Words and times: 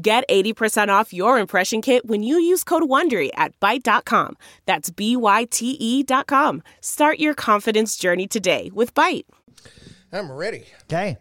Get 0.00 0.28
80% 0.28 0.88
off 0.88 1.12
your 1.12 1.38
impression 1.40 1.82
kit 1.82 2.06
when 2.06 2.22
you 2.22 2.38
use 2.38 2.62
code 2.62 2.84
WONDERY 2.84 3.30
at 3.34 3.58
Byte.com. 3.58 4.36
That's 4.64 4.90
B-Y-T-E 4.90 6.02
dot 6.04 6.28
com. 6.28 6.62
Start 6.80 7.18
your 7.18 7.34
confidence 7.34 7.96
journey 7.96 8.28
today 8.28 8.70
with 8.72 8.94
Byte. 8.94 9.24
I'm 10.12 10.30
ready. 10.30 10.66
Okay. 10.84 11.18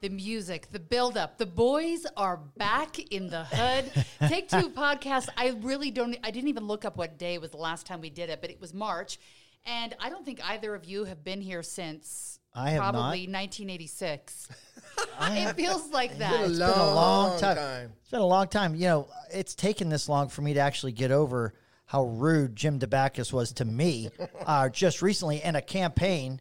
the 0.00 0.10
music, 0.10 0.68
the 0.70 0.78
build-up. 0.78 1.38
The 1.38 1.46
boys 1.46 2.04
are 2.14 2.36
back 2.58 2.98
in 2.98 3.28
the 3.30 3.44
hood. 3.44 4.04
Take 4.28 4.50
Two 4.50 4.68
podcast. 4.76 5.28
I 5.36 5.54
really 5.62 5.90
don't. 5.90 6.16
I 6.22 6.30
didn't 6.30 6.48
even 6.48 6.66
look 6.66 6.84
up 6.84 6.98
what 6.98 7.16
day 7.18 7.38
was 7.38 7.52
the 7.52 7.56
last 7.56 7.86
time 7.86 8.02
we 8.02 8.10
did 8.10 8.28
it, 8.28 8.42
but 8.42 8.50
it 8.50 8.60
was 8.60 8.74
March, 8.74 9.18
and 9.64 9.94
I 9.98 10.10
don't 10.10 10.24
think 10.24 10.40
either 10.44 10.74
of 10.74 10.84
you 10.84 11.04
have 11.04 11.24
been 11.24 11.40
here 11.40 11.62
since 11.62 12.38
I 12.54 12.70
have 12.70 12.82
not. 12.82 12.92
probably 12.92 13.26
not. 13.26 13.40
1986. 13.40 14.48
it 15.22 15.56
feels 15.56 15.90
like 15.90 16.18
that. 16.18 16.40
It's 16.40 16.50
It's 16.50 16.58
been 16.58 16.68
a 16.68 16.94
long 16.94 17.40
time. 17.40 17.92
It's 18.00 18.10
been 18.10 18.20
a 18.20 18.26
long 18.26 18.48
time. 18.48 18.74
You 18.74 18.86
know, 18.86 19.08
it's 19.32 19.54
taken 19.54 19.88
this 19.88 20.08
long 20.08 20.28
for 20.28 20.42
me 20.42 20.54
to 20.54 20.60
actually 20.60 20.92
get 20.92 21.10
over 21.10 21.54
how 21.86 22.04
rude 22.04 22.56
Jim 22.56 22.78
Dabakis 22.78 23.32
was 23.32 23.52
to 23.54 23.64
me 23.64 24.10
uh, 24.46 24.68
just 24.68 25.02
recently 25.02 25.42
in 25.42 25.56
a 25.56 25.62
campaign. 25.62 26.40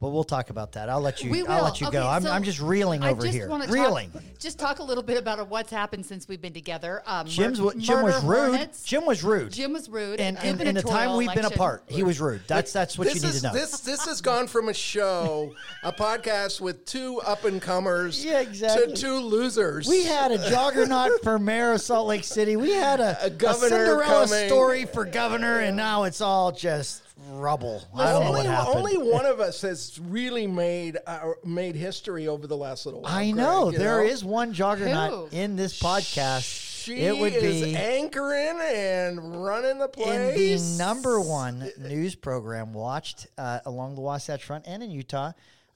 But 0.00 0.10
we'll 0.10 0.24
talk 0.24 0.48
about 0.48 0.72
that. 0.72 0.88
I'll 0.88 1.02
let 1.02 1.22
you. 1.22 1.30
We 1.30 1.42
will. 1.42 1.50
I'll 1.52 1.62
let 1.64 1.78
you 1.78 1.86
Okay, 1.88 1.98
go. 1.98 2.08
I'm, 2.08 2.22
so 2.22 2.30
I'm 2.30 2.42
just 2.42 2.58
reeling 2.58 3.02
I 3.02 3.10
over 3.10 3.20
just 3.20 3.34
here. 3.34 3.46
wanna 3.48 3.66
Reeling. 3.66 4.10
Talk, 4.10 4.22
just 4.38 4.58
talk 4.58 4.78
a 4.78 4.82
little 4.82 5.02
bit 5.02 5.18
about 5.18 5.46
what's 5.50 5.70
happened 5.70 6.06
since 6.06 6.26
we've 6.26 6.40
been 6.40 6.54
together. 6.54 7.02
Um, 7.04 7.26
Jim's 7.26 7.60
mur- 7.60 7.74
Jim 7.76 8.02
was 8.02 8.24
rude. 8.24 8.48
hornets. 8.48 8.82
Jim 8.82 9.04
was 9.04 9.22
rude. 9.22 9.52
Jim 9.52 9.74
was 9.74 9.90
rude. 9.90 10.18
and, 10.18 10.38
and 10.38 10.58
in 10.62 10.74
the 10.74 10.80
time 10.80 10.90
gubernatorial 11.10 11.16
we've 11.18 11.34
been 11.34 11.44
apart, 11.44 11.84
he 11.86 12.02
was 12.02 12.18
rude. 12.18 12.40
That's 12.46 12.72
that's 12.72 12.96
what 12.96 13.08
this 13.08 13.16
you 13.16 13.20
need 13.20 13.28
is, 13.28 13.42
to 13.42 13.48
know. 13.48 13.52
This 13.52 13.80
this 13.80 14.06
has 14.06 14.22
gone 14.22 14.46
from 14.46 14.70
a 14.70 14.74
show, 14.74 15.54
a 15.82 15.92
podcast 15.92 16.62
with 16.62 16.86
two 16.86 17.20
up 17.26 17.44
and 17.44 17.60
comers, 17.60 18.24
Yeah, 18.24 18.40
exactly. 18.40 18.94
to 18.94 18.96
two 18.98 19.18
losers. 19.18 19.86
We 19.86 20.04
had 20.04 20.32
a 20.32 20.38
juggernaut 20.48 21.22
for 21.22 21.38
mayor 21.38 21.72
of 21.72 21.82
Salt 21.82 22.06
Lake 22.08 22.24
City. 22.24 22.56
We 22.56 22.70
had 22.70 23.00
a, 23.00 23.18
A 23.24 23.28
governor 23.28 23.68
Cinderella 23.84 24.26
coming. 24.26 24.48
story 24.48 24.84
for 24.86 25.04
governor, 25.04 25.58
and 25.58 25.76
now 25.76 26.04
it's 26.04 26.22
all 26.22 26.52
just 26.52 27.02
rubble. 27.28 27.82
I 27.94 28.12
don't 28.12 28.22
know 28.22 28.28
only, 28.28 28.38
what 28.40 28.46
happened. 28.46 28.76
only 28.76 28.96
one 28.98 29.26
of 29.26 29.40
us 29.40 29.60
has 29.62 29.98
really 30.02 30.46
made 30.46 30.98
uh, 31.06 31.30
made 31.44 31.76
history 31.76 32.28
over 32.28 32.46
the 32.46 32.56
last 32.56 32.86
little 32.86 33.02
while. 33.02 33.12
I 33.14 33.30
know 33.30 33.68
Greg, 33.70 33.78
there 33.80 33.98
know? 34.02 34.08
is 34.10 34.24
one 34.24 34.52
juggernaut 34.52 35.30
Who? 35.30 35.36
in 35.36 35.56
this 35.56 35.78
podcast. 35.80 36.68
She 36.80 36.94
it 37.00 37.16
would 37.18 37.34
is 37.34 37.62
be 37.62 37.76
anchoring 37.76 38.58
and 38.58 39.44
running 39.44 39.78
the 39.78 39.84
in 39.84 39.90
place. 39.90 40.72
the 40.76 40.78
number 40.78 41.20
one 41.20 41.70
news 41.78 42.14
program 42.14 42.72
watched 42.72 43.26
uh, 43.36 43.60
along 43.66 43.96
the 43.96 44.00
Wasatch 44.00 44.42
Front 44.44 44.64
and 44.66 44.82
in 44.82 44.90
Utah. 44.90 45.32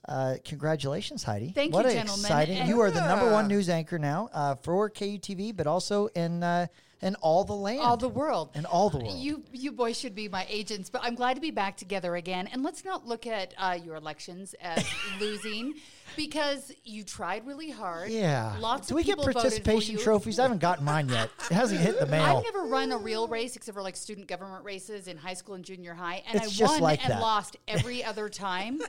Uh, 0.07 0.35
congratulations, 0.45 1.23
Heidi! 1.23 1.51
Thank 1.55 1.73
what 1.75 1.85
you, 1.87 1.93
gentlemen. 1.93 2.25
exciting! 2.27 2.57
And- 2.59 2.69
You 2.69 2.81
are 2.81 2.91
the 2.91 3.07
number 3.07 3.31
one 3.31 3.49
news 3.49 3.69
anchor 3.69 3.99
now 3.99 4.29
uh, 4.33 4.55
for 4.57 4.91
KUTV, 4.91 5.57
but 5.57 5.67
also 5.67 6.07
in 6.09 6.43
uh, 6.43 6.67
in 7.03 7.15
all 7.17 7.45
the 7.45 7.53
land, 7.55 7.81
all 7.81 7.97
the 7.97 8.09
world 8.09 8.51
and 8.55 8.65
all 8.67 8.89
the 8.91 8.99
world. 8.99 9.19
You 9.19 9.43
you 9.53 9.73
boys 9.73 9.99
should 9.99 10.15
be 10.15 10.29
my 10.29 10.47
agents, 10.49 10.89
but 10.91 11.03
I'm 11.05 11.15
glad 11.15 11.35
to 11.35 11.41
be 11.41 11.51
back 11.51 11.77
together 11.77 12.17
again. 12.17 12.49
And 12.53 12.63
let's 12.63 12.85
not 12.85 13.07
look 13.07 13.27
at 13.27 13.53
uh, 13.59 13.79
your 13.85 13.97
elections 13.97 14.55
as 14.61 14.85
losing 15.21 15.75
because 16.17 16.73
you 16.85 17.03
tried 17.03 17.47
really 17.47 17.71
hard. 17.71 18.11
yeah. 18.11 18.55
lots 18.61 18.89
Do 18.89 18.95
of 18.95 18.97
we 18.97 19.03
get 19.03 19.13
people 19.19 19.25
voted 19.25 19.35
for 19.35 19.41
participation 19.43 19.97
trophies? 19.99 20.39
I 20.39 20.43
haven't 20.43 20.61
gotten 20.61 20.85
mine 20.85 21.09
yet. 21.09 21.31
It 21.51 21.55
hasn't 21.55 21.81
hit 21.81 21.99
the 21.99 22.07
mail. 22.07 22.37
I've 22.39 22.45
never 22.45 22.65
run 22.67 22.93
a 22.93 22.99
real 22.99 23.27
race 23.29 23.57
except 23.57 23.75
for 23.75 23.83
like 23.83 23.97
student 23.97 24.27
government 24.29 24.65
races 24.65 25.09
in 25.09 25.17
high 25.17 25.35
school 25.35 25.55
and 25.57 25.65
junior 25.65 25.95
high, 25.95 26.23
and 26.29 26.41
It's 26.43 26.61
I 26.61 26.65
won 26.67 26.81
like 26.81 27.03
and 27.05 27.13
that. 27.13 27.21
lost 27.21 27.57
every 27.69 28.05
other 28.05 28.29
time. 28.29 28.81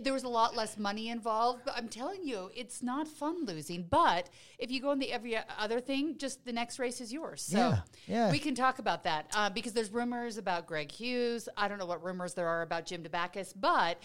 There 0.00 0.12
was 0.12 0.24
a 0.24 0.28
lot 0.28 0.56
less 0.56 0.76
money 0.78 1.08
involved, 1.08 1.62
but 1.64 1.74
I'm 1.76 1.88
telling 1.88 2.24
you, 2.24 2.50
it's 2.54 2.82
not 2.82 3.06
fun 3.06 3.44
losing. 3.44 3.84
But 3.88 4.30
if 4.58 4.70
you 4.70 4.80
go 4.80 4.90
in 4.92 4.98
the 4.98 5.12
every 5.12 5.38
other 5.58 5.80
thing, 5.80 6.16
just 6.18 6.44
the 6.44 6.52
next 6.52 6.78
race 6.78 7.00
is 7.00 7.12
yours. 7.12 7.42
So 7.42 7.58
Yeah, 7.58 7.78
yeah. 8.06 8.30
we 8.30 8.38
can 8.38 8.54
talk 8.54 8.78
about 8.78 9.04
that 9.04 9.30
uh, 9.34 9.50
because 9.50 9.72
there's 9.72 9.90
rumors 9.92 10.38
about 10.38 10.66
Greg 10.66 10.90
Hughes. 10.90 11.48
I 11.56 11.68
don't 11.68 11.78
know 11.78 11.86
what 11.86 12.02
rumors 12.02 12.34
there 12.34 12.48
are 12.48 12.62
about 12.62 12.86
Jim 12.86 13.02
Dabakis, 13.02 13.52
but. 13.58 13.98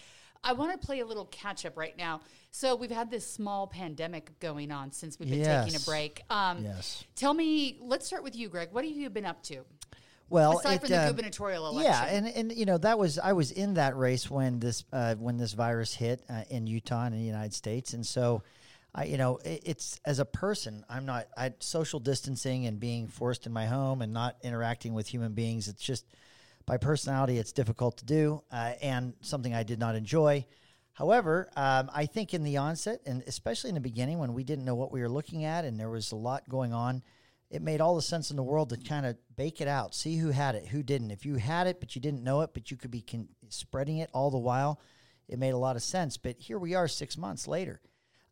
I 0.44 0.54
want 0.54 0.72
to 0.72 0.84
play 0.84 1.02
a 1.02 1.06
little 1.06 1.26
catch 1.26 1.68
up 1.68 1.78
right 1.78 1.96
now. 1.96 2.22
So 2.50 2.76
we've 2.76 2.90
had 2.90 3.12
this 3.12 3.32
small 3.32 3.68
pandemic 3.68 4.40
going 4.40 4.72
on 4.72 4.92
since 4.92 5.20
we've 5.20 5.30
been 5.30 5.44
taking 5.66 5.80
a 5.80 5.84
break. 5.86 6.24
Um, 6.32 6.64
Yes. 6.64 7.04
Tell 7.16 7.36
me, 7.36 7.78
let's 7.80 8.08
start 8.08 8.24
with 8.24 8.36
you, 8.36 8.50
Greg. 8.50 8.70
What 8.72 8.84
have 8.84 8.92
you 8.92 9.08
been 9.12 9.28
up 9.28 9.44
to? 9.44 9.64
Well, 10.32 10.60
Aside 10.60 10.76
it, 10.76 10.80
from 10.80 10.90
the 10.90 11.02
um, 11.02 11.08
gubernatorial 11.10 11.68
election. 11.68 11.92
Yeah, 11.92 12.06
and 12.06 12.28
and 12.28 12.52
you 12.54 12.66
know 12.66 12.78
that 12.78 12.98
was 12.98 13.20
I 13.20 13.34
was 13.34 13.52
in 13.52 13.74
that 13.74 13.98
race 13.98 14.32
when 14.32 14.60
this 14.60 14.86
uh, 14.94 15.16
when 15.16 15.36
this 15.36 15.52
virus 15.52 15.94
hit 15.94 16.24
uh, 16.30 16.44
in 16.50 16.68
Utah 16.68 17.04
and 17.04 17.14
in 17.14 17.20
the 17.20 17.28
United 17.28 17.54
States, 17.54 17.94
and 17.94 18.06
so. 18.06 18.42
I, 18.94 19.06
you 19.06 19.18
know, 19.18 19.38
it, 19.38 19.62
it's 19.64 20.02
as 20.04 20.20
a 20.20 20.26
person, 20.26 20.84
I'm 20.90 21.06
not. 21.06 21.28
I 21.38 21.54
social 21.60 22.02
distancing 22.02 22.66
and 22.66 22.78
being 22.78 23.08
forced 23.08 23.46
in 23.46 23.54
my 23.54 23.66
home 23.66 24.02
and 24.02 24.12
not 24.12 24.36
interacting 24.42 24.94
with 24.94 25.08
human 25.08 25.32
beings. 25.32 25.70
It's 25.70 25.82
just 25.82 26.04
by 26.66 26.76
personality, 26.76 27.38
it's 27.38 27.54
difficult 27.54 28.00
to 28.00 28.06
do, 28.06 28.44
uh, 28.52 28.74
and 28.82 29.14
something 29.22 29.54
I 29.54 29.64
did 29.64 29.80
not 29.80 29.96
enjoy. 29.96 30.46
However, 30.92 31.50
um, 31.56 31.90
I 31.94 32.06
think 32.06 32.34
in 32.34 32.44
the 32.44 32.58
onset, 32.58 33.00
and 33.06 33.24
especially 33.28 33.70
in 33.70 33.76
the 33.76 33.82
beginning, 33.82 34.20
when 34.20 34.34
we 34.34 34.44
didn't 34.44 34.66
know 34.66 34.76
what 34.76 34.92
we 34.92 35.00
were 35.00 35.10
looking 35.10 35.46
at, 35.46 35.64
and 35.64 35.80
there 35.80 35.90
was 35.90 36.12
a 36.12 36.18
lot 36.18 36.48
going 36.50 36.74
on, 36.74 37.02
it 37.52 37.62
made 37.62 37.82
all 37.82 37.96
the 37.96 38.02
sense 38.02 38.32
in 38.32 38.38
the 38.38 38.44
world 38.44 38.70
to 38.70 38.78
kind 38.78 39.06
of 39.06 39.18
bake 39.36 39.60
it 39.62 39.68
out, 39.68 39.94
see 39.94 40.16
who 40.18 40.30
had 40.30 40.56
it, 40.56 40.66
who 40.68 40.82
didn't. 40.82 41.12
If 41.12 41.26
you 41.26 41.36
had 41.36 41.68
it, 41.68 41.80
but 41.80 41.96
you 41.96 42.02
didn't 42.02 42.24
know 42.24 42.42
it, 42.42 42.52
but 42.54 42.72
you 42.72 42.78
could 42.78 42.92
be 42.92 43.02
con- 43.02 43.28
spreading 43.50 43.98
it 43.98 44.10
all 44.14 44.32
the 44.32 44.38
while, 44.38 44.80
it 45.28 45.38
made 45.38 45.52
a 45.54 45.58
lot 45.58 45.76
of 45.76 45.84
sense. 45.84 46.18
But 46.18 46.38
here 46.40 46.58
we 46.58 46.74
are 46.76 46.88
six 46.88 47.18
months 47.18 47.48
later. 47.48 47.82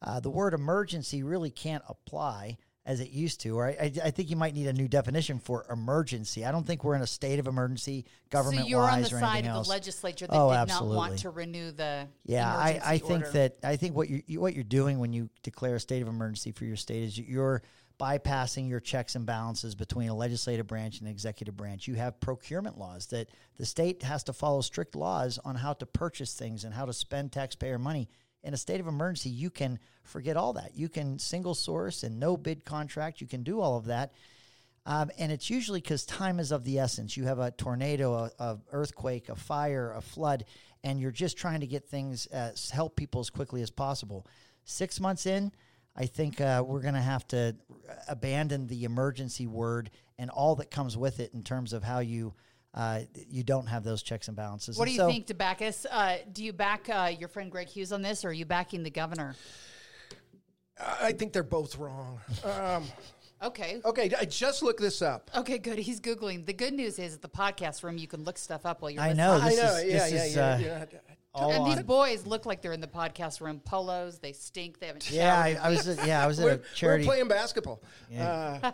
Uh, 0.02 0.22
the 0.22 0.30
word 0.30 0.54
emergency 0.54 1.22
really 1.24 1.52
can't 1.52 1.84
apply 1.90 2.58
as 2.86 3.02
it 3.02 3.10
used 3.10 3.42
to. 3.42 3.58
Or 3.58 3.68
I, 3.68 3.72
I, 3.72 3.92
I 4.06 4.12
think 4.12 4.30
you 4.30 4.38
might 4.38 4.54
need 4.56 4.68
a 4.68 4.74
new 4.74 4.88
definition 4.88 5.38
for 5.40 5.66
emergency. 5.70 6.46
I 6.46 6.52
don't 6.54 6.66
think 6.66 6.86
we're 6.86 6.96
in 6.96 7.02
a 7.02 7.08
state 7.08 7.38
of 7.40 7.48
emergency 7.48 8.06
government 8.30 8.64
so 8.64 8.70
you're 8.70 8.82
on 8.90 9.02
the 9.02 9.10
side 9.10 9.46
of 9.46 9.66
the 9.66 9.70
legislature 9.70 10.28
that 10.28 10.34
Oh, 10.36 10.50
did 10.52 10.56
absolutely. 10.60 10.96
not 10.96 10.98
want 11.10 11.20
to 11.20 11.30
renew 11.30 11.72
the 11.72 12.08
Yeah, 12.26 12.48
I, 12.50 12.80
I 12.84 12.98
think 13.00 13.26
order. 13.26 13.32
that 13.32 13.58
I 13.64 13.76
think 13.76 13.96
what 13.98 14.10
you- 14.10 14.40
what 14.40 14.54
you're 14.56 14.64
doing 14.64 15.00
when 15.00 15.12
you 15.12 15.30
declare 15.44 15.76
a 15.76 15.80
state 15.80 16.02
of 16.02 16.08
emergency 16.08 16.52
for 16.54 16.64
your 16.64 16.78
state 16.78 17.04
is 17.04 17.18
you're 17.18 17.62
bypassing 18.00 18.70
your 18.70 18.80
checks 18.80 19.16
and 19.16 19.26
balances 19.26 19.76
between 19.76 20.10
a 20.10 20.16
legislative 20.16 20.68
branch 20.68 21.00
and 21.00 21.08
an 21.08 21.12
executive 21.12 21.58
branch. 21.58 21.88
You 21.88 21.96
have 21.96 22.20
procurement 22.20 22.78
laws 22.78 23.08
that 23.08 23.30
the 23.58 23.66
state 23.66 24.04
has 24.04 24.24
to 24.24 24.34
follow 24.34 24.62
strict 24.62 24.96
laws 24.96 25.38
on 25.44 25.56
how 25.56 25.74
to 25.74 25.86
purchase 25.86 26.34
things 26.34 26.64
and 26.64 26.74
how 26.74 26.86
to 26.86 26.94
spend 26.94 27.32
taxpayer 27.32 27.78
money. 27.78 28.10
In 28.42 28.54
a 28.54 28.58
state 28.58 28.80
of 28.80 28.88
emergency, 28.88 29.30
you 29.30 29.50
can 29.50 29.80
forget 30.04 30.38
all 30.38 30.54
that. 30.54 30.72
You 30.74 30.88
can 30.88 31.20
single 31.20 31.54
source 31.54 32.04
and 32.04 32.20
no 32.20 32.38
bid 32.38 32.64
contract. 32.64 33.20
You 33.20 33.28
can 33.28 33.44
do 33.44 33.60
all 33.60 33.78
of 33.78 33.86
that. 33.86 34.14
Um, 34.86 35.12
and 35.20 35.32
it's 35.32 35.50
usually 35.50 35.82
because 35.82 36.06
time 36.06 36.40
is 36.40 36.52
of 36.52 36.64
the 36.64 36.80
essence. 36.80 37.18
You 37.18 37.26
have 37.26 37.40
a 37.40 37.52
tornado, 37.52 38.14
a, 38.14 38.32
a 38.40 38.60
earthquake, 38.72 39.28
a 39.28 39.36
fire, 39.36 39.92
a 39.92 40.02
flood, 40.02 40.46
and 40.86 41.00
you're 41.00 41.12
just 41.12 41.38
trying 41.38 41.60
to 41.60 41.68
get 41.68 41.86
things, 41.86 42.28
uh, 42.28 42.52
help 42.72 42.96
people 42.96 43.20
as 43.20 43.30
quickly 43.30 43.62
as 43.62 43.70
possible. 43.70 44.26
Six 44.64 45.02
months 45.02 45.26
in, 45.26 45.52
I 46.00 46.06
think 46.06 46.40
uh, 46.40 46.64
we're 46.66 46.82
going 46.82 46.94
to 46.94 47.02
have 47.02 47.28
to 47.28 47.56
abandon 48.08 48.68
the 48.68 48.86
emergency 48.86 49.46
word 49.48 49.92
and 50.18 50.30
all 50.30 50.56
that 50.56 50.72
comes 50.72 50.96
with 50.98 51.20
it 51.20 51.34
in 51.34 51.44
terms 51.44 51.74
of 51.74 51.84
how 51.84 52.00
you 52.00 52.34
uh, 52.74 53.02
you 53.28 53.44
don't 53.44 53.66
have 53.66 53.84
those 53.84 54.02
checks 54.04 54.28
and 54.28 54.38
balances. 54.38 54.78
What 54.78 54.86
do 54.86 54.92
you 54.92 54.98
so- 55.00 55.08
think, 55.10 55.28
Dabakis? 55.28 55.86
Uh, 55.90 56.18
do 56.32 56.44
you 56.44 56.54
back 56.54 56.88
uh, 56.90 57.12
your 57.20 57.28
friend 57.28 57.52
Greg 57.52 57.68
Hughes 57.68 57.92
on 57.92 58.02
this, 58.02 58.24
or 58.24 58.30
are 58.30 58.34
you 58.34 58.46
backing 58.46 58.84
the 58.84 58.92
governor? 58.92 59.36
I 61.02 61.12
think 61.12 61.34
they're 61.34 61.44
both 61.44 61.78
wrong. 61.78 62.20
Um, 62.44 62.86
Okay. 63.42 63.80
okay, 63.86 64.12
I 64.20 64.26
just 64.26 64.62
looked 64.64 64.82
this 64.82 65.02
up. 65.02 65.32
Okay, 65.34 65.60
good. 65.60 65.80
He's 65.80 66.02
googling. 66.02 66.46
The 66.46 66.52
good 66.52 66.74
news 66.74 67.00
is 67.00 67.14
at 67.16 67.22
the 67.22 67.30
podcast 67.30 67.84
room, 67.84 67.98
you 67.98 68.06
can 68.06 68.26
look 68.26 68.38
stuff 68.38 68.66
up 68.66 68.82
while 68.82 68.92
you're. 68.92 69.02
I 69.02 69.14
listening. 69.14 69.26
know. 69.26 69.34
I 69.36 69.50
know. 69.56 69.76
is- 69.78 69.86
yeah, 69.86 70.00
this 70.10 70.12
yeah, 70.12 70.24
is, 70.26 70.36
yeah, 70.36 70.44
uh, 70.44 70.58
yeah. 70.92 71.00
All 71.34 71.52
and 71.52 71.66
these 71.68 71.78
on- 71.78 71.84
boys 71.86 72.26
look 72.26 72.46
like 72.46 72.62
they're 72.62 72.74
in 72.74 72.82
the 72.82 72.88
podcast 72.88 73.40
room. 73.42 73.60
Polos, 73.64 74.20
they 74.20 74.34
stink. 74.34 74.80
They 74.80 74.88
haven't. 74.88 75.10
Yeah, 75.12 75.40
I, 75.40 75.54
showered. 75.54 75.64
I 75.66 75.70
was. 75.70 75.88
at- 75.88 76.08
Yeah, 76.08 76.24
I 76.24 76.28
was 76.28 76.40
at 76.40 76.44
We're, 76.46 76.52
a 76.52 76.58
we're 76.58 76.64
charity. 76.76 77.06
playing 77.06 77.28
basketball. 77.28 77.82
Uh, 78.18 78.72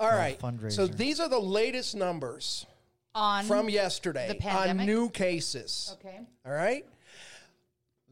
all 0.00 0.10
right. 0.10 0.38
So 0.40 0.46
fundraiser. 0.48 0.96
these 0.96 1.20
are 1.20 1.28
the 1.28 1.38
latest 1.38 1.94
numbers 1.94 2.66
on 3.14 3.44
from 3.44 3.68
yesterday 3.68 4.26
the 4.28 4.34
on 4.34 4.40
pandemic? 4.40 4.86
new 4.86 5.08
cases. 5.08 5.96
Okay. 6.00 6.20
All 6.44 6.52
right. 6.52 6.84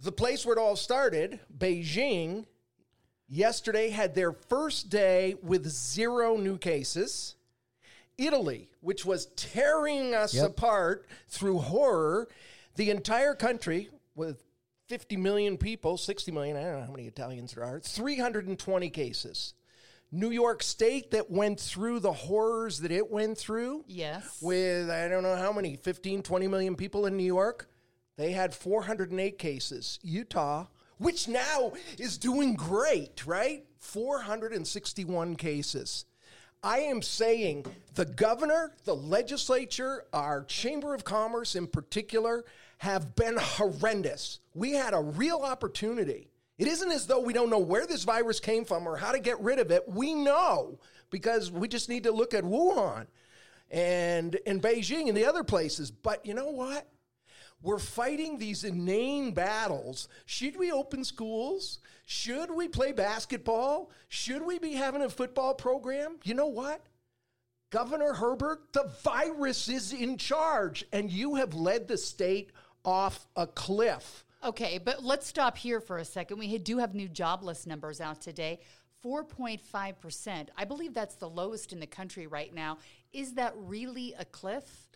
the 0.03 0.13
place 0.13 0.45
where 0.47 0.57
it 0.57 0.61
all 0.61 0.77
started, 0.77 1.41
Beijing, 1.59 2.47
yesterday 3.29 3.91
had 3.91 4.15
their 4.15 4.33
first 4.33 4.89
day 4.91 5.35
with 5.43 5.67
zero 5.69 6.37
new 6.37 6.59
cases. 6.59 7.35
Italy, 8.19 8.69
which 8.81 9.05
was 9.05 9.27
tearing 9.37 10.15
us 10.15 10.35
Yep. 10.35 10.51
apart 10.51 11.07
through 11.29 11.59
horror, 11.59 12.29
the 12.77 12.91
entire 12.91 13.35
country 13.35 13.91
with 14.15 14.43
50 14.89 15.17
million 15.17 15.57
people, 15.57 15.97
60 15.97 16.33
million, 16.33 16.57
I 16.57 16.63
don't 16.65 16.81
know 16.81 16.87
how 16.87 16.93
many 16.93 17.07
Italians 17.07 17.55
there 17.55 17.65
are, 17.65 17.81
320 17.81 18.91
cases. 18.91 19.55
New 20.15 20.31
York 20.31 20.63
State 20.63 21.13
that 21.13 21.31
went 21.31 21.59
through 21.59 22.01
the 22.01 22.13
horrors 22.13 22.81
that 22.81 22.93
it 22.93 23.11
went 23.11 23.39
through 23.39 23.85
Yes. 23.87 24.41
with 24.43 24.91
I 24.91 25.09
don't 25.09 25.23
know 25.23 25.37
how 25.37 25.55
many 25.55 25.77
15 25.77 26.23
20 26.23 26.49
million 26.49 26.77
people 26.77 27.07
in 27.07 27.17
New 27.17 27.25
York 27.25 27.71
they 28.19 28.33
had 28.33 28.55
408 28.55 29.39
cases 29.39 29.99
Utah 30.03 30.67
which 30.99 31.29
now 31.29 31.73
is 31.99 32.19
doing 32.19 32.57
great 32.57 33.27
right 33.27 33.65
461 33.79 35.37
cases 35.37 36.05
I 36.63 36.79
am 36.81 37.03
saying 37.03 37.67
the 37.95 38.05
governor, 38.05 38.73
the 38.85 38.95
legislature, 38.95 40.05
our 40.13 40.45
chamber 40.45 40.95
of 40.95 41.05
commerce 41.05 41.57
in 41.57 41.67
particular 41.67 42.45
have 42.83 43.15
been 43.15 43.37
horrendous. 43.39 44.41
We 44.55 44.73
had 44.73 44.93
a 44.93 45.01
real 45.01 45.39
opportunity. 45.39 46.27
It 46.59 46.67
isn't 46.67 46.91
as 46.91 47.07
though 47.07 47.21
we 47.21 47.33
don't 47.33 47.49
know 47.49 47.61
where 47.61 47.87
this 47.87 48.03
virus 48.03 48.41
came 48.41 48.65
from 48.65 48.89
or 48.89 48.97
how 48.97 49.13
to 49.13 49.21
get 49.21 49.41
rid 49.41 49.61
of 49.61 49.71
it. 49.71 49.89
We 49.89 50.15
know 50.15 50.81
because 51.09 51.49
we 51.49 51.69
just 51.69 51.89
need 51.89 52.03
to 52.03 52.11
look 52.11 52.35
at 52.35 52.43
Wuhan 52.43 53.07
and 53.71 54.35
in 54.35 54.61
Beijing 54.61 55.07
and 55.07 55.17
the 55.17 55.27
other 55.27 55.45
places. 55.45 55.93
But 55.93 56.27
you 56.27 56.35
know 56.35 56.51
what? 56.51 56.89
We're 57.63 57.79
fighting 57.79 58.39
these 58.39 58.65
inane 58.65 59.31
battles. 59.33 60.09
Should 60.27 60.57
we 60.57 60.73
open 60.73 61.05
schools? 61.05 61.79
Should 62.05 62.51
we 62.51 62.67
play 62.67 62.91
basketball? 62.91 63.93
Should 64.09 64.45
we 64.45 64.59
be 64.59 64.73
having 64.73 65.03
a 65.03 65.09
football 65.09 65.55
program? 65.55 66.17
You 66.25 66.35
know 66.35 66.49
what? 66.49 66.85
Governor 67.71 68.13
Herbert, 68.13 68.73
the 68.73 68.91
virus 69.05 69.69
is 69.69 69.93
in 69.93 70.19
charge, 70.19 70.85
and 70.93 71.13
you 71.13 71.37
have 71.37 71.55
led 71.55 71.87
the 71.87 71.97
state 71.97 72.51
off 72.85 73.27
a 73.37 73.47
cliff. 73.47 74.25
Okay, 74.45 74.79
but 74.79 75.05
let's 75.05 75.27
stop 75.27 75.57
here 75.57 75.81
for 75.81 75.99
a 75.99 76.05
second. 76.05 76.39
We 76.39 76.59
do 76.59 76.79
have 76.79 76.95
new 76.95 77.09
jobless 77.09 77.67
numbers 77.67 78.01
out 78.01 78.21
today. 78.21 78.61
4.5%. 79.05 80.49
I 80.57 80.65
believe 80.65 80.95
that's 80.95 81.17
the 81.17 81.29
lowest 81.29 81.73
in 81.73 81.81
the 81.81 81.87
country 81.87 82.27
right 82.27 82.53
now. 82.55 82.79
Is 83.13 83.35
that 83.35 83.53
really 83.57 84.15
a 84.19 84.25
cliff? 84.25 84.89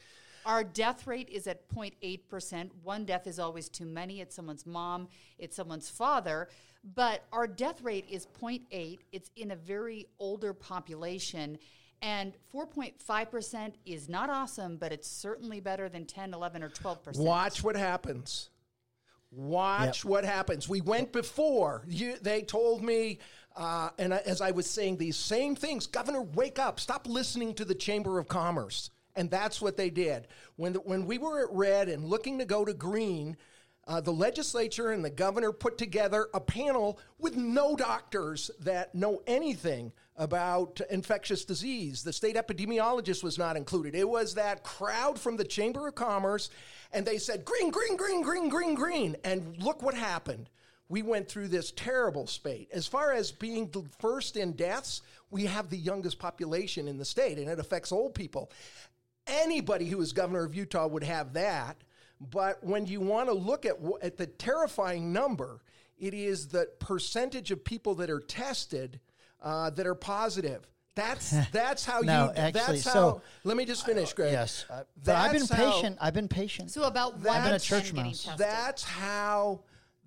Our 0.45 0.63
death 0.63 1.09
rate 1.09 1.29
is 1.29 1.49
at 1.49 1.69
0.8%. 1.69 2.71
One 2.85 3.05
death 3.05 3.27
is 3.27 3.41
always 3.41 3.69
too 3.69 3.85
many. 3.85 4.21
It's 4.21 4.37
someone's 4.37 4.65
mom, 4.65 5.09
it's 5.39 5.57
someone's 5.57 5.91
father. 5.91 6.49
But 6.95 7.25
our 7.33 7.49
death 7.49 7.83
rate 7.83 8.07
is 8.09 8.27
0.8. 8.41 8.99
It's 9.11 9.31
in 9.35 9.51
a 9.51 9.57
very 9.57 10.07
older 10.21 10.53
population. 10.53 11.59
And 12.03 12.35
4.5% 12.55 13.73
is 13.87 14.09
not 14.09 14.31
awesome, 14.31 14.77
but 14.77 14.93
it's 14.93 15.09
certainly 15.09 15.61
better 15.61 15.89
than 15.89 16.05
10, 16.05 16.35
11, 16.35 16.63
or 16.63 16.69
12%. 16.69 17.19
Watch 17.19 17.65
what 17.65 17.77
happens. 17.77 18.51
Watch 19.33 20.05
what 20.05 20.25
happens. 20.25 20.69
We 20.69 20.81
went 20.81 21.13
before. 21.13 21.83
You, 21.89 22.17
they 22.21 22.43
told 22.43 22.83
me, 22.83 23.19
uh, 23.57 23.91
and 23.99 24.15
I, 24.15 24.19
as 24.19 24.41
I 24.41 24.51
was 24.51 24.69
saying 24.69 24.99
these 24.99 25.17
same 25.17 25.57
things, 25.57 25.87
Governor, 25.87 26.23
wake 26.23 26.59
up. 26.59 26.79
Stop 26.79 27.07
listening 27.09 27.55
to 27.55 27.65
the 27.65 27.75
Chamber 27.75 28.19
of 28.19 28.29
Commerce. 28.29 28.91
And 29.17 29.31
that's 29.31 29.61
what 29.63 29.77
they 29.77 29.91
did. 29.91 30.29
When, 30.57 30.75
the, 30.75 30.81
when 30.81 31.07
we 31.07 31.19
were 31.19 31.43
at 31.43 31.51
red 31.51 31.89
and 31.89 32.05
looking 32.05 32.39
to 32.39 32.45
go 32.45 32.65
to 32.65 32.75
green, 32.75 33.37
uh, 33.87 34.01
the 34.01 34.13
legislature 34.13 34.91
and 34.91 35.05
the 35.05 35.11
governor 35.11 35.53
put 35.53 35.79
together 35.79 36.29
a 36.35 36.41
panel 36.41 36.99
with 37.19 37.37
no 37.37 37.77
doctors 37.77 38.51
that 38.61 38.95
know 38.95 39.23
anything 39.27 39.93
about 40.17 40.81
infectious 40.91 41.45
disease. 41.45 42.03
The 42.03 42.13
state 42.13 42.37
epidemiologist 42.37 43.23
was 43.23 43.39
not 43.39 43.57
included. 43.57 43.95
It 43.95 44.09
was 44.09 44.35
that 44.35 44.65
crowd 44.65 45.19
from 45.19 45.37
the 45.37 45.45
Chamber 45.45 45.89
of 45.89 45.95
Commerce, 45.95 46.51
and 46.93 47.05
they 47.05 47.19
said, 47.19 47.45
green, 47.45 47.71
green, 47.71 47.97
green, 47.97 48.23
green, 48.23 48.49
green, 48.49 48.75
green. 48.75 49.17
And 49.25 49.63
look 49.63 49.83
what 49.83 49.95
happened. 49.95 50.49
We 50.89 51.03
went 51.03 51.29
through 51.29 51.49
this 51.49 51.73
terrible 51.73 52.27
spate. 52.27 52.69
As 52.73 52.87
far 52.87 53.13
as 53.13 53.33
being 53.33 53.69
the 53.71 53.83
first 53.99 54.37
in 54.37 54.53
deaths, 54.53 55.03
we 55.31 55.45
have 55.47 55.69
the 55.69 55.77
youngest 55.77 56.19
population 56.19 56.89
in 56.89 56.97
the 56.97 57.05
state, 57.05 57.39
and 57.39 57.49
it 57.49 57.59
affects 57.59 57.93
old 57.93 58.15
people. 58.15 58.51
Anybody 59.27 59.87
who 59.87 60.01
is 60.01 60.13
governor 60.13 60.45
of 60.45 60.55
Utah 60.55 60.87
would 60.87 61.03
have 61.03 61.33
that. 61.33 61.77
But 62.21 62.63
when 62.65 62.87
you 62.87 63.01
want 63.01 63.29
to 63.29 63.35
look 63.35 63.67
at, 63.67 63.77
at 64.01 64.17
the 64.17 64.27
terrifying 64.27 65.13
number, 65.13 65.61
it 65.99 66.15
is 66.15 66.49
the 66.49 66.69
percentage 66.79 67.51
of 67.51 67.65
people 67.65 67.97
that 67.97 68.09
are 68.09 68.21
tested 68.21 69.01
uh, 69.47 69.71
that 69.71 69.87
are 69.87 69.95
positive. 69.95 70.67
That's 70.97 71.31
that's 71.53 71.85
how 71.85 72.01
No, 72.01 72.25
you. 72.27 72.31
actually, 72.37 72.61
that's 72.79 72.85
how. 72.85 72.93
so- 72.93 73.23
let 73.45 73.57
me 73.57 73.65
just 73.65 73.87
finish, 73.87 74.13
Greg. 74.13 74.33
Yes, 74.33 74.65
uh, 74.69 74.83
but 75.05 75.15
I've 75.15 75.31
been 75.33 75.41
That's 75.41 75.53
how- 75.53 75.73
patient. 75.73 75.99
I've 76.01 76.15
been 76.15 76.29
patient. 76.29 76.71
So 76.71 76.83
about 76.85 77.19
one 77.19 77.29
I've 77.37 77.45
been 77.45 77.55
a 77.55 77.59
church 77.59 77.93
getting 77.95 78.05
mouse. 78.11 78.29
That's 78.37 78.83
how. 78.83 79.61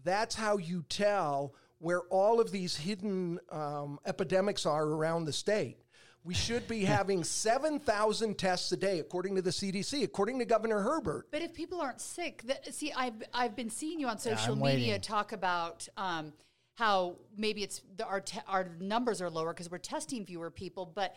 That's 0.03 0.33
how 0.33 0.57
you 0.57 0.83
tell 0.89 1.53
where 1.79 2.01
all 2.09 2.39
of 2.39 2.51
these 2.51 2.75
hidden 2.77 3.37
um, 3.51 3.99
epidemics 4.05 4.65
are 4.65 4.85
around 4.85 5.25
the 5.25 5.33
state. 5.33 5.77
We 6.23 6.33
should 6.33 6.67
be 6.67 6.83
having 6.97 7.23
seven 7.23 7.79
thousand 7.79 8.37
tests 8.37 8.71
a 8.71 8.77
day, 8.77 8.99
according 8.99 9.35
to 9.35 9.41
the 9.41 9.51
CDC, 9.51 10.03
according 10.03 10.39
to 10.39 10.45
Governor 10.45 10.79
Herbert. 10.81 11.27
But 11.31 11.41
if 11.41 11.53
people 11.53 11.79
aren't 11.81 12.01
sick, 12.01 12.41
that, 12.43 12.73
see, 12.73 12.91
I've 12.93 13.21
I've 13.33 13.55
been 13.55 13.69
seeing 13.69 13.99
you 13.99 14.07
on 14.07 14.17
social 14.17 14.53
I'm 14.53 14.59
media 14.59 14.87
waiting. 14.93 15.01
talk 15.01 15.33
about 15.33 15.87
um, 15.97 16.33
how 16.79 17.17
maybe 17.35 17.61
it's 17.61 17.81
the, 17.97 18.05
our 18.05 18.21
te- 18.21 18.39
our 18.47 18.69
numbers 18.79 19.21
are 19.21 19.29
lower 19.29 19.51
because 19.53 19.69
we're 19.69 19.77
testing 19.79 20.25
fewer 20.25 20.49
people, 20.49 20.89
but 20.95 21.13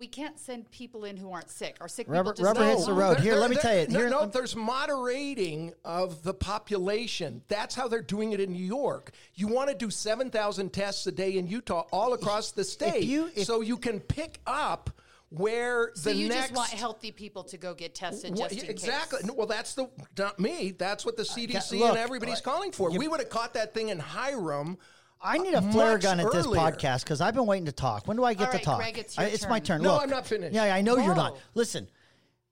we 0.00 0.06
can't 0.08 0.38
send 0.40 0.68
people 0.70 1.04
in 1.04 1.14
who 1.18 1.30
aren't 1.30 1.50
sick. 1.50 1.76
Our 1.82 1.88
sick 1.88 2.06
Rubber- 2.08 2.32
people 2.32 2.42
just 2.42 2.46
rubber 2.46 2.60
don't 2.60 2.68
hits 2.76 2.86
the 2.86 2.92
road. 2.94 3.16
There- 3.18 3.22
Here, 3.22 3.32
there- 3.34 3.40
let 3.42 3.50
me 3.50 3.56
there- 3.56 3.62
tell 3.62 3.78
you. 3.80 3.86
there- 3.86 4.00
Here- 4.00 4.10
no, 4.10 4.20
lem- 4.20 4.30
there's 4.30 4.56
moderating 4.56 5.74
of 5.84 6.22
the 6.22 6.32
population. 6.32 7.42
That's 7.48 7.74
how 7.74 7.86
they're 7.86 8.00
doing 8.00 8.32
it 8.32 8.40
in 8.40 8.52
New 8.52 8.64
York. 8.64 9.10
You 9.34 9.46
want 9.48 9.68
to 9.68 9.74
do 9.76 9.90
7,000 9.90 10.72
tests 10.72 11.06
a 11.06 11.12
day 11.12 11.36
in 11.36 11.46
Utah, 11.48 11.86
all 11.92 12.14
across 12.14 12.50
the 12.52 12.64
state, 12.64 13.04
you- 13.04 13.30
if- 13.36 13.46
so 13.46 13.60
you 13.60 13.76
can 13.76 14.00
pick 14.00 14.40
up 14.46 14.88
where 15.28 15.90
So 15.96 16.10
the 16.10 16.16
you 16.16 16.28
next. 16.28 16.48
just 16.48 16.54
want 16.56 16.70
healthy 16.70 17.12
people 17.12 17.44
to 17.44 17.58
go 17.58 17.74
get 17.74 17.94
tested 17.94 18.38
Well, 18.38 18.48
just 18.48 18.62
in 18.64 18.70
exactly. 18.70 19.18
case. 19.18 19.26
No, 19.26 19.34
well, 19.34 19.46
that's 19.46 19.74
the 19.74 19.90
not 20.16 20.38
me. 20.40 20.70
That's 20.70 21.04
what 21.04 21.16
the 21.18 21.24
CDC 21.24 21.78
look, 21.78 21.90
and 21.90 21.98
everybody's 21.98 22.38
uh, 22.38 22.42
calling 22.42 22.72
for. 22.72 22.90
you- 22.90 22.98
we 22.98 23.06
would 23.08 23.20
have 23.20 23.28
caught 23.30 23.52
that 23.54 23.74
thing 23.74 23.90
in 23.90 23.98
Hyrum. 23.98 24.78
I 25.20 25.38
need 25.38 25.54
a 25.54 25.62
flare 25.62 25.98
gun 25.98 26.20
at 26.20 26.30
this 26.32 26.46
earlier. 26.46 26.60
podcast 26.60 27.04
because 27.04 27.20
I've 27.20 27.34
been 27.34 27.46
waiting 27.46 27.66
to 27.66 27.72
talk. 27.72 28.06
When 28.06 28.16
do 28.16 28.24
I 28.24 28.34
get 28.34 28.48
All 28.48 28.58
to 28.58 28.64
talk? 28.64 28.78
Greg, 28.78 28.98
it's 28.98 29.16
your 29.16 29.26
I- 29.26 29.30
my 29.48 29.58
turn. 29.58 29.78
turn. 29.78 29.82
No, 29.82 29.94
Look. 29.94 30.02
I'm 30.02 30.10
not 30.10 30.26
finished. 30.26 30.54
Yeah, 30.54 30.64
I 30.74 30.82
know 30.82 30.96
you're 30.98 31.14
not. 31.14 31.32
Whoa. 31.34 31.40
Listen, 31.54 31.88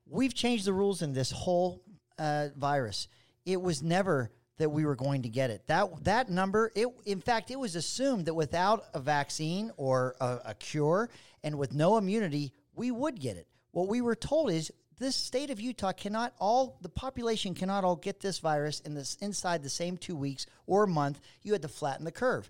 we've 0.07 0.35
changed 0.35 0.65
the 0.65 0.73
rules 0.73 1.03
in 1.03 1.13
this 1.13 1.31
whole 1.31 1.83
uh, 2.19 2.49
virus. 2.57 3.09
It 3.45 3.61
was 3.61 3.83
never 3.83 4.31
that 4.59 4.71
we 4.71 4.85
were 4.85 4.95
going 4.95 5.23
to 5.23 5.29
get 5.29 5.51
it. 5.51 5.67
That 5.67 6.05
that 6.05 6.31
number, 6.31 6.71
it 6.75 6.87
in 7.05 7.21
fact, 7.21 7.51
it 7.51 7.59
was 7.59 7.75
assumed 7.77 8.27
that 8.27 8.35
without 8.35 8.85
a 8.95 9.01
vaccine 9.01 9.73
or 9.77 10.15
a, 10.21 10.39
a 10.47 10.55
cure 10.55 11.11
and 11.43 11.59
with 11.59 11.75
no 11.75 11.97
immunity, 11.97 12.53
we 12.75 12.91
would 12.91 13.21
get 13.21 13.37
it. 13.37 13.49
What 13.73 13.89
we 13.89 14.01
were 14.01 14.15
told 14.15 14.51
is 14.53 14.71
this 15.03 15.17
state 15.17 15.51
of 15.51 15.61
Utah 15.61 15.93
cannot 15.93 16.33
all 16.39 16.79
the 16.81 16.89
population 16.89 17.55
cannot 17.55 17.85
all 17.85 17.97
get 17.97 18.21
this 18.21 18.39
virus 18.39 18.81
in 18.81 18.95
this 18.95 19.17
inside 19.21 19.63
the 19.63 19.71
same 19.71 19.97
two 19.97 20.17
weeks 20.17 20.47
or 20.67 20.87
month. 20.87 21.21
You 21.43 21.53
had 21.53 21.63
to 21.63 21.69
flatten 21.69 22.05
the 22.05 22.13
curve. 22.13 22.49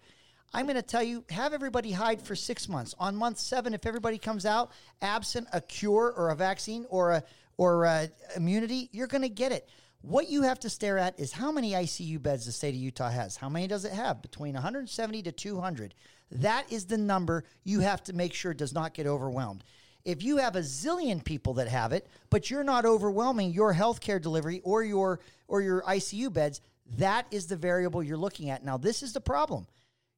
I'm 0.54 0.66
going 0.66 0.76
to 0.76 0.82
tell 0.82 1.02
you, 1.02 1.25
have 1.30 1.54
everybody 1.54 1.92
hide 1.92 2.21
for 2.21 2.37
six 2.37 2.68
months. 2.68 2.94
On 2.99 3.16
month 3.16 3.38
seven, 3.38 3.73
if 3.73 3.87
everybody 3.87 4.18
comes 4.18 4.44
out 4.44 4.71
absent 5.00 5.49
a 5.52 5.61
cure 5.62 6.12
or 6.14 6.28
a 6.28 6.37
vaccine 6.37 6.85
or 6.90 7.12
a 7.12 7.25
or 7.56 7.85
a 7.85 8.11
immunity, 8.37 8.88
you're 8.92 9.06
going 9.06 9.23
to 9.23 9.28
get 9.28 9.52
it. 9.52 9.68
What 10.02 10.28
you 10.28 10.42
have 10.42 10.59
to 10.61 10.71
stare 10.71 10.99
at 10.99 11.18
is 11.18 11.32
how 11.32 11.52
many 11.52 11.73
ICU 11.73 12.21
beds 12.21 12.44
the 12.44 12.52
state 12.52 12.75
of 12.75 12.80
Utah 12.80 13.11
has. 13.11 13.37
How 13.37 13.49
many 13.49 13.68
does 13.68 13.85
it 13.85 13.92
have? 13.92 14.21
Between 14.21 14.54
170 14.54 15.23
to 15.23 15.32
200. 15.32 15.94
That 16.32 16.71
is 16.73 16.87
the 16.87 16.99
number 16.99 17.44
you 17.62 17.80
have 17.80 18.02
to 18.04 18.12
make 18.12 18.35
sure 18.35 18.52
does 18.52 18.73
not 18.73 18.94
get 18.94 19.06
overwhelmed. 19.06 19.64
If 20.04 20.23
you 20.23 20.38
have 20.38 20.56
a 20.56 20.61
zillion 20.61 21.25
people 21.25 21.54
that 21.54 21.68
have 21.68 21.92
it, 21.92 22.09
but 22.30 22.50
you're 22.50 22.64
not 22.64 22.85
overwhelming 22.85 23.52
your 23.52 23.73
healthcare 23.75 24.21
delivery 24.21 24.61
or 24.64 24.82
your 24.82 25.21
or 25.49 25.62
your 25.62 25.82
ICU 25.82 26.32
beds, 26.32 26.61
that 26.97 27.26
is 27.30 27.47
the 27.47 27.56
variable 27.56 28.02
you're 28.02 28.16
looking 28.16 28.50
at. 28.50 28.64
Now, 28.64 28.76
this 28.76 29.02
is 29.02 29.12
the 29.12 29.21
problem. 29.21 29.66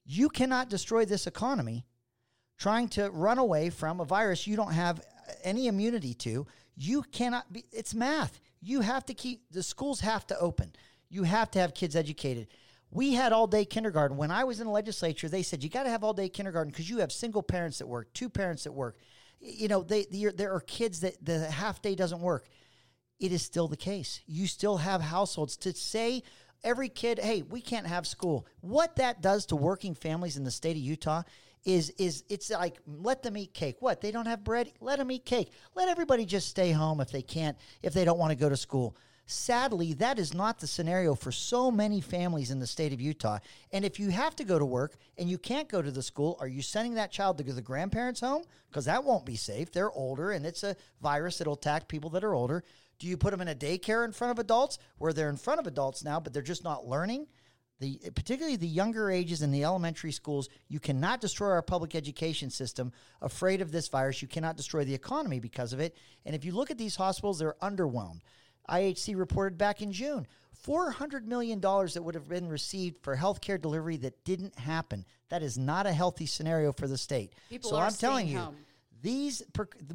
You 0.05 0.29
cannot 0.29 0.71
destroy 0.71 1.05
this 1.05 1.27
economy 1.27 1.85
trying 2.59 2.89
to 2.89 3.11
run 3.11 3.39
away 3.39 3.71
from 3.71 4.01
a 4.01 4.05
virus 4.05 4.47
you 4.47 4.57
don't 4.57 4.73
have 4.73 5.01
any 5.43 5.67
immunity 5.67 6.15
to. 6.15 6.47
You 6.77 7.03
cannot 7.03 7.53
be, 7.53 7.65
it's 7.73 7.95
math. 7.95 8.41
You 8.61 8.81
have 8.81 9.05
to 9.07 9.15
keep, 9.15 9.51
the 9.51 9.63
schools 9.63 10.01
have 10.01 10.27
to 10.29 10.39
open. 10.39 10.73
You 11.09 11.25
have 11.25 11.51
to 11.53 11.59
have 11.59 11.75
kids 11.75 11.97
educated. 11.97 12.49
We 12.91 13.15
had 13.15 13.33
all 13.33 13.47
day 13.47 13.65
kindergarten. 13.65 14.17
When 14.17 14.31
I 14.31 14.45
was 14.45 14.61
in 14.61 14.67
the 14.67 14.73
legislature, 14.73 15.29
they 15.29 15.43
said 15.43 15.63
you 15.63 15.69
got 15.69 15.83
to 15.83 15.91
have 15.91 16.05
all 16.05 16.13
day 16.13 16.29
kindergarten 16.29 16.71
because 16.71 16.89
you 16.89 16.99
have 16.99 17.13
single 17.13 17.43
parents 17.43 17.81
at 17.81 17.89
work, 17.89 18.13
two 18.15 18.29
parents 18.29 18.67
at 18.67 18.75
work. 18.75 18.97
You 19.41 19.69
know, 19.69 19.83
they, 19.83 20.07
they, 20.11 20.25
there 20.35 20.53
are 20.53 20.61
kids 20.61 21.01
that 21.01 21.25
the 21.25 21.51
half 21.51 21.83
day 21.83 21.95
doesn't 21.95 22.21
work 22.21 22.49
it 23.21 23.33
is 23.33 23.43
still 23.43 23.69
the 23.69 23.77
case. 23.77 24.21
You 24.27 24.47
still 24.47 24.77
have 24.79 25.01
households 25.01 25.57
to 25.59 25.73
say 25.73 26.23
every 26.63 26.89
kid, 26.89 27.19
hey, 27.19 27.43
we 27.43 27.61
can't 27.61 27.87
have 27.87 28.07
school. 28.07 28.47
What 28.61 28.97
that 28.97 29.23
does 29.23 29.47
to 29.47 29.57
working 29.57 29.95
families 29.95 30.37
in 30.37 30.45
the 30.45 30.51
state 30.51 30.77
of 30.77 30.83
Utah 30.83 31.23
is 31.65 31.89
is 31.97 32.25
it's 32.29 32.51
like 32.51 32.79
let 32.87 33.23
them 33.23 33.39
eat 33.39 33.55
cake. 33.55 33.77
What? 33.81 34.03
They 34.03 34.11
don't 34.11 34.27
have 34.27 34.45
bread? 34.45 34.71
Let 34.81 34.99
them 34.99 35.11
eat 35.11 35.25
cake. 35.25 35.51
Let 35.75 35.89
everybody 35.89 36.27
just 36.27 36.49
stay 36.49 36.73
home 36.73 37.01
if 37.01 37.11
they 37.11 37.23
can't 37.23 37.57
if 37.83 37.95
they 37.95 38.05
don't 38.05 38.19
want 38.19 38.33
to 38.33 38.37
go 38.37 38.51
to 38.51 38.57
school. 38.57 38.97
Sadly, 39.27 39.95
that 39.95 40.19
is 40.19 40.35
not 40.35 40.59
the 40.59 40.67
scenario 40.67 41.15
for 41.15 41.33
so 41.33 41.71
many 41.71 42.03
families 42.03 42.51
in 42.51 42.59
the 42.59 42.67
state 42.67 42.93
of 42.93 43.01
Utah. 43.01 43.39
And 43.73 43.83
if 43.85 43.99
you 43.99 44.11
have 44.11 44.37
to 44.37 44.45
go 44.45 44.59
to 44.59 44.65
work 44.67 44.97
and 45.17 45.31
you 45.31 45.39
can't 45.39 45.69
go 45.69 45.81
to 45.81 45.91
the 45.91 46.03
school, 46.03 46.37
are 46.41 46.49
you 46.49 46.61
sending 46.61 46.95
that 46.95 47.11
child 47.11 47.39
to 47.39 47.45
the 47.45 47.63
grandparents' 47.63 48.21
home? 48.21 48.45
Because 48.69 48.85
that 48.85 49.05
won't 49.05 49.25
be 49.25 49.37
safe. 49.37 49.73
They're 49.73 49.93
older 49.93 50.33
and 50.33 50.45
it's 50.45 50.63
a 50.63 50.77
virus 51.01 51.39
that'll 51.39 51.55
attack 51.55 51.89
people 51.89 52.11
that 52.11 52.25
are 52.25 52.35
older. 52.35 52.65
Do 52.99 53.07
you 53.07 53.17
put 53.17 53.31
them 53.31 53.41
in 53.41 53.49
a 53.49 53.55
daycare 53.55 54.05
in 54.05 54.13
front 54.13 54.31
of 54.31 54.39
adults 54.39 54.79
where 54.99 55.15
they're 55.15 55.31
in 55.31 55.37
front 55.37 55.59
of 55.59 55.67
adults 55.67 56.05
now, 56.05 56.21
but 56.21 56.35
they're 56.35 56.43
just 56.43 56.65
not 56.65 56.87
learning? 56.87 57.27
The, 57.81 57.99
particularly 58.15 58.57
the 58.57 58.69
younger 58.69 59.11
ages 59.11 59.43
in 59.43 59.51
the 59.51 59.65
elementary 59.65 60.13
schools, 60.13 60.49
you 60.69 60.79
cannot 60.79 61.21
destroy 61.21 61.49
our 61.49 61.63
public 61.63 61.95
education 61.95 62.51
system. 62.51 62.93
Afraid 63.21 63.61
of 63.61 63.73
this 63.73 63.89
virus, 63.89 64.23
you 64.23 64.29
cannot 64.29 64.57
destroy 64.57 64.85
the 64.85 64.95
economy 64.95 65.41
because 65.41 65.73
of 65.73 65.81
it. 65.81 65.97
And 66.25 66.37
if 66.37 66.45
you 66.45 66.53
look 66.53 66.71
at 66.71 66.79
these 66.79 66.95
hospitals, 66.95 67.39
they're 67.39 67.57
underwhelmed. 67.61 68.21
IHC 68.69 69.17
reported 69.17 69.59
back 69.59 69.83
in 69.83 69.93
June 69.93 70.27
$400 70.67 71.25
million 71.25 71.61
that 71.61 72.03
would 72.03 72.15
have 72.15 72.29
been 72.29 72.49
received 72.49 73.03
for 73.03 73.17
healthcare 73.17 73.61
delivery 73.61 73.97
that 73.99 74.25
didn't 74.25 74.59
happen. 74.59 75.05
That 75.29 75.43
is 75.43 75.59
not 75.59 75.87
a 75.87 75.93
healthy 75.93 76.27
scenario 76.27 76.73
for 76.73 76.87
the 76.87 76.97
state. 76.97 77.35
People 77.51 77.71
so 77.71 77.77
I'm 77.77 77.93
telling 77.93 78.29
you, 78.29 78.39
home. 78.39 78.57
these 79.03 79.43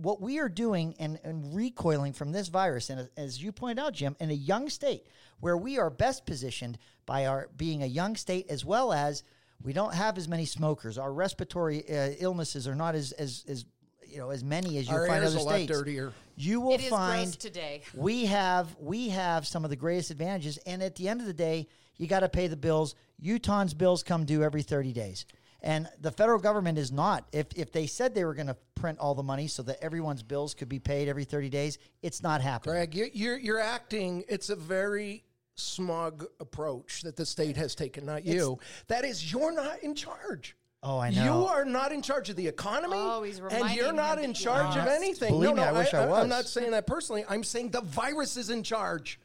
what 0.01 0.21
we 0.21 0.39
are 0.39 0.49
doing 0.49 0.95
and, 0.99 1.19
and 1.23 1.55
recoiling 1.55 2.13
from 2.13 2.31
this 2.31 2.49
virus, 2.49 2.89
and 2.89 3.09
as 3.17 3.41
you 3.41 3.51
pointed 3.51 3.79
out, 3.79 3.93
Jim, 3.93 4.15
in 4.19 4.29
a 4.29 4.33
young 4.33 4.69
state 4.69 5.07
where 5.39 5.57
we 5.57 5.79
are 5.79 5.89
best 5.89 6.25
positioned 6.25 6.77
by 7.05 7.25
our 7.25 7.49
being 7.57 7.81
a 7.81 7.87
young 7.87 8.15
state 8.15 8.45
as 8.49 8.63
well 8.63 8.93
as 8.93 9.23
we 9.61 9.73
don't 9.73 9.93
have 9.93 10.17
as 10.17 10.27
many 10.27 10.45
smokers. 10.45 10.97
Our 10.97 11.11
respiratory 11.11 11.89
uh, 11.89 12.11
illnesses 12.19 12.67
are 12.67 12.75
not 12.75 12.95
as 12.95 13.11
as 13.13 13.43
as 13.47 13.65
you 14.11 14.17
know 14.17 14.29
as 14.31 14.43
many 14.43 14.77
as 14.77 14.87
you 14.87 14.95
Our 14.95 15.07
find 15.07 15.23
other 15.23 15.37
a 15.37 15.41
lot 15.41 15.53
states. 15.55 15.71
dirtier. 15.71 16.11
You 16.35 16.61
will 16.61 16.73
It 16.73 16.81
is 16.83 16.89
gross 16.89 16.99
find 16.99 17.33
today. 17.39 17.81
we 17.93 18.25
have 18.25 18.75
we 18.79 19.09
have 19.09 19.45
some 19.45 19.63
of 19.63 19.69
the 19.69 19.75
greatest 19.75 20.11
advantages, 20.11 20.57
and 20.65 20.81
at 20.81 20.95
the 20.95 21.07
end 21.09 21.21
of 21.21 21.27
the 21.27 21.33
day, 21.33 21.67
you 21.97 22.07
got 22.07 22.21
to 22.21 22.29
pay 22.29 22.47
the 22.47 22.57
bills. 22.57 22.95
Utah's 23.19 23.73
bills 23.73 24.03
come 24.03 24.25
due 24.25 24.43
every 24.43 24.61
thirty 24.61 24.93
days, 24.93 25.25
and 25.61 25.89
the 25.99 26.11
federal 26.11 26.39
government 26.39 26.77
is 26.77 26.91
not. 26.91 27.27
If 27.33 27.47
if 27.55 27.71
they 27.71 27.87
said 27.87 28.15
they 28.15 28.23
were 28.25 28.33
going 28.35 28.47
to 28.47 28.57
print 28.75 28.99
all 28.99 29.13
the 29.15 29.23
money 29.23 29.47
so 29.47 29.61
that 29.63 29.83
everyone's 29.83 30.23
bills 30.23 30.53
could 30.53 30.69
be 30.69 30.79
paid 30.79 31.09
every 31.09 31.25
thirty 31.25 31.49
days, 31.49 31.77
it's 32.01 32.23
not 32.23 32.39
happening. 32.41 32.75
Greg, 32.75 32.95
you're, 32.95 33.07
you're 33.13 33.37
you're 33.37 33.59
acting. 33.59 34.23
It's 34.29 34.49
a 34.49 34.55
very 34.55 35.23
smug 35.55 36.25
approach 36.39 37.01
that 37.01 37.17
the 37.17 37.25
state 37.25 37.57
has 37.57 37.75
taken, 37.75 38.05
not 38.05 38.23
you. 38.23 38.57
That 38.87 39.03
is, 39.03 39.29
you're 39.33 39.51
not 39.51 39.83
in 39.83 39.93
charge. 39.93 40.55
Oh, 40.81 40.97
I 40.97 41.09
know. 41.09 41.23
You 41.23 41.45
are 41.45 41.65
not 41.65 41.91
in 41.91 42.01
charge 42.01 42.29
of 42.29 42.37
the 42.37 42.47
economy, 42.47 42.95
Oh, 42.95 43.21
he's 43.23 43.39
and 43.39 43.69
you're 43.71 43.91
not 43.91 44.17
in 44.17 44.31
that 44.31 44.37
he 44.37 44.43
charge 44.45 44.77
of 44.77 44.87
anything. 44.87 45.33
Believe 45.33 45.49
no, 45.49 45.55
me, 45.55 45.61
no, 45.61 45.67
I 45.67 45.71
wish 45.73 45.93
I 45.93 46.05
was. 46.05 46.19
I'm 46.19 46.29
not 46.29 46.45
saying 46.45 46.71
that 46.71 46.87
personally. 46.87 47.25
I'm 47.27 47.43
saying 47.43 47.71
the 47.71 47.81
virus 47.81 48.37
is 48.37 48.49
in 48.49 48.63
charge. 48.63 49.19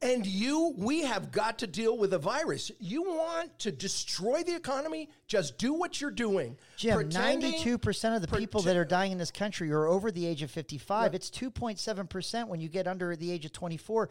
And 0.00 0.26
you, 0.26 0.74
we 0.78 1.02
have 1.02 1.30
got 1.30 1.58
to 1.58 1.66
deal 1.66 1.98
with 1.98 2.14
a 2.14 2.18
virus. 2.18 2.70
You 2.80 3.02
want 3.02 3.58
to 3.60 3.72
destroy 3.72 4.42
the 4.42 4.54
economy? 4.54 5.10
Just 5.26 5.58
do 5.58 5.74
what 5.74 6.00
you're 6.00 6.10
doing. 6.10 6.56
Jim, 6.76 6.96
Pretending- 6.96 7.50
ninety-two 7.50 7.76
percent 7.78 8.14
of 8.14 8.22
the 8.22 8.36
people 8.36 8.62
prete- 8.62 8.64
that 8.64 8.76
are 8.76 8.84
dying 8.86 9.12
in 9.12 9.18
this 9.18 9.30
country 9.30 9.70
are 9.72 9.86
over 9.86 10.10
the 10.10 10.26
age 10.26 10.42
of 10.42 10.50
fifty-five. 10.50 11.14
It's 11.14 11.28
two 11.28 11.50
point 11.50 11.78
seven 11.78 12.06
percent 12.06 12.48
when 12.48 12.60
you 12.60 12.68
get 12.70 12.86
under 12.86 13.14
the 13.14 13.30
age 13.30 13.44
of 13.44 13.52
twenty-four. 13.52 14.08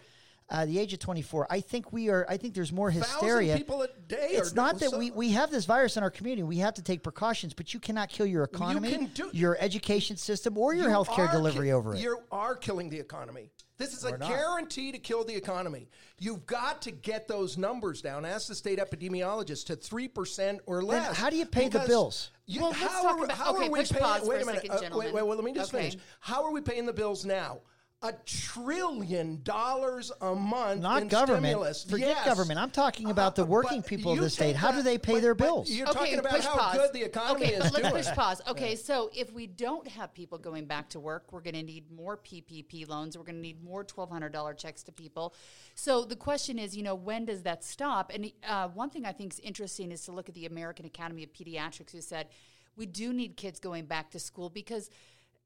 Uh, 0.54 0.66
the 0.68 0.78
age 0.78 0.94
of 0.94 1.00
twenty-four. 1.00 1.48
I 1.50 1.62
think 1.62 1.92
we 1.92 2.10
are. 2.10 2.28
I 2.30 2.38
think 2.38 2.54
there's 2.54 2.72
more 2.72 2.92
hysteria. 2.92 3.58
people 3.58 3.82
a 3.82 3.88
day 4.08 4.28
It's 4.34 4.52
are- 4.52 4.56
not 4.56 4.78
that 4.80 4.92
so- 4.92 5.00
we, 5.00 5.10
we 5.10 5.32
have 5.32 5.50
this 5.50 5.66
virus 5.66 5.98
in 5.98 6.04
our 6.04 6.12
community. 6.12 6.44
We 6.44 6.58
have 6.60 6.76
to 6.76 6.84
take 6.84 7.02
precautions, 7.02 7.56
but 7.56 7.74
you 7.74 7.80
cannot 7.80 8.10
kill 8.10 8.28
your 8.28 8.44
economy, 8.44 8.92
can 8.92 9.06
do- 9.08 9.32
your 9.34 9.58
education 9.60 10.16
system, 10.16 10.56
or 10.56 10.76
your 10.76 10.90
You 10.90 10.96
healthcare 10.96 11.28
are 11.30 11.32
delivery 11.32 11.70
ki- 11.70 11.72
over 11.74 11.96
it. 11.96 12.02
You 12.02 12.20
are 12.32 12.56
killing 12.56 12.90
the 12.92 13.00
economy. 13.00 13.50
This 13.80 13.94
is 13.96 14.04
a 14.04 14.12
not. 14.16 14.30
guarantee 14.30 14.92
to 14.92 15.00
kill 15.00 15.24
the 15.24 15.34
economy. 15.34 15.90
You've 16.20 16.46
got 16.46 16.84
to 16.84 16.92
get 16.92 17.28
those 17.28 17.58
numbers 17.58 18.04
down. 18.04 18.24
Ask 18.24 18.48
the 18.48 18.54
state 18.54 18.78
epidemiologist 18.78 19.66
to 19.66 19.76
three 19.76 20.08
percent 20.08 20.62
or 20.68 20.84
less. 20.84 21.18
how 21.18 21.32
do 21.32 21.36
you 21.36 21.48
pay 21.48 21.68
the 21.68 21.80
bills? 21.80 22.30
you- 22.46 22.62
Well, 22.62 22.70
let's 22.70 22.82
how 22.84 23.02
talk 23.02 23.18
are, 23.18 23.24
about- 23.26 23.38
how 23.38 23.56
okay, 23.56 23.66
are 23.66 23.72
we 23.72 23.80
push 23.80 23.92
paying? 23.92 24.28
wait 24.28 24.40
a 24.40 24.44
a 24.44 24.46
minute. 24.46 24.62
second, 24.62 24.70
uh, 24.72 24.74
wait, 24.76 24.82
gentlemen. 24.84 25.14
wait, 25.16 25.26
well, 25.26 25.36
let 25.36 25.44
me 25.44 25.54
just 25.54 25.74
Okay. 25.74 25.90
finish. 25.90 26.02
How 26.20 26.44
are 26.44 26.52
we 26.52 26.62
paying 26.62 26.86
the 26.86 26.94
bills 26.94 27.26
now? 27.26 27.62
A 28.06 28.12
trillion 28.26 29.42
dollars 29.44 30.12
a 30.20 30.36
month. 30.36 30.82
Not 30.82 31.04
in 31.04 31.08
government. 31.08 31.46
Stimulus. 31.46 31.84
Forget 31.86 32.10
Yes. 32.10 32.26
government. 32.26 32.60
I'm 32.60 32.70
talking 32.70 33.10
about 33.10 33.36
the 33.36 33.44
Uh, 33.44 33.46
working 33.46 33.80
but 33.80 33.88
people 33.90 34.12
of 34.12 34.20
the 34.20 34.30
state. 34.30 34.48
take 34.48 34.56
How 34.58 34.74
do 34.74 34.82
they 34.82 34.98
pay 34.98 35.14
but- 35.14 35.22
their 35.22 35.34
bills? 35.34 35.70
You're 35.70 35.88
okay, 35.88 36.00
talking 36.00 36.20
about 36.20 36.42
how 36.42 36.58
pause. 36.58 36.76
good 36.76 36.92
the 36.94 37.02
economy 37.04 37.46
okay, 37.46 37.54
is 37.56 37.64
but 37.64 37.72
let's 37.72 37.90
doing. 37.90 38.04
push 38.04 38.14
pause. 38.14 38.42
Okay, 38.48 38.76
so 38.76 39.10
if 39.16 39.32
we 39.32 39.48
don't 39.48 39.88
have 39.88 40.14
people 40.14 40.38
going 40.38 40.66
back 40.66 40.90
to 40.90 41.00
work, 41.00 41.32
we're 41.32 41.40
going 41.40 41.56
to 41.56 41.64
need 41.64 41.90
more 41.92 42.18
PPP 42.18 42.84
loans. 42.86 43.18
We're 43.18 43.24
going 43.24 43.38
to 43.38 43.42
need 43.42 43.64
more 43.64 43.86
twelve 43.86 44.10
hundred 44.10 44.34
dollar 44.34 44.54
checks 44.54 44.84
to 44.84 44.92
people. 44.92 45.34
So 45.76 46.04
the 46.04 46.18
question 46.18 46.60
is, 46.60 46.76
you 46.76 46.84
know, 46.84 46.96
when 46.96 47.24
does 47.24 47.44
that 47.44 47.64
stop? 47.64 48.12
And 48.14 48.30
uh, 48.46 48.68
one 48.68 48.90
thing 48.90 49.06
I 49.06 49.14
think 49.14 49.32
is 49.32 49.40
interesting 49.40 49.94
is 49.94 50.04
to 50.06 50.12
look 50.12 50.28
at 50.28 50.36
the 50.36 50.46
American 50.46 50.86
Academy 50.86 51.24
of 51.24 51.32
Pediatrics, 51.32 51.92
who 51.94 52.02
said 52.02 52.28
we 52.76 52.86
do 52.86 53.14
need 53.14 53.38
kids 53.38 53.60
going 53.62 53.86
back 53.86 54.12
to 54.12 54.20
school 54.20 54.50
because, 54.50 54.90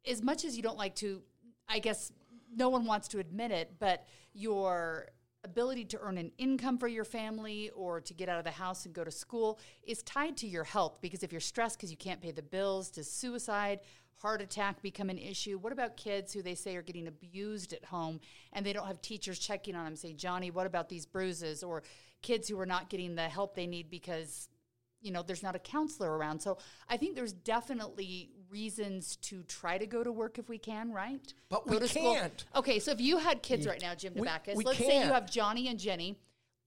as 0.10 0.24
much 0.24 0.44
as 0.44 0.58
you 0.58 0.64
don't 0.64 0.78
like 0.78 0.96
to, 0.96 1.22
I 1.70 1.78
guess 1.80 2.12
no 2.56 2.70
one 2.70 2.86
wants 2.86 3.08
to 3.10 3.20
admit 3.20 3.52
it, 3.52 3.74
but 3.80 4.06
your 4.34 5.10
ability 5.44 5.86
to 5.86 6.00
earn 6.02 6.18
an 6.18 6.32
income 6.38 6.78
for 6.78 6.88
your 6.88 7.06
family 7.06 7.70
or 7.76 8.02
to 8.02 8.14
get 8.14 8.28
out 8.30 8.38
of 8.38 8.44
the 8.44 8.52
house 8.52 8.86
and 8.86 8.94
go 8.94 9.04
to 9.04 9.12
school 9.12 9.60
is 9.84 10.04
tied 10.04 10.36
to 10.38 10.48
your 10.48 10.64
health 10.64 10.98
because 11.02 11.24
if 11.24 11.32
you're 11.32 11.42
stressed 11.42 11.78
because 11.78 11.92
you 11.92 11.98
can't 11.98 12.22
pay 12.22 12.32
the 12.32 12.42
bills 12.42 12.90
does 12.90 13.10
suicide 13.10 13.80
heart 14.16 14.42
attack 14.42 14.82
become 14.82 15.10
an 15.10 15.18
issue? 15.18 15.60
What 15.60 15.72
about 15.72 15.96
kids 15.96 16.34
who 16.34 16.42
they 16.42 16.56
say 16.56 16.76
are 16.76 16.82
getting 16.82 17.08
abused 17.08 17.72
at 17.72 17.86
home 17.86 18.20
and 18.52 18.66
they 18.66 18.74
don't 18.74 18.88
have 18.88 19.02
teachers 19.02 19.40
checking 19.40 19.76
on 19.76 19.86
them 19.86 19.96
say 19.96 20.14
johnny 20.14 20.52
what 20.52 20.68
about 20.68 20.90
these 20.90 21.06
bruises? 21.06 21.64
or 21.64 21.84
kids 22.22 22.50
who 22.50 22.60
are 22.60 22.66
not 22.66 22.90
getting 22.90 23.16
the 23.16 23.24
help 23.24 23.56
they 23.56 23.68
need 23.68 23.90
because 23.90 24.50
you 25.02 25.12
know 25.12 25.22
there's 25.22 25.44
not 25.44 25.56
a 25.56 25.60
counselor 25.60 26.18
around. 26.18 26.42
So 26.42 26.58
i 26.90 26.98
think 26.98 27.16
there's 27.16 27.34
definitely 27.34 28.32
reasons 28.50 29.16
to 29.18 29.44
try 29.44 29.78
to 29.78 29.86
go 29.86 30.04
to 30.04 30.12
work 30.12 30.38
if 30.40 30.50
we 30.50 30.58
can 30.58 30.92
right 30.92 31.34
But 31.50 31.66
Go 31.66 31.74
we 31.74 31.80
to 31.80 31.88
school. 31.88 32.16
can't. 32.16 32.46
okay 32.56 32.80
so 32.80 32.92
if 32.92 33.02
you 33.02 33.18
had 33.18 33.42
kids 33.42 33.68
right 33.68 33.82
now 33.82 33.94
jim 33.96 34.14
we- 34.16 34.28
we 34.56 34.64
let's 34.64 34.78
say 34.80 34.88
can't. 34.88 35.06
you 35.08 35.14
have 35.14 35.30
johnny 35.30 35.68
and 35.68 35.80
jenny 35.80 36.18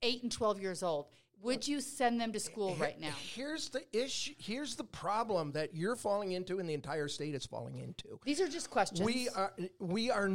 8 0.02 0.22
and 0.22 0.32
12 0.32 0.60
years 0.60 0.82
old 0.82 1.06
would 1.42 1.66
you 1.66 1.80
send 1.80 2.20
them 2.20 2.32
to 2.32 2.40
school 2.40 2.74
right 2.76 3.00
now 3.00 3.12
Here's 3.34 3.70
the 3.70 3.82
issue. 3.96 4.34
Here's 4.36 4.76
the 4.76 4.84
problem 4.84 5.52
that 5.52 5.74
you're 5.74 5.96
falling 5.96 6.32
into, 6.32 6.58
and 6.58 6.68
the 6.68 6.74
entire 6.74 7.08
state 7.08 7.34
is 7.34 7.46
falling 7.46 7.78
into. 7.78 8.20
these 8.26 8.42
are 8.42 8.48
just 8.48 8.68
questions 8.70 9.00
We 9.00 9.26
are, 9.30 9.50
we 9.78 10.10
are, 10.10 10.28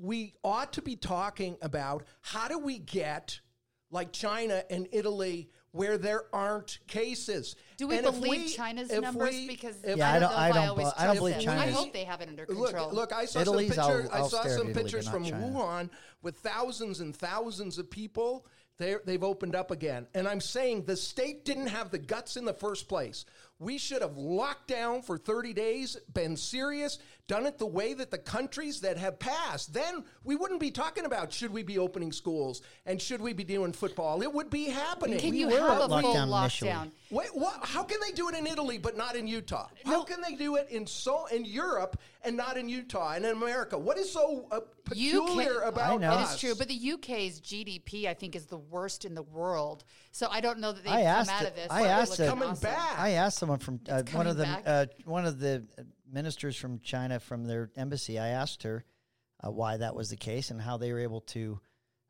we 0.00 0.34
ought 0.44 0.72
to 0.74 0.82
be 0.82 0.94
talking 0.94 1.56
about 1.62 2.04
how 2.20 2.46
do 2.46 2.60
we 2.60 2.78
get 2.78 3.40
like 3.90 4.12
China 4.12 4.62
and 4.70 4.86
Italy 4.92 5.48
where 5.72 5.96
there 5.98 6.24
aren't 6.34 6.78
cases. 6.86 7.56
do 7.78 7.88
we 7.88 7.96
And 7.96 8.06
if 8.06 8.14
believe 8.20 8.54
China's 8.54 8.90
numbers? 8.92 9.30
we- 9.30 9.48
because 9.48 9.76
if 9.82 9.96
Yeah, 9.96 10.10
I 10.12 10.16
I 10.16 10.18
don't- 10.20 10.30
don't, 10.30 10.38
I 10.38 10.48
don't 10.48 10.56
I 10.58 10.66
always 10.68 10.86
bu- 10.86 10.92
I 10.98 11.06
don't 11.06 11.16
believe 11.16 11.34
them. 11.36 11.44
China's- 11.44 11.64
I 11.64 11.70
hope 11.70 11.92
they 11.92 12.04
have 12.04 12.20
it 12.20 12.28
under 12.28 12.46
control. 12.46 12.90
look, 12.92 13.12
I 13.12 13.24
saw 13.24 13.40
Italy's, 13.40 13.74
some 13.74 13.84
I'll- 13.84 13.92
pictures. 13.96 14.10
I 14.12 14.18
I'll 14.18 14.28
saw 14.28 14.42
some 14.42 14.52
Italy, 14.68 14.74
pictures 14.74 15.08
from 15.08 15.24
China. 15.24 15.46
Wuhan 15.46 15.90
with 16.20 16.36
thousands 16.38 17.00
and 17.00 17.16
thousands 17.16 17.78
of 17.78 17.90
people. 17.90 18.46
They 18.78 18.96
they've 19.04 19.22
opened 19.22 19.54
up 19.54 19.70
again, 19.70 20.08
and 20.14 20.26
I'm 20.26 20.40
saying 20.40 20.84
the 20.86 20.96
state 20.96 21.44
didn't 21.44 21.68
have 21.68 21.90
the 21.90 21.98
guts 21.98 22.36
in 22.36 22.44
the 22.44 22.54
first 22.54 22.88
place. 22.88 23.24
We 23.58 23.78
should 23.78 24.02
have 24.02 24.16
locked 24.16 24.66
down 24.68 25.02
for 25.02 25.16
30 25.18 25.52
days, 25.52 25.96
been 26.12 26.36
serious, 26.36 26.98
done 27.32 27.46
it 27.46 27.56
the 27.56 27.64
way 27.66 27.94
that 27.94 28.10
the 28.10 28.18
countries 28.18 28.80
that 28.82 28.98
have 28.98 29.18
passed. 29.18 29.72
Then 29.72 30.04
we 30.22 30.36
wouldn't 30.36 30.60
be 30.60 30.70
talking 30.70 31.06
about 31.06 31.32
should 31.32 31.50
we 31.50 31.62
be 31.62 31.78
opening 31.78 32.12
schools 32.12 32.60
and 32.84 33.00
should 33.00 33.22
we 33.22 33.32
be 33.32 33.42
doing 33.42 33.72
football. 33.72 34.20
It 34.20 34.30
would 34.30 34.50
be 34.50 34.64
happening. 34.64 35.18
can 35.18 35.30
We 35.30 35.38
you 35.38 35.48
were 35.48 35.58
have 35.58 35.78
a 35.80 35.88
full 35.88 36.12
down 36.12 36.28
initially. 36.28 36.70
lockdown 36.70 36.90
Wait, 37.10 37.28
what? 37.32 37.58
How 37.62 37.84
can 37.84 38.00
they 38.06 38.12
do 38.12 38.28
it 38.28 38.34
in 38.34 38.46
Italy 38.46 38.76
but 38.76 38.98
not 38.98 39.16
in 39.16 39.26
Utah? 39.26 39.68
How 39.86 40.02
can 40.02 40.20
they 40.20 40.34
do 40.34 40.56
it 40.56 40.68
in 40.68 40.86
so 40.86 41.24
in 41.26 41.46
Europe 41.46 41.98
and 42.22 42.36
not 42.36 42.58
in 42.58 42.68
Utah 42.68 43.12
and 43.14 43.24
in 43.24 43.32
America? 43.32 43.78
What 43.78 43.96
is 43.96 44.12
so 44.12 44.46
uh, 44.50 44.60
peculiar 44.84 45.62
UK 45.64 45.68
about 45.72 46.00
know. 46.00 46.12
It 46.12 46.16
us? 46.16 46.34
is 46.34 46.40
true, 46.40 46.54
but 46.54 46.68
the 46.68 46.92
UK's 46.92 47.40
GDP, 47.40 48.06
I 48.08 48.14
think, 48.14 48.36
is 48.36 48.44
the 48.46 48.58
worst 48.58 49.04
in 49.06 49.14
the 49.14 49.22
world. 49.22 49.84
So 50.10 50.26
I 50.30 50.40
don't 50.42 50.58
know 50.58 50.72
that 50.72 50.84
they've 50.84 50.92
come 50.92 51.02
asked 51.02 51.30
out 51.32 51.42
it- 51.42 51.48
of 51.48 51.54
this. 51.54 51.68
I 51.70 51.86
asked 51.86 52.10
looks 52.10 52.20
it- 52.20 52.28
Coming 52.28 52.48
awesome. 52.50 52.70
back. 52.70 52.98
I 52.98 53.10
asked 53.10 53.38
someone 53.38 53.58
from 53.58 53.80
uh, 53.88 54.02
one 54.12 54.26
of 54.26 54.36
the 54.36 54.46
uh, 54.46 54.86
one 55.06 55.24
of 55.24 55.38
the 55.38 55.64
ministers 56.12 56.56
from 56.56 56.80
China 56.80 57.18
from 57.18 57.44
their 57.44 57.70
embassy. 57.76 58.18
I 58.18 58.28
asked 58.28 58.62
her 58.64 58.84
uh, 59.44 59.50
why 59.50 59.76
that 59.78 59.94
was 59.94 60.10
the 60.10 60.16
case 60.16 60.50
and 60.50 60.60
how 60.60 60.76
they 60.76 60.92
were 60.92 61.00
able 61.00 61.22
to 61.22 61.60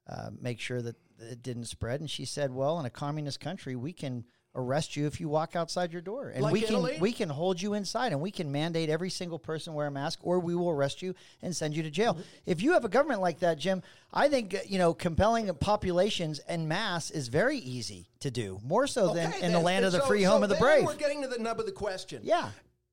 uh, 0.09 0.31
make 0.41 0.61
sure 0.61 0.83
that 0.83 0.97
it 1.21 1.43
didn't 1.43 1.67
spread. 1.67 2.01
And 2.01 2.11
she 2.11 2.25
said, 2.25 2.53
"Well, 2.53 2.81
in 2.81 2.87
a 2.87 2.91
communist 2.91 3.41
country, 3.41 3.77
we 3.77 3.93
can 3.93 4.25
arrest 4.55 4.97
you 4.97 5.07
if 5.07 5.19
you 5.19 5.31
walk 5.31 5.57
outside 5.57 5.93
your 5.95 6.03
door, 6.03 6.29
and 6.29 6.43
Like 6.43 6.53
we 6.53 6.61
can 6.61 6.75
Italy? 6.75 6.99
we 7.01 7.13
can 7.13 7.31
hold 7.31 7.63
you 7.63 7.73
inside, 7.73 8.13
and 8.13 8.21
we 8.21 8.31
can 8.31 8.53
mandate 8.53 8.91
every 8.91 9.09
single 9.09 9.39
person 9.39 9.73
wear 9.73 9.87
a 9.87 9.91
mask, 9.91 10.19
or 10.23 10.41
we 10.41 10.55
will 10.55 10.69
arrest 10.69 11.01
you 11.01 11.15
and 11.41 11.57
send 11.57 11.75
you 11.75 11.83
to 11.85 11.91
jail. 11.91 12.15
Mm-hmm. 12.15 12.23
If 12.45 12.61
you 12.63 12.73
have 12.73 12.85
a 12.85 12.89
government 12.91 13.21
like 13.23 13.39
that, 13.39 13.59
Jim, 13.59 13.83
I 14.13 14.29
think 14.29 14.55
you 14.67 14.79
know 14.79 14.93
compelling 14.93 15.49
populations 15.55 16.41
en 16.49 16.67
masse 16.69 17.11
is 17.13 17.29
very 17.29 17.57
easy 17.59 18.11
to 18.21 18.31
do, 18.31 18.61
more 18.65 18.87
so 18.87 19.15
than 19.15 19.31
Okay, 19.31 19.43
in 19.47 19.53
the 19.53 19.61
land 19.61 19.85
of 19.87 19.93
the 19.93 20.01
So- 20.01 20.07
free 20.07 20.25
so 20.25 20.31
home 20.33 20.43
of 20.43 20.49
the 20.51 20.57
brave. 20.57 20.85
We're 20.85 20.97
getting 20.97 21.23
to 21.23 21.29
the 21.29 21.39
nub 21.39 21.61
of 21.61 21.67
the 21.67 21.73
question. 21.73 22.21
Yeah. 22.25 22.51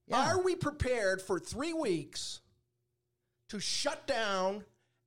Yeah. 0.09 0.31
Are 0.31 0.41
we 0.41 0.55
prepared 0.55 1.21
for 1.21 1.39
three 1.39 1.73
weeks 1.73 2.41
to 3.49 3.59
shut 3.59 4.07
down 4.07 4.63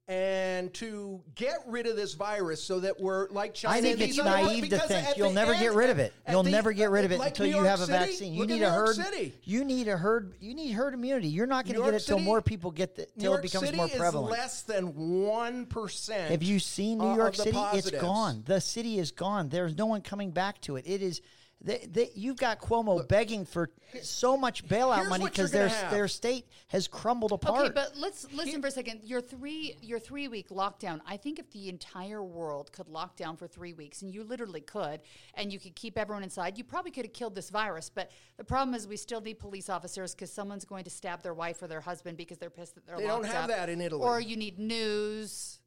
and 0.08 0.74
to 0.74 1.20
get 1.36 1.58
rid 1.66 1.86
of 1.86 1.94
this 1.96 2.14
virus 2.14 2.62
so 2.62 2.80
that 2.80 3.00
we're 3.00 3.28
like 3.30 3.54
China? 3.54 3.76
I 3.76 3.80
think 3.80 4.00
it's 4.00 4.16
naive 4.16 4.68
to 4.70 4.78
think 4.78 5.16
you'll 5.16 5.32
never 5.32 5.54
get 5.54 5.74
rid 5.74 5.90
of 5.90 5.98
it. 5.98 6.12
You'll 6.28 6.42
the- 6.42 6.50
never 6.50 6.72
get 6.72 6.90
rid 6.90 7.04
of 7.04 7.12
it 7.12 7.18
like 7.18 7.30
until 7.30 7.46
you 7.46 7.62
have 7.64 7.80
a 7.80 7.86
City? 7.86 7.98
vaccine. 7.98 8.34
You 8.34 8.46
need 8.46 8.62
a 8.62 8.70
herd. 8.70 8.94
City. 8.96 9.32
You 9.44 9.64
need 9.64 9.88
a 9.88 9.96
herd. 9.96 10.34
You 10.40 10.54
need 10.54 10.70
herd 10.72 10.94
immunity. 10.94 11.28
You're 11.28 11.46
not 11.46 11.64
going 11.64 11.76
to 11.78 11.84
get 11.84 11.94
it 11.94 12.00
till 12.06 12.18
City- 12.18 12.24
more 12.24 12.42
people 12.42 12.70
get 12.70 12.94
the, 12.96 13.06
New 13.16 13.22
till 13.22 13.34
it 13.34 13.42
becomes 13.42 13.64
City 13.66 13.76
more 13.76 13.86
is 13.86 13.92
prevalent. 13.92 14.30
less 14.30 14.62
than 14.62 14.94
one 15.24 15.66
percent. 15.66 16.30
Have 16.30 16.42
you 16.42 16.58
seen 16.58 16.98
New 16.98 17.14
York 17.16 17.34
City? 17.34 17.58
It's 17.72 17.90
gone. 17.90 18.42
The 18.46 18.60
city 18.60 18.98
is 18.98 19.10
gone. 19.12 19.48
There's 19.48 19.76
no 19.76 19.86
one 19.86 20.00
coming 20.02 20.30
back 20.30 20.60
to 20.62 20.76
it. 20.76 20.84
It 20.86 21.02
is. 21.02 21.20
They, 21.64 21.86
they, 21.88 22.10
you've 22.14 22.38
got 22.38 22.60
Cuomo 22.60 23.06
begging 23.06 23.44
for 23.44 23.70
so 24.02 24.36
much 24.36 24.66
bailout 24.66 25.08
money 25.08 25.26
because 25.26 25.52
their 25.52 25.68
have. 25.68 25.92
their 25.92 26.08
state 26.08 26.46
has 26.68 26.88
crumbled 26.88 27.30
apart. 27.30 27.66
Okay, 27.66 27.72
but 27.72 27.92
let's 27.96 28.26
listen 28.32 28.60
for 28.60 28.66
a 28.66 28.70
second. 28.70 29.00
Your 29.04 29.20
three 29.20 29.76
your 29.80 30.00
three 30.00 30.26
week 30.26 30.48
lockdown. 30.48 31.00
I 31.06 31.16
think 31.16 31.38
if 31.38 31.50
the 31.52 31.68
entire 31.68 32.22
world 32.22 32.72
could 32.72 32.88
lock 32.88 33.16
down 33.16 33.36
for 33.36 33.46
three 33.46 33.72
weeks, 33.72 34.02
and 34.02 34.12
you 34.12 34.24
literally 34.24 34.60
could, 34.60 35.00
and 35.34 35.52
you 35.52 35.60
could 35.60 35.76
keep 35.76 35.96
everyone 35.96 36.24
inside, 36.24 36.58
you 36.58 36.64
probably 36.64 36.90
could 36.90 37.04
have 37.04 37.12
killed 37.12 37.36
this 37.36 37.50
virus. 37.50 37.90
But 37.94 38.10
the 38.36 38.44
problem 38.44 38.74
is, 38.74 38.88
we 38.88 38.96
still 38.96 39.20
need 39.20 39.38
police 39.38 39.68
officers 39.68 40.14
because 40.14 40.32
someone's 40.32 40.64
going 40.64 40.84
to 40.84 40.90
stab 40.90 41.22
their 41.22 41.34
wife 41.34 41.62
or 41.62 41.68
their 41.68 41.80
husband 41.80 42.16
because 42.16 42.38
they're 42.38 42.50
pissed 42.50 42.74
that 42.74 42.86
they're 42.86 42.96
locked 42.96 43.06
down. 43.06 43.22
They 43.22 43.28
don't 43.28 43.34
have 43.34 43.50
up. 43.50 43.56
that 43.56 43.68
in 43.68 43.80
Italy. 43.80 44.02
Or 44.02 44.20
you 44.20 44.36
need 44.36 44.58
news. 44.58 45.60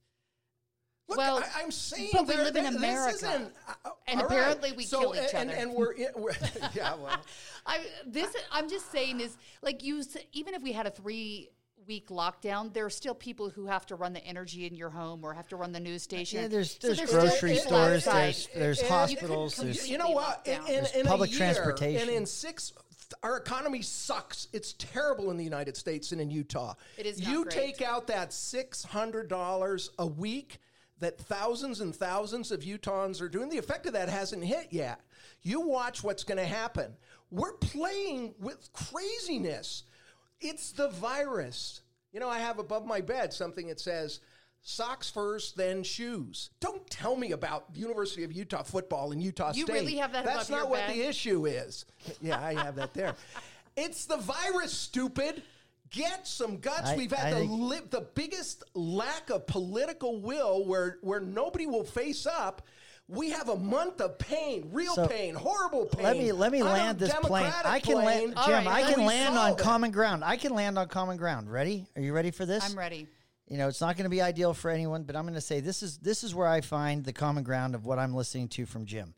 Look, 1.07 1.17
Well, 1.19 1.37
I, 1.37 1.61
I'm 1.63 1.71
saying, 1.71 2.09
but 2.13 2.27
we 2.27 2.35
live 2.35 2.55
in 2.55 2.63
there- 2.63 2.71
this 2.71 2.75
America. 2.75 3.15
isn't- 3.15 3.53
uh, 3.67 3.89
And 4.07 4.21
all 4.21 4.27
right. 4.27 4.37
apparently 4.39 4.71
we 4.71 4.83
So, 4.85 4.99
kill 5.01 5.15
each 5.15 5.33
and, 5.35 5.51
other. 5.51 5.59
And 5.59 5.73
we're, 5.73 5.91
in, 5.91 6.07
we're 6.15 6.31
yeah, 6.73 6.95
well, 6.95 7.17
I 7.65 7.85
this 8.07 8.35
I'm 8.51 8.67
just 8.69 8.91
saying 8.91 9.19
is 9.19 9.37
like 9.61 9.83
you 9.83 10.01
even 10.33 10.53
if 10.55 10.61
we 10.63 10.71
had 10.71 10.87
a 10.87 10.91
three 10.91 11.49
week 11.87 12.07
lockdown, 12.09 12.73
there 12.73 12.85
are 12.85 12.89
still 12.89 13.13
people 13.13 13.49
who 13.49 13.67
have 13.67 13.85
to 13.85 13.95
run 13.95 14.13
the 14.13 14.25
energy 14.25 14.65
in 14.65 14.73
your 14.73 14.89
home 14.89 15.23
or 15.23 15.33
have 15.35 15.47
to 15.49 15.55
run 15.55 15.71
the 15.71 15.79
news 15.79 16.01
station. 16.01 16.41
Yeah, 16.41 16.47
there's 16.47 16.71
So 16.79 16.91
there's 16.93 17.11
grocery 17.11 17.57
stores, 17.57 18.07
outside. 18.07 18.23
there's 18.23 18.47
there's 18.55 18.79
And- 18.79 18.89
hospitals, 18.89 19.59
and- 19.59 19.67
there's 19.67 19.87
you 19.87 19.99
know 19.99 20.09
what? 20.09 20.41
In, 20.47 20.53
in, 20.67 20.81
locked 20.81 20.95
in 20.95 21.05
a 21.05 21.09
public 21.09 21.29
year, 21.29 21.37
transportation. 21.37 22.01
and 22.01 22.09
in 22.09 22.25
six, 22.25 22.73
our 23.21 23.37
economy 23.37 23.83
sucks. 23.83 24.47
It's 24.53 24.73
terrible 24.79 25.29
in 25.29 25.37
the 25.37 25.43
United 25.43 25.77
States 25.77 26.11
and 26.11 26.19
in 26.19 26.31
Utah. 26.31 26.73
It 26.97 27.05
is 27.05 27.19
not 27.19 27.29
You 27.31 27.43
great. 27.43 27.53
take 27.53 27.81
out 27.83 28.07
that 28.07 28.33
six 28.33 28.83
hundred 28.83 29.27
dollars 29.27 29.91
a 29.99 30.07
week 30.07 30.57
that 30.99 31.17
thousands 31.19 31.81
and 31.81 31.95
thousands 31.95 32.51
of 32.51 32.61
Utahns 32.61 33.21
are 33.21 33.29
doing. 33.29 33.49
The 33.49 33.57
effect 33.57 33.85
of 33.85 33.93
that 33.93 34.09
hasn't 34.09 34.43
hit 34.43 34.67
yet. 34.71 35.01
You 35.41 35.61
watch 35.61 36.03
what's 36.03 36.23
going 36.23 36.37
to 36.37 36.45
happen. 36.45 36.93
We're 37.31 37.53
playing 37.53 38.33
with 38.39 38.69
craziness. 38.73 39.83
It's 40.39 40.71
the 40.71 40.89
virus. 40.89 41.81
You 42.13 42.19
know, 42.19 42.29
I 42.29 42.39
have 42.39 42.59
above 42.59 42.85
my 42.85 43.01
bed 43.01 43.33
something 43.33 43.67
that 43.67 43.79
says 43.79 44.21
socks 44.61 45.09
first, 45.09 45.57
then 45.57 45.83
shoes. 45.83 46.49
Don't 46.59 46.89
tell 46.89 47.15
me 47.15 47.31
about 47.33 47.65
University 47.73 48.23
of 48.23 48.31
Utah 48.31 48.63
football 48.63 49.11
in 49.11 49.21
Utah 49.21 49.51
You 49.53 49.65
State. 49.65 49.67
You 49.67 49.73
really 49.73 49.97
have 49.97 50.13
that 50.13 50.25
That's 50.25 50.49
not 50.49 50.69
what 50.69 50.87
bed? 50.87 50.95
the 50.95 51.01
issue 51.03 51.45
is. 51.45 51.85
Yeah, 52.21 52.43
I 52.43 52.53
have 52.53 52.75
that 52.75 52.93
there. 52.93 53.15
It's 53.75 54.05
the 54.05 54.17
virus, 54.17 54.71
stupid. 54.71 55.43
Get 55.91 56.27
some 56.27 56.57
guts. 56.57 56.89
I- 56.89 56.95
We've 56.97 57.11
had 57.11 57.27
I 57.27 57.29
the 57.31 57.39
think- 57.47 57.51
li- 57.51 57.81
the 57.89 58.01
biggest 58.15 58.63
lack 58.73 59.29
of 59.29 59.45
political 59.47 60.19
will 60.21 60.65
where 60.65 60.97
where 61.01 61.19
nobody 61.19 61.65
will 61.67 61.83
face 61.83 62.25
up. 62.25 62.63
We 63.07 63.29
have 63.29 63.49
a 63.49 63.55
month 63.55 64.01
of 64.01 64.17
pain, 64.17 64.69
real 64.71 64.95
So, 64.95 65.07
pain, 65.07 65.35
horrible 65.35 65.85
pain. 65.85 66.03
Let 66.03 66.17
me 66.17 66.31
let 66.31 66.51
me 66.51 66.61
on 66.61 66.67
land 66.71 66.97
this 66.99 67.13
plane. 67.13 67.43
Democratic 67.43 67.71
I 67.71 67.79
can 67.79 67.97
land, 67.97 68.35
Jim. 68.45 68.65
right, 68.65 68.67
I 68.67 68.93
can 68.93 69.05
land 69.05 69.37
on 69.37 69.51
it. 69.51 69.57
common 69.59 69.91
ground. 69.91 70.23
I 70.23 70.37
can 70.37 70.55
land 70.55 70.79
on 70.79 70.87
common 70.87 71.15
ground. 71.17 71.51
Ready? 71.51 71.85
Are 71.95 72.01
you 72.01 72.13
ready 72.13 72.31
for 72.31 72.47
this? 72.47 72.67
I'm 72.67 72.77
ready. 72.77 73.07
You 73.47 73.59
know, 73.59 73.67
it's 73.67 73.79
not 73.79 73.95
going 73.95 74.05
to 74.05 74.09
be 74.09 74.23
ideal 74.23 74.55
for 74.55 74.71
anyone, 74.71 75.03
but 75.03 75.15
I'm 75.15 75.21
going 75.25 75.35
to 75.35 75.41
say 75.41 75.59
this 75.59 75.83
is 75.83 75.99
this 75.99 76.23
is 76.23 76.33
where 76.33 76.47
I 76.47 76.61
find 76.61 77.05
the 77.05 77.13
common 77.13 77.43
ground 77.43 77.75
of 77.75 77.85
what 77.85 77.99
I'm 77.99 78.15
listening 78.15 78.47
to 78.49 78.65
from 78.65 78.85
Jim. 78.87 79.13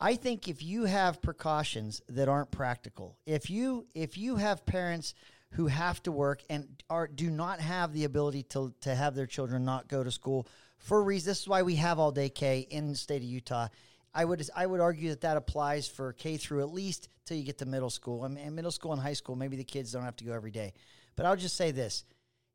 I 0.00 0.16
think 0.16 0.48
if 0.48 0.60
you 0.60 0.86
have 0.86 1.22
precautions 1.22 2.02
that 2.08 2.28
aren't 2.28 2.50
practical, 2.50 3.16
if 3.26 3.48
you 3.48 3.86
if 3.94 4.18
you 4.18 4.34
have 4.36 4.66
parents 4.66 5.14
who 5.52 5.66
have 5.66 6.02
to 6.02 6.12
work 6.12 6.42
and 6.50 6.66
are 6.90 7.06
do 7.06 7.30
not 7.30 7.60
have 7.60 7.92
the 7.92 8.04
ability 8.04 8.42
to 8.44 8.74
to 8.80 8.94
have 8.94 9.14
their 9.14 9.26
children 9.26 9.64
not 9.64 9.88
go 9.88 10.02
to 10.04 10.10
school 10.10 10.46
for 10.82 10.98
a 10.98 11.02
reason, 11.02 11.30
this 11.30 11.42
is 11.42 11.48
why 11.48 11.62
we 11.62 11.76
have 11.76 11.98
all 12.00 12.10
day 12.10 12.28
K 12.28 12.66
in 12.68 12.88
the 12.88 12.96
state 12.96 13.22
of 13.22 13.28
Utah. 13.28 13.68
I 14.12 14.24
would 14.24 14.46
I 14.54 14.66
would 14.66 14.80
argue 14.80 15.10
that 15.10 15.20
that 15.22 15.36
applies 15.36 15.86
for 15.86 16.12
K 16.12 16.36
through 16.36 16.60
at 16.60 16.72
least 16.72 17.08
till 17.24 17.36
you 17.36 17.44
get 17.44 17.58
to 17.58 17.66
middle 17.66 17.88
school. 17.88 18.24
I 18.24 18.28
mean, 18.28 18.54
middle 18.54 18.72
school 18.72 18.92
and 18.92 19.00
high 19.00 19.12
school, 19.12 19.36
maybe 19.36 19.56
the 19.56 19.64
kids 19.64 19.92
don't 19.92 20.02
have 20.02 20.16
to 20.16 20.24
go 20.24 20.32
every 20.32 20.50
day. 20.50 20.74
But 21.14 21.24
I'll 21.24 21.36
just 21.36 21.56
say 21.56 21.70
this: 21.70 22.04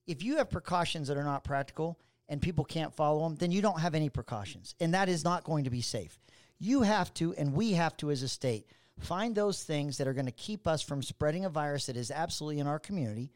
if 0.05 0.21
you 0.21 0.38
have 0.38 0.49
precautions 0.49 1.07
that 1.07 1.17
are 1.17 1.23
not 1.23 1.45
practical 1.45 1.99
and 2.27 2.41
people 2.41 2.65
can't 2.65 2.93
follow 2.93 3.23
them, 3.23 3.38
then 3.38 3.51
you 3.51 3.62
don't 3.62 3.79
have 3.79 3.95
any 3.95 4.10
precautions, 4.10 4.75
and 4.81 4.93
that 4.93 5.07
is 5.07 5.23
not 5.23 5.45
going 5.45 5.63
to 5.63 5.69
be 5.69 5.81
safe. 5.81 6.19
You 6.60 6.81
have 6.81 7.13
to, 7.15 7.33
and 7.36 7.53
we 7.53 7.73
have 7.73 7.95
to 7.97 8.12
as 8.12 8.23
a 8.23 8.27
state, 8.27 8.67
find 8.99 9.36
those 9.36 9.63
things 9.63 9.97
that 9.97 10.07
are 10.07 10.13
going 10.13 10.25
to 10.25 10.31
keep 10.31 10.67
us 10.67 10.81
from 10.81 11.01
spreading 11.03 11.45
a 11.45 11.49
virus 11.49 11.86
that 11.88 11.97
is 11.97 12.12
absolutely 12.12 12.60
in 12.60 12.67
our 12.67 12.79
community. 12.79 13.31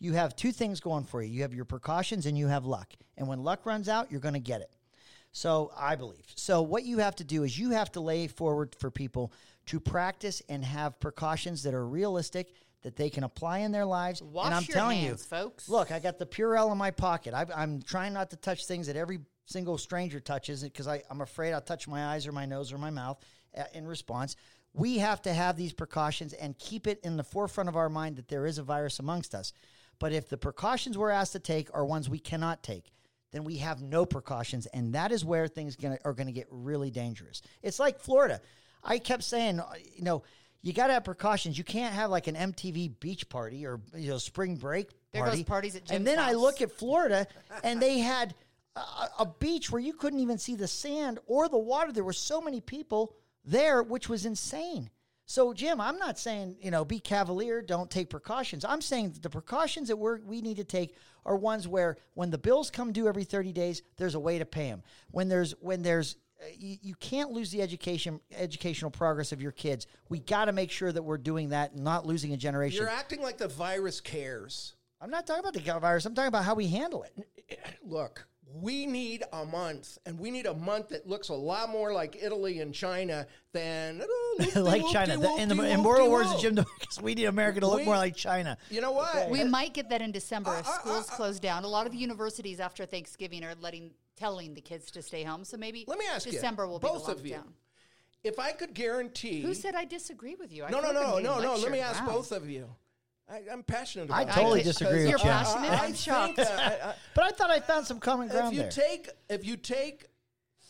You 0.00 0.12
have 0.14 0.36
two 0.36 0.52
things 0.52 0.80
going 0.80 1.04
for 1.04 1.22
you 1.22 1.32
you 1.32 1.42
have 1.42 1.54
your 1.54 1.64
precautions 1.64 2.26
and 2.26 2.36
you 2.36 2.48
have 2.48 2.64
luck. 2.64 2.92
And 3.16 3.28
when 3.28 3.42
luck 3.42 3.64
runs 3.64 3.88
out, 3.88 4.10
you're 4.10 4.20
going 4.20 4.34
to 4.34 4.40
get 4.40 4.60
it. 4.60 4.70
So 5.32 5.72
I 5.76 5.96
believe. 5.96 6.24
So 6.36 6.62
what 6.62 6.84
you 6.84 6.98
have 6.98 7.16
to 7.16 7.24
do 7.24 7.42
is 7.42 7.58
you 7.58 7.70
have 7.70 7.90
to 7.92 8.00
lay 8.00 8.28
forward 8.28 8.74
for 8.78 8.90
people 8.90 9.32
to 9.66 9.80
practice 9.80 10.42
and 10.48 10.64
have 10.64 11.00
precautions 11.00 11.62
that 11.64 11.74
are 11.74 11.86
realistic 11.86 12.52
that 12.82 12.96
they 12.96 13.10
can 13.10 13.24
apply 13.24 13.58
in 13.58 13.72
their 13.72 13.84
lives. 13.84 14.22
Wash 14.22 14.46
and 14.46 14.54
I'm 14.54 14.62
your 14.62 14.74
telling 14.74 14.98
hands, 14.98 15.22
you, 15.22 15.36
folks. 15.36 15.68
Look, 15.68 15.90
I 15.90 15.98
got 15.98 16.18
the 16.18 16.26
Purell 16.26 16.70
in 16.70 16.78
my 16.78 16.90
pocket. 16.90 17.34
I, 17.34 17.46
I'm 17.54 17.82
trying 17.82 18.12
not 18.12 18.30
to 18.30 18.36
touch 18.36 18.66
things 18.66 18.86
that 18.86 18.96
every 18.96 19.20
single 19.46 19.78
stranger 19.78 20.20
touches 20.20 20.62
because 20.62 20.86
I'm 20.86 21.20
afraid 21.20 21.52
I'll 21.52 21.60
touch 21.60 21.88
my 21.88 22.06
eyes 22.06 22.26
or 22.26 22.32
my 22.32 22.46
nose 22.46 22.72
or 22.72 22.78
my 22.78 22.90
mouth 22.90 23.18
uh, 23.56 23.64
in 23.72 23.86
response. 23.86 24.36
We 24.74 24.98
have 24.98 25.22
to 25.22 25.32
have 25.32 25.56
these 25.56 25.72
precautions 25.72 26.32
and 26.32 26.58
keep 26.58 26.86
it 26.86 27.00
in 27.02 27.16
the 27.16 27.24
forefront 27.24 27.68
of 27.68 27.76
our 27.76 27.88
mind 27.88 28.16
that 28.16 28.28
there 28.28 28.44
is 28.44 28.58
a 28.58 28.62
virus 28.62 28.98
amongst 28.98 29.34
us. 29.34 29.52
But 30.00 30.12
if 30.12 30.28
the 30.28 30.36
precautions 30.36 30.98
we're 30.98 31.10
asked 31.10 31.32
to 31.32 31.38
take 31.38 31.68
are 31.72 31.84
ones 31.84 32.10
we 32.10 32.18
cannot 32.18 32.62
take, 32.62 32.92
then 33.30 33.44
we 33.44 33.56
have 33.58 33.82
no 33.82 34.04
precautions, 34.06 34.66
and 34.66 34.94
that 34.94 35.10
is 35.10 35.24
where 35.24 35.48
things 35.48 35.74
gonna, 35.76 35.98
are 36.04 36.12
going 36.12 36.28
to 36.28 36.32
get 36.32 36.46
really 36.50 36.90
dangerous. 36.90 37.42
It's 37.62 37.80
like 37.80 37.98
Florida. 37.98 38.40
I 38.82 38.98
kept 38.98 39.24
saying, 39.24 39.58
uh, 39.58 39.66
you 39.96 40.04
know, 40.04 40.22
you 40.62 40.72
got 40.72 40.86
to 40.86 40.94
have 40.94 41.04
precautions. 41.04 41.58
You 41.58 41.64
can't 41.64 41.92
have 41.94 42.10
like 42.10 42.26
an 42.26 42.36
MTV 42.36 42.98
beach 43.00 43.28
party 43.28 43.66
or 43.66 43.80
you 43.94 44.10
know 44.10 44.18
spring 44.18 44.56
break 44.56 44.86
party. 44.86 44.96
There 45.12 45.26
goes 45.26 45.42
parties 45.42 45.76
at 45.76 45.90
and 45.90 46.06
then 46.06 46.18
I 46.18 46.32
look 46.32 46.62
at 46.62 46.72
Florida, 46.72 47.26
and 47.62 47.82
they 47.82 47.98
had 47.98 48.34
a, 48.76 48.80
a 49.20 49.26
beach 49.26 49.70
where 49.70 49.80
you 49.80 49.92
couldn't 49.92 50.20
even 50.20 50.38
see 50.38 50.54
the 50.54 50.68
sand 50.68 51.18
or 51.26 51.48
the 51.48 51.58
water. 51.58 51.92
There 51.92 52.04
were 52.04 52.12
so 52.12 52.40
many 52.40 52.60
people 52.60 53.14
there, 53.44 53.82
which 53.82 54.08
was 54.08 54.26
insane. 54.26 54.90
So, 55.26 55.54
Jim, 55.54 55.80
I'm 55.80 55.98
not 55.98 56.18
saying 56.18 56.56
you 56.60 56.70
know 56.70 56.84
be 56.84 56.98
cavalier, 56.98 57.62
don't 57.62 57.90
take 57.90 58.10
precautions. 58.10 58.64
I'm 58.64 58.82
saying 58.82 59.12
that 59.12 59.22
the 59.22 59.30
precautions 59.30 59.88
that 59.88 59.96
we're, 59.96 60.20
we 60.20 60.42
need 60.42 60.58
to 60.58 60.64
take 60.64 60.96
are 61.24 61.36
ones 61.36 61.66
where 61.66 61.96
when 62.14 62.30
the 62.30 62.38
bills 62.38 62.70
come 62.70 62.92
due 62.92 63.08
every 63.08 63.24
30 63.24 63.52
days, 63.52 63.82
there's 63.96 64.14
a 64.14 64.20
way 64.20 64.38
to 64.38 64.44
pay 64.44 64.68
them. 64.68 64.82
When 65.10 65.28
there's 65.28 65.52
when 65.60 65.82
there's 65.82 66.16
uh, 66.42 66.46
you, 66.54 66.76
you 66.82 66.94
can't 66.96 67.30
lose 67.30 67.50
the 67.50 67.62
education 67.62 68.20
educational 68.36 68.90
progress 68.90 69.32
of 69.32 69.40
your 69.40 69.52
kids. 69.52 69.86
We 70.08 70.18
got 70.18 70.46
to 70.46 70.52
make 70.52 70.70
sure 70.70 70.92
that 70.92 71.02
we're 71.02 71.18
doing 71.18 71.50
that, 71.50 71.72
and 71.72 71.84
not 71.84 72.06
losing 72.06 72.34
a 72.34 72.36
generation. 72.36 72.80
You're 72.80 72.90
acting 72.90 73.22
like 73.22 73.38
the 73.38 73.48
virus 73.48 74.00
cares. 74.00 74.74
I'm 75.00 75.10
not 75.10 75.26
talking 75.26 75.40
about 75.40 75.54
the 75.54 75.80
virus. 75.80 76.06
I'm 76.06 76.14
talking 76.14 76.28
about 76.28 76.44
how 76.44 76.54
we 76.54 76.66
handle 76.66 77.02
it. 77.02 77.60
Look, 77.82 78.26
we 78.52 78.86
need 78.86 79.24
a 79.32 79.44
month, 79.44 79.98
and 80.06 80.18
we 80.18 80.30
need 80.30 80.46
a 80.46 80.54
month 80.54 80.90
that 80.90 81.08
looks 81.08 81.28
a 81.28 81.34
lot 81.34 81.70
more 81.70 81.92
like 81.92 82.16
Italy 82.22 82.60
and 82.60 82.72
China 82.74 83.26
than 83.52 84.02
like 84.54 84.82
China. 84.92 85.16
The- 85.18 85.36
in 85.36 85.48
the 85.48 85.60
in 85.62 85.82
World 85.82 86.08
Wars 86.08 86.30
of 86.30 86.40
Jim 86.40 86.54
Dabakis, 86.56 87.02
we 87.02 87.14
need 87.14 87.24
America 87.24 87.60
to 87.60 87.66
look 87.66 87.78
We- 87.80 87.84
more 87.84 87.96
like 87.96 88.14
China. 88.16 88.56
You 88.70 88.80
know 88.80 88.92
what? 88.92 89.28
We 89.30 89.44
might 89.44 89.74
get 89.74 89.88
that 89.90 90.02
in 90.02 90.12
December 90.12 90.56
if 90.58 90.66
Uh, 90.66 90.70
uh, 90.70 90.78
schools 90.78 91.10
uh, 91.10 91.14
close 91.16 91.40
down. 91.40 91.64
A 91.64 91.68
lot 91.68 91.86
of 91.86 91.92
the 91.92 91.98
universities 91.98 92.60
after 92.60 92.86
Thanksgiving 92.86 93.44
are 93.44 93.54
letting 93.60 93.90
telling 94.16 94.54
the 94.54 94.60
kids 94.60 94.90
to 94.92 95.02
stay 95.02 95.24
home. 95.24 95.44
So 95.44 95.56
maybe 95.56 95.84
Let 95.88 95.98
me 95.98 96.04
ask 96.12 96.24
you, 96.26 96.32
December 96.32 96.68
will 96.68 96.78
both 96.78 97.06
be 97.06 97.12
of 97.12 97.26
you. 97.26 97.34
lockdown. 97.34 97.52
if 98.22 98.38
I 98.38 98.52
could 98.52 98.72
guarantee, 98.74 99.42
Who 99.42 99.54
said 99.54 99.74
I 99.74 99.84
disagree 99.84 100.36
with 100.36 100.52
you? 100.52 100.64
I 100.64 100.70
no, 100.70 100.80
no, 100.80 100.88
feel 100.92 100.94
like 100.94 101.02
no, 101.08 101.12
being 101.16 101.24
no, 101.24 101.54
no. 101.56 101.56
Let 101.60 101.72
me 101.72 101.80
ask 101.80 102.00
Wow. 102.06 102.12
both 102.12 102.30
of 102.32 102.48
you. 102.48 102.68
I, 103.28 103.40
I'm 103.50 103.62
passionate 103.62 104.04
about 104.04 104.16
it. 104.16 104.18
I 104.18 104.22
about 104.24 104.34
totally 104.34 104.62
this 104.62 104.76
disagree 104.76 105.00
with 105.00 105.08
You're 105.10 105.18
Jim. 105.18 105.28
passionate. 105.28 105.70
I 105.70 105.84
I'm 105.86 105.94
shocked. 105.94 106.38
I- 106.38 106.42
I- 106.90 106.94
But 107.14 107.24
I 107.24 107.30
thought 107.30 107.50
I 107.50 107.60
found 107.60 107.86
some 107.86 107.98
common 108.00 108.28
ground 108.28 108.48
if 108.48 108.54
you 108.54 108.62
there. 108.62 108.70
take 108.70 109.08
if 109.28 109.44
you 109.44 109.56
take 109.56 110.06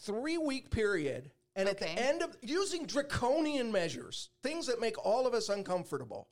three 0.03 0.39
week 0.39 0.71
period 0.71 1.31
And 1.57 1.69
at 1.69 1.79
the 1.79 1.89
end 1.89 2.23
of 2.23 2.37
using 2.43 2.85
draconian 2.87 3.71
measures, 3.73 4.31
things 4.43 4.67
that 4.67 4.81
make 4.81 4.97
all 5.05 5.27
of 5.27 5.35
us 5.35 5.49
uncomfortable. 5.49 6.29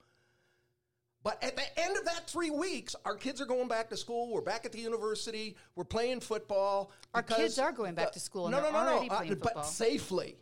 But 1.25 1.41
at 1.45 1.55
the 1.57 1.79
end 1.81 1.97
of 1.97 2.05
that 2.07 2.29
three 2.29 2.51
weeks, 2.51 2.97
our 3.05 3.15
kids 3.15 3.41
are 3.41 3.47
going 3.47 3.69
back 3.69 3.89
to 3.91 3.97
school. 3.97 4.33
We're 4.33 4.41
back 4.41 4.65
at 4.67 4.73
the 4.73 4.81
university. 4.81 5.57
We're 5.77 5.85
playing 5.85 6.21
football. 6.21 6.91
Our 7.15 7.23
kids 7.23 7.59
are 7.61 7.71
going 7.71 7.95
back 7.95 8.09
the- 8.09 8.15
to 8.15 8.21
school 8.21 8.47
and 8.47 8.53
No, 8.57 8.61
they're 8.63 8.73
no, 8.73 8.83
no, 8.85 8.91
already 8.93 9.09
no. 9.09 9.15
uh, 9.15 9.25
football. 9.27 9.53
but 9.55 9.67
safely. 9.67 10.37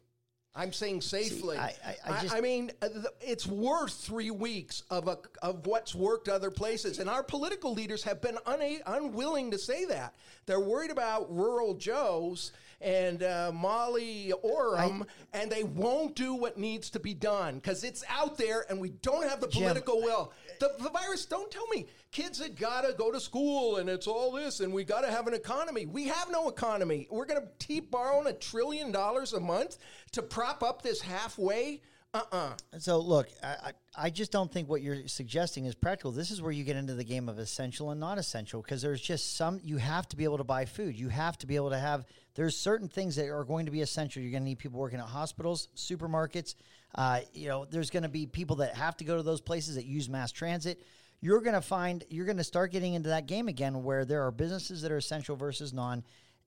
I'm 0.54 0.72
saying 0.72 1.02
safely. 1.02 1.56
I- 1.56 1.74
I- 1.84 1.96
I 2.18 2.22
just- 2.22 2.40
mean, 2.42 2.72
uh, 2.82 2.88
it's 3.20 3.46
worth 3.46 3.92
three 3.94 4.32
weeks 4.32 4.82
of 4.90 5.06
a, 5.06 5.18
of 5.42 5.66
what's 5.66 5.94
worked 5.94 6.28
other 6.28 6.50
places, 6.50 6.98
and 6.98 7.08
our 7.08 7.22
political 7.22 7.72
leaders 7.72 8.02
have 8.02 8.20
been 8.20 8.36
una- 8.48 8.80
unwilling 8.86 9.52
to 9.52 9.58
say 9.58 9.84
that. 9.84 10.14
They're 10.46 10.58
worried 10.60 10.90
about 10.90 11.32
rural 11.32 11.74
Joes 11.74 12.50
and 12.80 13.22
uh, 13.22 13.52
Molly 13.54 14.32
Oram, 14.42 15.04
and 15.32 15.50
they 15.50 15.64
won't 15.64 16.14
do 16.14 16.34
what 16.34 16.58
needs 16.58 16.90
to 16.90 17.00
be 17.00 17.14
done 17.14 17.56
because 17.56 17.84
it's 17.84 18.02
out 18.08 18.38
there, 18.38 18.64
and 18.70 18.80
we 18.80 18.90
don't 19.02 19.28
have 19.28 19.40
the 19.40 19.48
Jim, 19.48 19.62
political 19.62 20.00
will. 20.02 20.32
The, 20.60 20.72
the 20.80 20.90
virus. 20.90 21.26
Don't 21.26 21.50
tell 21.50 21.66
me 21.68 21.86
kids 22.10 22.38
that 22.38 22.56
gotta 22.56 22.94
go 22.96 23.10
to 23.12 23.20
school, 23.20 23.76
and 23.76 23.88
it's 23.88 24.06
all 24.06 24.32
this, 24.32 24.60
and 24.60 24.72
we 24.72 24.84
gotta 24.84 25.10
have 25.10 25.26
an 25.26 25.34
economy. 25.34 25.86
We 25.86 26.08
have 26.08 26.30
no 26.30 26.48
economy. 26.48 27.06
We're 27.10 27.26
gonna 27.26 27.48
keep 27.58 27.90
borrowing 27.90 28.26
a 28.26 28.32
trillion 28.32 28.92
dollars 28.92 29.32
a 29.32 29.40
month 29.40 29.78
to 30.12 30.22
prop 30.22 30.62
up 30.62 30.82
this 30.82 31.00
halfway. 31.00 31.82
Uh-uh. 32.12 32.54
So 32.78 32.98
look, 32.98 33.28
I, 33.42 33.46
I 33.46 33.72
I 34.06 34.10
just 34.10 34.32
don't 34.32 34.50
think 34.50 34.68
what 34.68 34.82
you're 34.82 35.06
suggesting 35.06 35.66
is 35.66 35.76
practical. 35.76 36.10
This 36.10 36.32
is 36.32 36.42
where 36.42 36.50
you 36.50 36.64
get 36.64 36.74
into 36.76 36.94
the 36.94 37.04
game 37.04 37.28
of 37.28 37.38
essential 37.38 37.90
and 37.90 38.00
not 38.00 38.18
essential 38.18 38.62
because 38.62 38.82
there's 38.82 39.00
just 39.00 39.36
some 39.36 39.60
you 39.62 39.76
have 39.76 40.08
to 40.08 40.16
be 40.16 40.24
able 40.24 40.38
to 40.38 40.44
buy 40.44 40.64
food. 40.64 40.98
You 40.98 41.08
have 41.08 41.38
to 41.38 41.46
be 41.46 41.56
able 41.56 41.70
to 41.70 41.78
have. 41.78 42.04
There's 42.34 42.56
certain 42.56 42.88
things 42.88 43.16
that 43.16 43.28
are 43.28 43.44
going 43.44 43.66
to 43.66 43.72
be 43.72 43.80
essential. 43.80 44.22
You're 44.22 44.30
going 44.30 44.42
to 44.42 44.48
need 44.48 44.58
people 44.58 44.78
working 44.78 45.00
at 45.00 45.06
hospitals, 45.06 45.68
supermarkets. 45.76 46.54
Uh, 46.94 47.20
you 47.34 47.48
know, 47.48 47.64
there's 47.64 47.90
going 47.90 48.02
to 48.02 48.08
be 48.08 48.26
people 48.26 48.56
that 48.56 48.74
have 48.76 48.96
to 48.98 49.04
go 49.04 49.16
to 49.16 49.22
those 49.22 49.40
places 49.40 49.76
that 49.76 49.84
use 49.84 50.08
mass 50.08 50.32
transit. 50.32 50.82
You're 51.20 51.40
going 51.40 51.54
to 51.54 51.60
find 51.60 52.04
you're 52.08 52.24
going 52.24 52.38
to 52.38 52.44
start 52.44 52.72
getting 52.72 52.94
into 52.94 53.10
that 53.10 53.26
game 53.26 53.48
again 53.48 53.82
where 53.82 54.04
there 54.04 54.24
are 54.26 54.30
businesses 54.30 54.82
that 54.82 54.92
are 54.92 54.96
essential 54.96 55.36
versus 55.36 55.72
non. 55.72 56.02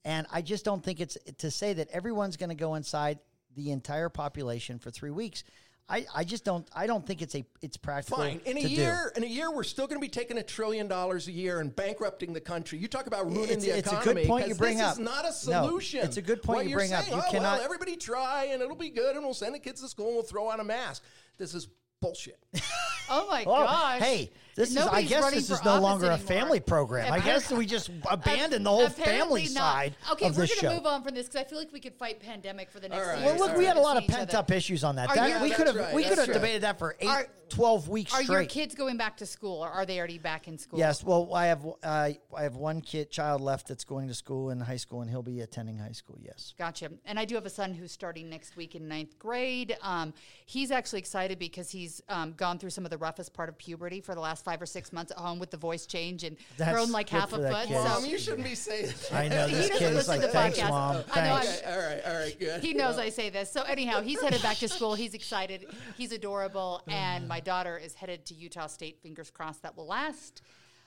And 0.05 0.27
I 0.31 0.41
just 0.41 0.65
don't 0.65 0.83
think 0.83 0.99
it's 0.99 1.17
to 1.37 1.51
say 1.51 1.73
that 1.73 1.89
everyone's 1.91 2.37
going 2.37 2.49
to 2.49 2.55
go 2.55 2.75
inside 2.75 3.19
the 3.55 3.71
entire 3.71 4.09
population 4.09 4.79
for 4.79 4.89
three 4.89 5.11
weeks. 5.11 5.43
I, 5.89 6.05
I 6.15 6.23
just 6.23 6.45
don't 6.45 6.67
I 6.73 6.87
don't 6.87 7.05
think 7.05 7.21
it's 7.21 7.35
a 7.35 7.43
it's 7.61 7.75
practical. 7.77 8.17
Fine. 8.19 8.39
In 8.45 8.57
a 8.57 8.61
to 8.61 8.67
do. 8.67 8.73
year, 8.73 9.11
in 9.17 9.23
a 9.23 9.27
year, 9.27 9.51
we're 9.51 9.63
still 9.63 9.85
going 9.85 9.99
to 9.99 10.01
be 10.01 10.09
taking 10.09 10.37
a 10.37 10.43
trillion 10.43 10.87
dollars 10.87 11.27
a 11.27 11.31
year 11.31 11.59
and 11.59 11.75
bankrupting 11.75 12.31
the 12.31 12.39
country. 12.39 12.79
You 12.79 12.87
talk 12.87 13.05
about 13.05 13.25
ruining 13.25 13.43
It's- 13.43 13.63
the 13.65 13.77
it's 13.77 13.91
a 13.91 13.95
economy. 13.99 14.21
good 14.21 14.27
point 14.29 14.47
you 14.47 14.53
'cause 14.53 14.57
bring 14.59 14.77
this 14.77 14.85
up. 14.87 14.93
is 14.93 14.99
not 14.99 15.25
a 15.25 15.27
No, 15.51 15.67
solution. 15.67 15.99
it's 16.05 16.17
a 16.17 16.21
good 16.21 16.41
point 16.41 16.57
What 16.57 16.63
you 16.65 16.69
you're 16.71 16.79
bring 16.79 16.93
up. 16.93 17.03
saying, 17.03 17.15
You 17.17 17.23
oh, 17.27 17.31
cannot- 17.31 17.57
well, 17.57 17.65
everybody 17.65 17.97
try 17.97 18.45
and 18.45 18.61
it'll 18.61 18.75
be 18.77 18.89
good, 18.89 19.15
and 19.17 19.25
we'll 19.25 19.33
send 19.33 19.53
the 19.55 19.59
kids 19.59 19.81
to 19.81 19.89
school 19.89 20.05
and 20.07 20.15
we'll 20.15 20.23
throw 20.23 20.47
on 20.47 20.61
a 20.61 20.63
mask. 20.63 21.03
This 21.37 21.53
is 21.53 21.67
bullshit. 22.01 22.39
oh 23.09 23.27
my 23.29 23.43
Oh, 23.45 23.51
gosh! 23.65 24.01
hey, 24.01 24.31
this 24.55 24.71
is. 24.71 24.77
I 24.77 25.01
guess 25.03 25.31
this 25.31 25.49
is 25.49 25.63
no 25.63 25.71
office 25.71 25.83
longer 25.83 26.11
a 26.11 26.17
family 26.17 26.59
program. 26.59 27.11
I 27.11 27.19
guess 27.19 27.51
we 27.51 27.65
just 27.65 27.89
abandoned 28.09 28.65
the 28.65 28.69
whole 28.69 28.85
Apparently 28.85 29.45
family 29.45 29.53
not. 29.53 29.73
side 29.73 29.95
Okay, 30.11 30.27
of 30.27 30.37
we're 30.37 30.47
gonna 30.61 30.75
move 30.75 30.85
on 30.85 31.03
from 31.03 31.15
this 31.15 31.27
because 31.27 31.41
I 31.41 31.49
feel 31.49 31.59
like 31.59 31.73
we 31.73 31.79
could 31.79 31.95
fight 31.95 32.19
pandemic 32.19 32.69
for 32.71 32.79
the 32.79 32.89
next. 32.89 33.01
All 33.01 33.07
right, 33.13 33.19
year 33.19 33.27
Well, 33.35 33.47
look, 33.47 33.57
we 33.57 33.65
had 33.65 33.77
a 33.77 33.79
lot 33.81 33.97
of 33.97 34.03
listening 34.03 34.17
to 34.17 34.23
each 34.23 34.29
pent 34.31 34.35
up 34.35 34.51
issues 34.51 34.83
on 34.83 34.95
that. 34.97 35.13
That- 35.13 35.29
you- 35.37 35.41
we 35.41 35.51
could 35.51 35.67
have 35.67 35.75
right, 35.75 35.93
we 35.93 36.03
could 36.03 36.17
have 36.17 36.27
debated 36.31 36.61
that 36.63 36.77
for 36.79 36.95
eight, 36.99 37.07
Are- 37.07 37.27
12 37.49 37.87
weeks 37.87 38.11
Are 38.15 38.23
straight. 38.23 38.35
your 38.35 38.45
kids 38.45 38.73
going 38.73 38.97
back 38.97 39.17
to 39.17 39.27
school, 39.27 39.63
or 39.63 39.69
are 39.69 39.85
they 39.85 39.99
already 39.99 40.17
back 40.17 40.47
in 40.47 40.57
school? 40.57 40.79
Yes, 40.79 41.03
well, 41.03 41.31
I 41.35 41.45
have 41.47 41.63
uh, 41.83 42.09
I 42.35 42.41
have 42.41 42.55
one 42.55 42.81
kid 42.81 43.11
child 43.11 43.41
left 43.41 43.67
that's 43.67 43.83
going 43.83 44.07
to 44.07 44.13
school 44.15 44.49
in 44.49 44.59
high 44.59 44.77
school, 44.77 45.01
and 45.01 45.09
he'll 45.09 45.21
be 45.21 45.41
attending 45.41 45.77
high 45.77 45.91
school. 45.91 46.17
Yes. 46.19 46.55
Gotcha. 46.57 46.89
And 47.05 47.19
I 47.19 47.25
do 47.25 47.35
have 47.35 47.45
a 47.45 47.49
son 47.51 47.73
who's 47.75 47.91
starting 47.91 48.27
next 48.29 48.55
week 48.55 48.73
in 48.75 48.87
ninth 48.87 49.19
grade. 49.19 49.77
Um, 49.83 50.13
he's 50.47 50.71
actually 50.71 50.99
excited 50.99 51.37
because 51.37 51.69
he's 51.69 52.01
um, 52.09 52.33
gone 52.33 52.57
through 52.57 52.71
some 52.71 52.85
of 52.85 52.91
the 52.91 52.97
roughest 52.97 53.33
part 53.33 53.49
of 53.49 53.57
puberty 53.57 54.01
for 54.01 54.15
the 54.15 54.21
last 54.21 54.42
five 54.43 54.61
or 54.61 54.65
six 54.65 54.91
months 54.93 55.11
at 55.11 55.17
home 55.17 55.39
with 55.39 55.49
the 55.51 55.57
voice 55.57 55.85
change 55.85 56.23
and 56.23 56.37
That's 56.57 56.71
grown 56.71 56.91
like 56.91 57.09
half 57.09 57.33
a 57.33 57.37
foot. 57.37 57.67
kid. 57.67 57.77
So 57.87 58.03
you 58.03 58.17
shouldn't 58.19 58.43
be 58.43 58.55
saying 58.55 58.87
that. 58.87 59.13
I 59.13 59.27
know 59.27 59.47
He 59.47 59.55
this 59.55 59.69
doesn't 59.69 59.79
kid 59.79 59.89
is 59.89 59.95
listen 59.95 60.11
like, 60.11 60.21
to 60.21 60.27
the 60.27 60.33
thanks, 60.33 60.59
podcast. 60.59 60.69
mom. 60.69 61.03
I 61.13 61.21
know, 61.21 61.37
Okay, 61.37 61.61
all 61.65 61.77
right, 61.79 62.01
all 62.05 62.13
right, 62.21 62.39
good. 62.39 62.61
he 62.63 62.73
knows 62.73 62.97
I 62.97 63.09
say 63.09 63.29
this. 63.29 63.51
So 63.51 63.63
anyhow, 63.63 64.01
he's 64.01 64.21
headed 64.21 64.41
back 64.41 64.57
to 64.57 64.67
school. 64.67 64.95
He's 64.95 65.13
excited. 65.13 65.65
He's 65.97 66.11
adorable. 66.11 66.81
And 66.87 67.27
my 67.27 67.39
daughter 67.39 67.77
is 67.77 67.93
headed 67.93 68.25
to 68.27 68.33
Utah 68.35 68.67
State. 68.67 68.99
Fingers 69.01 69.31
crossed 69.31 69.63
that 69.63 69.75
will 69.77 69.87
last. 69.87 70.41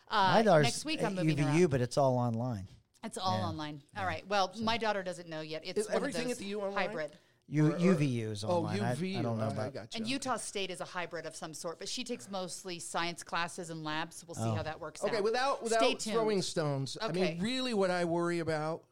Uh, 0.08 0.34
My 0.34 0.42
daughter's 0.42 0.64
next 0.64 0.84
week, 0.84 1.00
I'm 1.02 1.18
at 1.18 1.24
moving 1.24 1.38
her 1.38 1.50
UVU, 1.50 1.64
out. 1.64 1.70
but 1.70 1.80
it's 1.80 1.98
all 1.98 2.16
online. 2.16 2.68
It's 3.02 3.18
all 3.18 3.40
online. 3.42 3.82
All 3.96 4.04
right. 4.06 4.24
Well, 4.28 4.52
my 4.60 4.78
daughter 4.78 5.02
doesn't 5.02 5.28
know 5.28 5.40
yet. 5.40 5.62
It's 5.64 5.78
Is 5.80 5.86
one 5.88 5.96
everything 5.96 6.26
of 6.26 6.32
at 6.32 6.38
the 6.38 6.44
U 6.46 6.60
online? 6.60 6.88
hybrid. 6.88 7.10
U, 7.48 7.70
UVU 7.72 8.32
is 8.32 8.42
Oh, 8.44 8.48
online. 8.64 8.80
I- 8.80 8.94
UV. 8.94 9.18
I, 9.18 9.22
don't 9.22 9.38
know 9.38 9.44
I 9.44 9.48
about. 9.52 9.72
gotcha. 9.74 9.98
And 9.98 10.06
Utah 10.08 10.36
State 10.36 10.70
is 10.70 10.80
a 10.80 10.84
hybrid 10.84 11.26
of 11.26 11.36
some 11.36 11.54
sort, 11.54 11.78
but 11.78 11.88
she 11.88 12.02
takes 12.02 12.28
mostly 12.28 12.78
science 12.80 13.22
classes 13.22 13.70
and 13.70 13.84
labs. 13.84 14.24
We'll 14.26 14.34
see 14.34 14.42
Oh. 14.42 14.54
how 14.54 14.62
that 14.64 14.80
works 14.80 15.04
Okay, 15.04 15.18
out. 15.18 15.22
without 15.22 15.62
without 15.62 16.02
throwing 16.02 16.42
stones. 16.42 16.98
I 17.00 17.12
mean, 17.12 17.38
really, 17.40 17.72
what 17.72 17.90
I 17.90 18.04
worry 18.04 18.40
about 18.40 18.82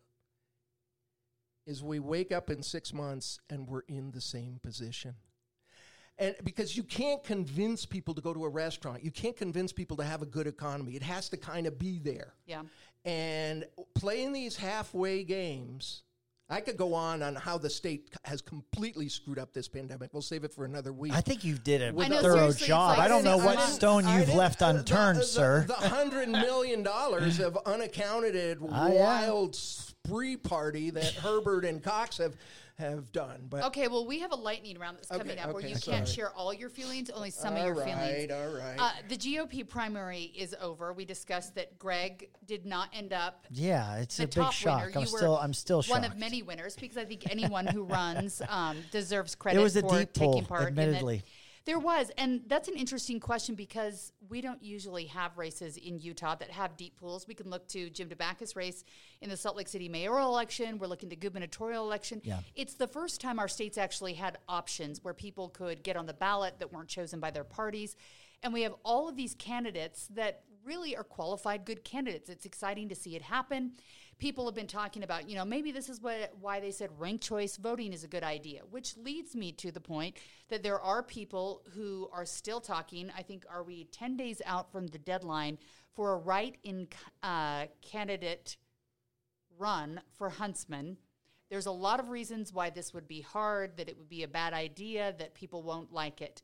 is 1.67 1.83
we 1.83 1.99
wake 1.99 2.31
up 2.31 2.51
in 2.51 2.63
six 2.63 2.93
months 2.93 3.41
and 3.51 3.67
we're 3.67 3.81
in 3.89 4.11
the 4.13 4.21
same 4.21 4.61
position. 4.63 5.15
And 6.17 6.37
because 6.45 6.77
you 6.77 6.85
can't 6.85 7.25
convince 7.25 7.85
people 7.87 8.15
to 8.15 8.21
go 8.21 8.33
to 8.33 8.45
a 8.45 8.49
restaurant, 8.49 9.03
you 9.03 9.11
can't 9.11 9.37
convince 9.37 9.73
people 9.73 9.97
to 9.97 10.05
have 10.05 10.23
a 10.23 10.27
good 10.27 10.47
economy. 10.47 10.95
It 10.95 11.03
has 11.03 11.29
to 11.31 11.37
kind 11.37 11.67
of 11.67 11.77
be 11.77 11.99
there. 11.99 12.35
Yeah. 12.47 12.63
And 13.05 13.67
playing 13.95 14.33
these 14.33 14.57
halfway 14.57 15.25
games, 15.25 16.03
I 16.51 16.61
could 16.61 16.77
go 16.77 16.93
on 16.93 17.23
on 17.23 17.35
how 17.37 17.57
the 17.57 17.71
state 17.71 18.11
has 18.25 18.43
completely 18.43 19.09
screwed 19.09 19.39
up 19.39 19.55
this 19.55 19.67
pandemic. 19.67 20.13
We'll 20.13 20.21
save 20.23 20.45
it 20.45 20.53
for 20.53 20.67
another 20.67 20.93
week. 20.93 21.15
I 21.15 21.23
think 21.23 21.43
you 21.43 21.55
did 21.57 21.81
a 21.81 21.91
know, 21.93 22.21
thorough 22.21 22.53
job. 22.53 22.99
like 22.99 23.07
I 23.07 23.09
don't 23.09 23.25
know 23.25 23.39
what 23.39 23.57
months. 23.57 23.73
stone 23.73 24.05
I 24.05 24.19
you've 24.19 24.35
left 24.35 24.61
unturned, 24.61 25.21
the, 25.21 25.25
sir. 25.25 25.65
The 25.67 25.75
hundred 25.75 26.29
million 26.29 26.83
dollars 26.83 27.39
of 27.41 27.57
unaccounted 27.65 28.37
Ah, 28.71 28.89
yeah. 28.89 29.27
Wild 30.09 30.15
spree 30.17 30.37
party 30.37 30.91
that 30.91 31.05
Herbert 31.15 31.65
and 31.65 31.83
Cox 31.83 32.19
have 32.19 32.37
have 32.77 33.13
done. 33.13 33.47
But 33.49 33.67
Okay, 33.67 33.87
well, 33.87 34.05
we 34.05 34.19
have 34.19 34.33
a 34.33 34.37
lightning 34.37 34.77
round 34.81 34.97
that's 34.97 35.07
coming 35.07 35.31
Okay, 35.31 35.39
up 35.41 35.47
where 35.53 35.59
okay, 35.59 35.69
you 35.69 35.77
can't 35.77 36.09
share 36.09 36.33
all 36.33 36.53
your 36.53 36.69
feelings, 36.69 37.09
only 37.11 37.31
some 37.31 37.55
of 37.55 37.61
all 37.61 37.67
your 37.67 37.77
feelings. 37.77 37.97
right, 37.97 38.31
all 38.33 38.49
right. 38.53 38.75
Uh, 38.77 38.91
the 39.09 39.17
GOP 39.17 39.69
primary 39.69 40.23
is 40.37 40.57
over. 40.61 40.93
We 40.93 41.05
discussed 41.05 41.55
that 41.55 41.79
Greg 41.79 42.31
did 42.47 42.67
not 42.67 42.89
end 42.93 43.13
up 43.13 43.47
yeah, 43.53 43.99
it's 43.99 44.17
the 44.17 44.25
a 44.25 44.27
big 44.27 44.51
shock. 44.53 44.87
winner. 44.87 44.93
I'm 44.97 45.01
You 45.03 45.07
still 45.07 45.37
I'm 45.39 45.55
still 45.55 45.83
one 45.83 46.03
shocked. 46.03 46.15
of 46.15 46.19
many 46.19 46.43
winners 46.43 46.75
because 46.75 46.97
I 46.97 47.05
think 47.05 47.31
anyone 47.31 47.69
who 47.69 47.85
runs 47.85 48.43
um, 48.49 48.79
deserves 48.91 49.37
credit 49.37 49.61
It 49.61 49.63
was 49.63 49.77
a 49.77 49.83
for 49.83 50.01
deep 50.01 50.13
taking 50.13 50.33
poll, 50.33 50.43
part. 50.43 50.63
in 50.63 50.67
it. 50.67 50.71
admittedly. 50.83 51.23
There 51.67 51.79
was, 51.79 52.11
and 52.19 52.43
that's 52.47 52.69
an 52.69 52.77
interesting 52.77 53.21
question 53.21 53.55
because 53.55 54.13
we 54.29 54.43
don't 54.43 54.63
usually 54.63 55.07
have 55.07 55.39
races 55.39 55.79
in 55.79 55.99
Utah 55.99 56.35
that 56.35 56.51
have 56.51 56.77
deep 56.77 56.99
pools. 56.99 57.27
We 57.27 57.33
can 57.33 57.49
look 57.49 57.67
to 57.69 57.89
Jim 57.89 58.11
Dabakis' 58.11 58.55
race 58.55 58.85
in 59.23 59.31
the 59.31 59.37
Salt 59.37 59.57
Lake 59.57 59.69
City 59.69 59.89
mayoral 59.89 60.29
election. 60.29 60.79
We're 60.79 60.89
looking 60.89 61.09
to 61.09 61.17
gubernatorial 61.17 61.83
election. 61.83 62.21
Yeah. 62.23 62.41
It's 62.55 62.75
the 62.75 62.87
first 62.87 63.19
time 63.19 63.39
our 63.39 63.49
states 63.49 63.79
actually 63.79 64.13
had 64.13 64.37
options 64.47 65.03
where 65.03 65.15
people 65.15 65.49
could 65.49 65.83
get 65.83 65.97
on 65.97 66.05
the 66.05 66.13
ballot 66.13 66.59
that 66.59 66.71
weren't 66.71 66.89
chosen 66.89 67.19
by 67.19 67.31
their 67.31 67.45
parties. 67.45 67.97
And 68.43 68.53
we 68.53 68.61
have 68.63 68.75
all 68.85 69.09
of 69.09 69.17
these 69.17 69.35
candidates 69.35 70.07
that 70.09 70.43
really 70.65 70.95
are 70.97 71.05
qualified 71.05 71.65
good 71.65 71.83
candidates. 71.83 72.29
It's 72.29 72.45
exciting 72.45 72.91
to 72.91 72.95
see 72.95 73.17
it 73.17 73.23
happen. 73.23 73.73
People 74.19 74.45
have 74.47 74.55
been 74.55 74.67
talking 74.67 75.03
about, 75.03 75.29
you 75.29 75.35
know, 75.35 75.45
maybe 75.45 75.73
this 75.73 75.89
is 75.89 76.01
what 76.01 76.33
why 76.41 76.61
they 76.61 76.71
said 76.71 76.91
ranked 76.99 77.25
choice 77.25 77.57
voting 77.57 77.93
is 77.93 78.05
a 78.05 78.09
good 78.09 78.23
idea, 78.23 78.61
which 78.71 78.97
leads 78.97 79.35
me 79.35 79.53
to 79.53 79.73
the 79.73 79.81
point 79.81 80.17
that 80.49 80.63
there 80.63 80.81
are 80.81 81.03
people 81.03 81.63
who 81.75 82.09
are 82.13 82.25
still 82.25 82.61
talking. 82.61 83.11
I 83.17 83.23
think 83.23 83.45
are 83.51 83.63
we 83.63 83.85
10 83.85 84.17
days 84.17 84.41
out 84.47 84.71
from 84.71 84.87
the 84.87 84.99
deadline 84.99 85.59
for 85.95 86.13
a 86.13 86.17
write-in 86.17 86.89
uh, 87.23 87.67
candidate 87.83 88.57
run 89.59 90.01
for 90.17 90.31
Huntsman. 90.31 90.97
There's 91.51 91.67
a 91.67 91.73
lot 91.73 92.01
of 92.01 92.09
reasons 92.09 92.53
why 92.53 92.71
this 92.71 92.93
would 92.95 93.07
be 93.07 93.21
hard, 93.21 93.77
that 93.77 93.89
it 93.89 93.97
would 93.97 94.09
be 94.09 94.23
a 94.23 94.29
bad 94.29 94.53
idea, 94.53 95.15
that 95.19 95.35
people 95.35 95.63
won't 95.63 95.93
like 95.93 96.21
it. 96.21 96.43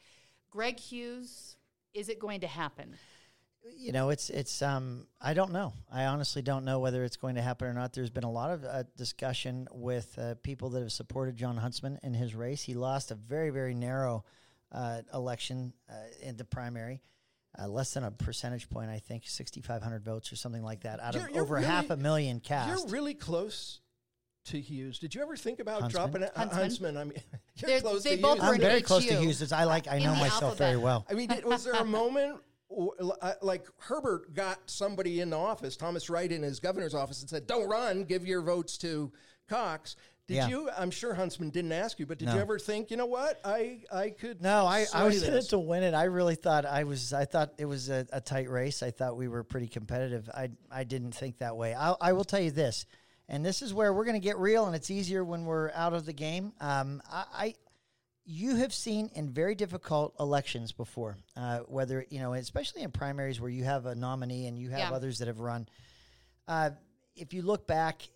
Greg 0.51 0.79
Hughes, 0.79 1.57
is 1.95 2.09
it 2.09 2.21
going 2.21 2.41
to 2.41 2.47
happen? 2.47 2.97
You 3.77 3.93
know, 3.93 4.11
it's 4.11 4.31
it's 4.31 4.63
um 4.63 5.07
I 5.21 5.35
don't 5.35 5.53
know. 5.53 5.73
I 5.91 6.07
honestly 6.07 6.43
don't 6.43 6.65
know 6.65 6.79
whether 6.81 7.05
it's 7.05 7.17
going 7.17 7.35
to 7.37 7.43
happen 7.43 7.69
or 7.69 7.73
not. 7.75 7.93
There's 7.93 8.11
been 8.11 8.25
a 8.25 8.31
lot 8.31 8.51
of 8.51 8.65
uh, 8.65 8.85
discussion 8.97 9.69
with 9.73 10.19
uh, 10.19 10.35
people 10.43 10.71
that 10.71 10.81
have 10.81 10.93
supported 10.93 11.37
John 11.37 11.57
Huntsman 11.57 11.99
in 12.03 12.15
his 12.15 12.35
race. 12.35 12.63
He 12.63 12.75
lost 12.75 13.11
a 13.11 13.15
very 13.15 13.51
very 13.51 13.75
narrow 13.75 14.25
uh, 14.73 15.03
election 15.13 15.73
uh, 15.89 15.95
in 16.23 16.37
the 16.37 16.45
primary. 16.45 17.01
Uh, 17.61 17.67
less 17.67 17.95
than 17.95 18.05
a 18.05 18.13
percentage 18.13 18.71
point, 18.71 18.89
I 18.91 19.01
think, 19.01 19.25
6,500 19.27 20.05
votes 20.05 20.33
or 20.33 20.37
something 20.37 20.63
like 20.63 20.83
that, 20.83 21.01
out 21.01 21.15
You're- 21.15 21.27
of 21.29 21.35
you're 21.35 21.43
over 21.43 21.55
really- 21.57 21.67
half 21.67 21.91
a 21.91 21.97
million 21.97 22.39
cast. 22.39 22.69
You're 22.69 22.93
really 22.93 23.13
close 23.15 23.81
to 24.47 24.61
Hughes. 24.61 25.01
Did 25.01 25.17
you 25.17 25.21
ever 25.23 25.37
think 25.37 25.59
about 25.59 25.81
Huntsman? 25.81 26.05
dropping 26.11 26.23
it? 26.23 26.33
Huntsman? 26.37 26.61
Huntsman. 26.63 26.97
I 26.97 27.05
mean, 27.05 27.15
you're 27.57 27.69
They're- 27.71 27.81
close 27.81 28.05
they 28.05 28.17
to 28.17 28.23
both 28.23 28.39
Hughes. 28.39 28.51
I'm 28.51 28.61
very 28.61 28.83
close 28.83 29.05
to 29.07 29.15
Hughes. 29.17 29.53
I 29.53 29.65
like 29.65 29.89
I 29.89 29.99
know 29.99 30.15
the 30.15 30.21
myself 30.21 30.59
very 30.59 30.77
well. 30.77 31.05
I 31.11 31.15
mean, 31.15 31.29
was 31.45 31.65
there 31.65 31.75
a 31.75 31.85
moment 32.01 32.37
w- 32.37 32.41
like 33.43 33.67
Herbert 33.79 34.35
got 34.35 34.59
somebody 34.71 35.21
in 35.21 35.31
the 35.31 35.39
office, 35.39 35.77
Thomas 35.77 36.09
Wright 36.09 36.31
in 36.31 36.43
his 36.43 36.61
governor's 36.61 36.95
office, 36.95 37.21
and 37.21 37.29
said, 37.31 37.47
"Don't 37.47 37.69
run. 37.69 38.05
Give 38.05 38.27
your 38.27 38.43
votes 38.43 38.79
to 38.79 39.13
Cox." 39.49 39.97
Did 40.29 40.37
Yeah. 40.37 40.49
you? 40.49 40.71
I'm 40.71 40.93
sure 40.93 41.13
Huntsman 41.15 41.51
didn't 41.51 41.73
ask 41.73 41.99
you, 41.99 42.07
but 42.07 42.19
did 42.19 42.27
No. 42.29 42.35
you 42.37 42.41
ever 42.41 42.57
think, 42.57 42.93
you 42.93 42.97
know 42.97 43.07
what, 43.07 43.41
I 43.45 43.81
I 43.91 44.11
could? 44.11 44.41
No, 44.41 44.65
I, 44.65 44.87
I 44.95 45.03
was 45.03 45.25
in 45.25 45.35
it 45.35 45.49
to 45.49 45.59
win 45.59 45.83
it. 45.83 45.93
I 45.93 46.05
really 46.05 46.37
thought 46.37 46.65
I 46.65 46.85
was. 46.85 47.13
I 47.13 47.25
thought 47.25 47.55
it 47.59 47.65
was 47.65 47.89
a, 47.89 48.07
a 48.13 48.21
tight 48.21 48.49
race. 48.49 48.81
I 48.85 48.93
thought 48.93 49.17
we 49.17 49.27
were 49.27 49.43
pretty 49.43 49.67
competitive. 49.67 50.31
I 50.33 50.51
I 50.71 50.85
didn't 50.85 51.13
think 51.13 51.39
that 51.39 51.57
way. 51.57 51.75
I, 51.75 51.95
I 52.01 52.13
will 52.13 52.23
tell 52.23 52.39
you 52.41 52.53
this, 52.53 52.87
and 53.29 53.45
this 53.45 53.61
is 53.61 53.75
where 53.75 53.93
we're 53.93 54.05
going 54.05 54.21
to 54.21 54.25
get 54.25 54.39
real, 54.39 54.67
and 54.67 54.77
it's 54.77 54.91
easier 54.91 55.25
when 55.25 55.45
we're 55.47 55.73
out 55.73 55.95
of 55.95 56.07
the 56.07 56.13
game. 56.13 56.53
Um, 56.61 57.03
I, 57.11 57.25
I 57.35 57.55
you 58.33 58.55
have 58.55 58.73
seen 58.73 59.11
in 59.15 59.29
very 59.29 59.57
difficult 59.57 60.15
elections 60.21 60.71
before, 60.71 61.17
uh, 61.37 61.59
whether 61.61 62.07
you 62.11 62.21
know, 62.21 62.35
especially 62.35 62.83
in 62.83 62.93
primaries 62.93 63.41
where 63.41 63.51
you 63.51 63.65
have 63.65 63.87
a 63.87 63.95
nominee 63.97 64.47
and 64.47 64.57
you 64.57 64.71
have 64.71 64.79
Yeah. 64.79 64.93
others 64.93 65.19
that 65.19 65.27
have 65.27 65.41
run. 65.41 65.69
Uh, 66.47 66.71
if 67.17 67.35
you 67.35 67.43
look 67.43 67.67
back, 67.67 68.09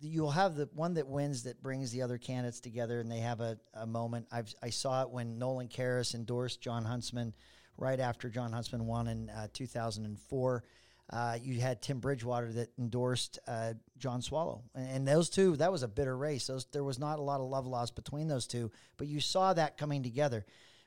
you'll 0.00 0.30
have 0.30 0.54
the 0.56 0.70
one 0.72 0.94
that 0.94 1.06
wins 1.06 1.42
that 1.42 1.62
brings 1.62 1.92
the 1.92 2.00
other 2.00 2.16
candidates 2.16 2.60
together 2.60 2.98
and 2.98 3.12
they 3.12 3.18
have 3.20 3.40
a, 3.42 3.58
a 3.74 3.86
moment. 3.86 4.26
I've, 4.32 4.54
I 4.62 4.70
saw 4.70 5.02
it 5.02 5.10
when 5.10 5.38
Nolan 5.38 5.68
Karras 5.68 6.14
endorsed 6.14 6.62
John 6.62 6.86
Huntsman 6.86 7.34
right 7.76 8.00
after 8.00 8.30
John 8.30 8.52
Huntsman 8.52 8.86
won 8.86 9.06
in 9.06 9.28
uh, 9.28 9.48
2004. 9.52 10.64
Uh, 11.10 11.38
you 11.42 11.60
had 11.60 11.82
Tim 11.82 12.00
Bridgewater 12.00 12.52
that 12.54 12.70
endorsed 12.78 13.38
uh, 13.46 13.74
John 13.98 14.22
Swallow, 14.22 14.62
and, 14.74 14.88
and 14.88 15.08
those 15.08 15.30
two 15.30 15.56
that 15.56 15.72
was 15.72 15.82
a 15.82 15.88
bitter 15.88 16.16
race. 16.16 16.46
Those 16.46 16.66
there 16.72 16.84
was 16.84 16.98
not 16.98 17.18
a 17.18 17.22
lot 17.22 17.40
of 17.40 17.46
love 17.46 17.66
lost 17.66 17.94
between 17.94 18.28
those 18.28 18.46
two, 18.46 18.70
but 18.96 19.06
you 19.06 19.20
saw 19.20 19.52
that 19.54 19.78
coming 19.78 20.02
together. 20.02 20.44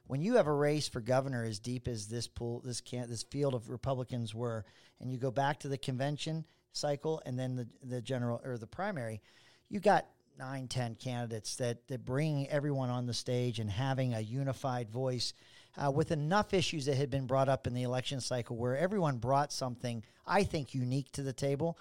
When 0.08 0.22
you 0.22 0.36
have 0.36 0.48
a 0.48 0.54
race 0.54 0.88
for 0.88 1.02
governor 1.02 1.43
as 1.43 1.60
deep 1.60 1.88
as 1.88 2.08
this 2.08 2.28
pool, 2.28 2.62
this 2.65 2.82
can 2.82 3.10
this 3.10 3.24
field 3.24 3.54
of 3.54 3.69
Republicans 3.69 4.34
were, 4.34 4.65
and 5.00 5.12
you 5.12 5.17
go 5.17 5.32
back 5.32 5.60
to 5.60 5.67
the 5.67 5.78
convention 5.78 6.45
cycle 6.72 7.22
and 7.26 7.38
then 7.38 7.56
the 7.56 7.67
the 7.84 8.02
general 8.02 8.41
or 8.43 8.58
the 8.58 8.67
primary, 8.67 9.22
you 9.69 9.80
got 9.80 10.06
nine, 10.38 10.67
ten 10.67 10.95
candidates 10.95 11.56
that 11.58 11.88
that 11.88 12.06
bring 12.06 12.48
everyone 12.50 12.89
on 12.89 13.06
the 13.06 13.13
stage 13.13 13.60
and 13.60 13.69
having 13.69 14.13
a 14.13 14.19
unified 14.19 14.89
voice 14.89 15.34
uh, 15.78 15.91
with 15.91 16.12
enough 16.12 16.54
issues 16.54 16.86
that 16.86 16.95
had 16.95 17.10
been 17.10 17.28
brought 17.28 17.50
up 17.50 17.67
in 17.67 17.74
the 17.74 17.84
election 17.84 18.22
cycle 18.22 18.56
where 18.56 18.78
everyone 18.78 19.17
brought 19.17 19.52
something 19.52 20.04
I 20.26 20.43
think 20.43 20.74
unique 20.74 21.12
to 21.13 21.24
the 21.24 21.34
table. 21.34 21.78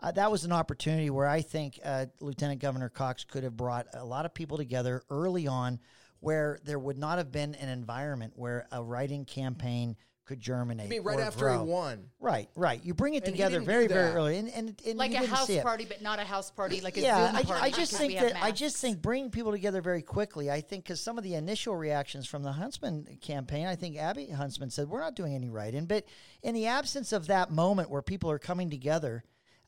Uh, 0.00 0.10
that 0.12 0.30
was 0.30 0.44
an 0.44 0.52
opportunity 0.52 1.08
where 1.08 1.26
I 1.26 1.40
think 1.40 1.78
uh, 1.84 2.06
Lieutenant 2.20 2.60
Governor 2.60 2.88
Cox 2.88 3.24
could 3.24 3.44
have 3.44 3.56
brought 3.56 3.86
a 3.94 4.04
lot 4.04 4.26
of 4.26 4.34
people 4.34 4.56
together 4.56 5.02
early 5.08 5.46
on 5.46 5.78
where 6.20 6.58
there 6.64 6.78
would 6.78 6.98
not 6.98 7.18
have 7.18 7.30
been 7.30 7.54
an 7.54 7.68
environment 7.68 8.32
where 8.36 8.66
a 8.72 8.82
write-in 8.82 9.24
campaign 9.24 9.96
could 10.24 10.40
germinate. 10.40 10.86
I 10.86 10.88
mean, 10.88 11.02
right 11.02 11.18
or 11.18 11.22
after 11.22 11.52
he 11.52 11.58
won. 11.58 12.06
Right, 12.18 12.48
right. 12.56 12.82
You 12.82 12.94
bring 12.94 13.12
it 13.12 13.24
And 13.24 13.34
together 13.34 13.60
very, 13.60 13.86
very 13.86 14.14
early, 14.14 14.38
and, 14.38 14.48
and, 14.48 14.80
and 14.86 14.98
like 14.98 15.10
you 15.10 15.18
a 15.18 15.20
didn't 15.20 15.34
house 15.34 15.46
see 15.46 15.58
it. 15.58 15.62
party, 15.62 15.84
but 15.84 16.00
not 16.00 16.18
a 16.18 16.24
house 16.24 16.50
party, 16.50 16.80
like 16.80 16.96
a 16.96 17.02
yeah, 17.02 17.26
Zoom 17.26 17.36
I, 17.36 17.42
party. 17.42 17.62
I 17.62 17.70
just 17.70 17.92
think 17.92 18.14
that 18.14 18.42
I 18.42 18.50
just 18.50 18.78
think 18.78 19.02
bringing 19.02 19.30
people 19.30 19.52
together 19.52 19.82
very 19.82 20.00
quickly. 20.00 20.50
I 20.50 20.62
think 20.62 20.84
because 20.84 21.00
some 21.00 21.18
of 21.18 21.24
the 21.24 21.34
initial 21.34 21.76
reactions 21.76 22.26
from 22.26 22.42
the 22.42 22.52
Huntsman 22.52 23.18
campaign, 23.20 23.66
I 23.66 23.76
think 23.76 23.98
Abby 23.98 24.28
Huntsman 24.30 24.70
said 24.70 24.88
we're 24.88 25.00
not 25.00 25.14
doing 25.14 25.34
any 25.34 25.50
write-in, 25.50 25.84
but 25.84 26.06
in 26.42 26.54
the 26.54 26.68
absence 26.68 27.12
of 27.12 27.26
that 27.26 27.50
moment 27.50 27.90
where 27.90 28.02
people 28.02 28.30
are 28.30 28.38
coming 28.38 28.70
together. 28.70 29.24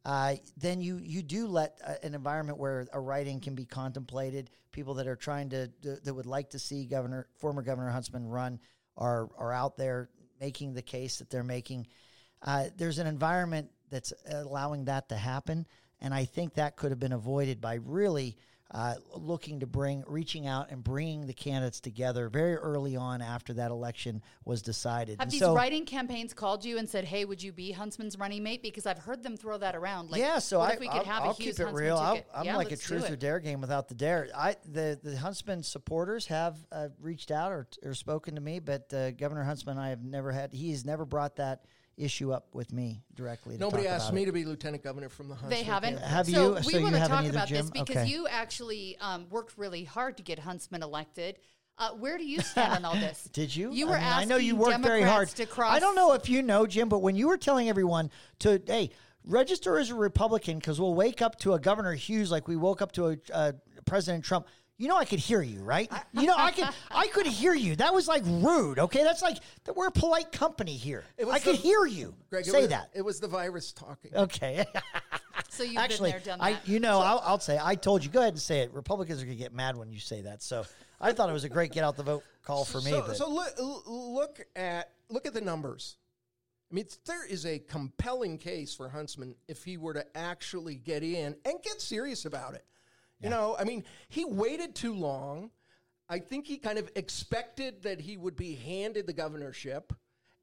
Uh, 0.07 0.37
then 0.57 0.81
you 0.81 1.01
you 1.03 1.21
do 1.21 1.49
let 1.49 1.81
uh, 1.85 1.95
an 2.05 2.15
environment 2.15 2.57
where 2.57 2.87
a 2.93 3.01
write-in 3.01 3.41
can 3.41 3.57
be 3.57 3.65
contemplated. 3.65 4.51
People 4.71 4.95
that 4.95 5.09
are 5.09 5.17
trying 5.17 5.51
to 5.51 5.69
that 5.83 6.15
would 6.15 6.27
like 6.27 6.49
to 6.51 6.61
see 6.61 6.87
Governor 6.87 7.27
former 7.39 7.61
Governor 7.61 7.91
Huntsman 7.91 8.25
run 8.25 8.61
are 8.97 9.29
are 9.37 9.53
out 9.53 9.77
there 9.77 10.09
making 10.41 10.75
the 10.75 10.83
case 10.83 11.19
that 11.19 11.29
they're 11.29 11.43
making. 11.43 11.89
Uh, 12.41 12.67
there's 12.77 13.01
an 13.01 13.09
environment 13.09 13.69
that's 13.91 14.13
allowing 14.31 14.85
that 14.85 15.09
to 15.09 15.17
happen, 15.17 15.67
and 16.01 16.15
I 16.15 16.25
think 16.25 16.55
that 16.55 16.77
could 16.77 16.93
have 16.93 17.01
been 17.01 17.13
avoided 17.13 17.61
by 17.61 17.75
really 17.75 18.37
uh, 18.73 18.95
looking 19.15 19.61
to 19.61 19.67
bring, 19.67 20.03
reaching 20.09 20.47
out 20.49 20.71
and 20.71 20.83
bringing 20.83 21.27
the 21.27 21.33
candidates 21.33 21.79
together 21.81 22.29
very 22.29 22.57
early 22.57 22.97
on 22.97 23.23
after 23.23 23.53
that 23.55 23.71
election 23.71 24.21
was 24.45 24.61
decided. 24.61 25.19
Have 25.21 25.27
And 25.27 25.31
these 25.31 25.41
so- 25.41 25.55
write-in 25.55 25.85
campaigns 25.87 26.35
called 26.35 26.65
you 26.65 26.77
and 26.79 26.89
said, 26.89 27.05
"Hey, 27.05 27.25
would 27.25 27.41
you 27.43 27.53
be 27.53 27.71
Huntsman's 27.71 28.19
running 28.19 28.43
mate?" 28.43 28.63
Because 28.63 28.85
I've 28.85 28.99
heard 28.99 29.23
them 29.23 29.37
throw 29.37 29.57
that 29.59 29.77
around. 29.77 30.11
Like, 30.11 30.21
yeah, 30.21 30.41
so 30.41 30.61
I, 30.61 30.71
if 30.71 30.81
we 30.81 30.89
could 30.89 30.97
I'll, 30.99 31.05
have 31.05 31.23
I'll 31.23 31.31
a 31.31 31.35
Hughes 31.35 31.57
keep 31.57 31.61
it 31.61 31.65
Huntsman 31.65 31.85
real. 31.85 31.99
Ticket? 32.13 32.27
I'm 32.35 32.45
Yeah, 32.45 32.57
like 32.57 32.73
a 32.73 32.77
truth 32.77 33.09
or 33.09 33.17
dare 33.17 33.39
game 33.39 33.61
without 33.61 33.89
the 33.89 33.95
dare. 33.95 34.29
I 34.37 34.57
the 34.65 34.99
the 35.01 35.17
Huntsman 35.17 35.63
supporters 35.63 36.27
have 36.27 36.57
uh, 36.73 36.89
reached 37.01 37.31
out 37.31 37.53
or 37.53 37.69
or 37.85 37.95
spoken 37.95 38.35
to 38.35 38.41
me, 38.41 38.59
but 38.59 38.93
uh, 38.93 39.13
Governor 39.13 39.45
Huntsman, 39.45 39.79
I 39.79 39.91
have 39.91 40.03
never 40.03 40.33
had. 40.33 40.53
He 40.53 40.73
has 40.73 40.85
never 40.85 41.05
brought 41.05 41.37
that 41.37 41.65
issue 41.97 42.33
up 42.33 42.55
with 42.55 42.73
me 42.73 43.03
directly. 43.15 43.55
to 43.55 43.61
Nobody 43.61 43.85
talk 43.85 43.93
asked 43.93 44.07
about 44.09 44.15
me 44.17 44.23
it. 44.23 44.27
to 44.27 44.33
be 44.33 44.45
lieutenant 44.45 44.83
governor 44.83 45.09
from 45.09 45.29
the 45.29 45.35
Huntsman. 45.35 45.51
They 45.51 45.63
haven't. 45.65 45.95
campaign. 45.95 46.09
Have 46.11 46.27
so 46.27 46.49
you- 46.49 46.55
We 46.55 46.63
so 46.63 46.77
you 46.79 46.83
want 46.85 46.95
to 46.97 47.01
talk 47.01 47.25
either, 47.25 47.31
about 47.31 47.49
this 47.49 47.71
because 47.71 47.97
Okay. 47.97 48.07
you 48.09 48.27
actually 48.29 48.97
um, 49.01 49.27
worked 49.31 49.57
really 49.57 49.85
hard 49.85 50.17
to 50.19 50.23
get 50.23 50.39
Huntsman 50.39 50.83
elected. 50.83 51.39
Uh, 51.79 51.91
where 51.91 52.17
do 52.17 52.25
you 52.25 52.41
stand 52.41 52.73
on 52.73 52.85
all 52.87 52.95
this? 52.95 53.25
Did 53.33 53.55
you? 53.55 53.71
You 53.73 53.87
I 53.87 53.91
were 53.91 53.97
mean, 53.97 54.05
asking 54.05 54.23
I 54.23 54.35
know 54.35 54.37
you 54.39 54.57
worked 54.57 54.81
very 54.83 55.03
hard. 55.03 55.29
Democrats 55.29 55.33
to 55.35 55.47
cross. 55.47 55.75
I 55.75 55.79
don't 55.79 55.95
know 55.95 56.13
if 56.13 56.29
you 56.29 56.43
know, 56.43 56.67
Jim, 56.67 56.89
but 56.89 57.01
when 57.01 57.17
you 57.17 57.29
were 57.29 57.37
telling 57.37 57.69
everyone 57.69 58.11
to, 58.41 58.61
hey, 58.67 58.91
register 59.25 59.79
as 59.79 59.91
a 59.91 59.95
Republican 59.95 60.59
because 60.59 60.81
we'll 60.81 60.95
wake 60.95 61.21
up 61.21 61.39
to 61.41 61.53
a 61.55 61.59
Governor 61.59 61.93
Hughes 61.95 62.31
like 62.31 62.49
we 62.49 62.57
woke 62.57 62.81
up 62.81 62.93
to 62.93 63.09
a 63.09 63.17
uh, 63.33 63.53
President 63.85 64.25
Trump. 64.25 64.47
You 64.79 64.89
know, 64.89 64.97
I 64.97 65.07
could 65.07 65.19
hear 65.21 65.41
you, 65.41 65.61
right? 65.61 65.91
You 66.13 66.27
know, 66.27 66.35
I 66.37 66.51
could, 66.51 66.69
I 66.91 67.07
could 67.09 67.27
hear 67.27 67.55
you. 67.55 67.77
That 67.77 67.95
was 67.95 68.07
like 68.09 68.23
rude. 68.27 68.79
Okay, 68.79 69.03
that's 69.03 69.23
like 69.23 69.39
that 69.65 69.75
we're 69.75 69.87
a 69.87 69.91
polite 69.93 70.33
company 70.33 70.75
here. 70.77 71.03
It 71.17 71.25
was 71.27 71.35
I 71.37 71.39
could 71.39 71.55
the- 71.57 71.61
hear 71.61 71.87
you 71.87 72.15
Greg, 72.29 72.47
it 72.47 72.51
say 72.51 72.61
was- 72.63 72.69
that. 72.69 72.91
It 72.95 73.03
was 73.03 73.19
the 73.21 73.29
virus 73.29 73.73
talking. 73.73 74.15
Okay. 74.15 74.65
So 75.49 75.63
you've 75.63 75.79
Actually, 75.79 76.13
been 76.13 76.23
there, 76.25 76.37
done 76.37 76.41
I, 76.43 76.53
that. 76.55 76.69
you 76.69 76.81
know, 76.81 76.99
I'll, 77.01 77.23
I'll 77.25 77.39
say, 77.41 77.59
I 77.63 77.77
told 77.77 78.05
you, 78.05 78.11
go 78.11 78.21
ahead 78.21 78.35
and 78.35 78.41
say 78.43 78.61
it. 78.61 78.75
Republicans 78.75 79.23
are 79.23 79.25
going 79.25 79.37
to 79.39 79.43
get 79.43 79.55
mad 79.55 79.77
when 79.77 79.91
you 79.91 80.01
say 80.01 80.21
that. 80.23 80.43
So 80.43 80.67
I 81.01 81.13
thought 81.13 81.31
it 81.31 81.33
was 81.33 81.45
a 81.45 81.49
great 81.49 81.73
get 81.73 81.83
out 81.85 81.97
the 81.97 82.03
vote 82.03 82.25
call 82.43 82.65
for 82.67 82.81
me. 82.83 82.91
So, 82.91 83.05
but 83.07 83.17
so 83.17 83.31
look, 83.31 83.55
look 83.87 84.41
at 84.55 84.91
look 85.09 85.25
at 85.27 85.33
the 85.33 85.41
numbers. 85.41 85.97
I 86.71 86.75
mean, 86.75 86.87
there 87.07 87.25
is 87.25 87.47
a 87.47 87.59
compelling 87.59 88.37
case 88.37 88.75
for 88.75 88.89
Huntsman 88.91 89.35
if 89.49 89.65
he 89.65 89.79
were 89.79 89.95
to 89.95 90.05
actually 90.17 90.75
get 90.75 91.03
in 91.03 91.37
and 91.47 91.55
get 91.63 91.81
serious 91.81 92.27
about 92.27 92.55
it. 92.55 92.65
You 93.21 93.31
know, 93.31 93.57
I 93.59 93.65
mean, 93.65 93.85
he 94.09 94.25
waited 94.25 94.75
too 94.75 94.95
long. 94.95 95.51
I 96.09 96.19
think 96.19 96.47
he 96.47 96.59
kind 96.59 96.79
of 96.79 96.91
expected 96.95 97.83
that 97.83 98.01
he 98.01 98.17
would 98.17 98.37
be 98.37 98.55
handed 98.55 99.07
the 99.07 99.13
governorship, 99.13 99.93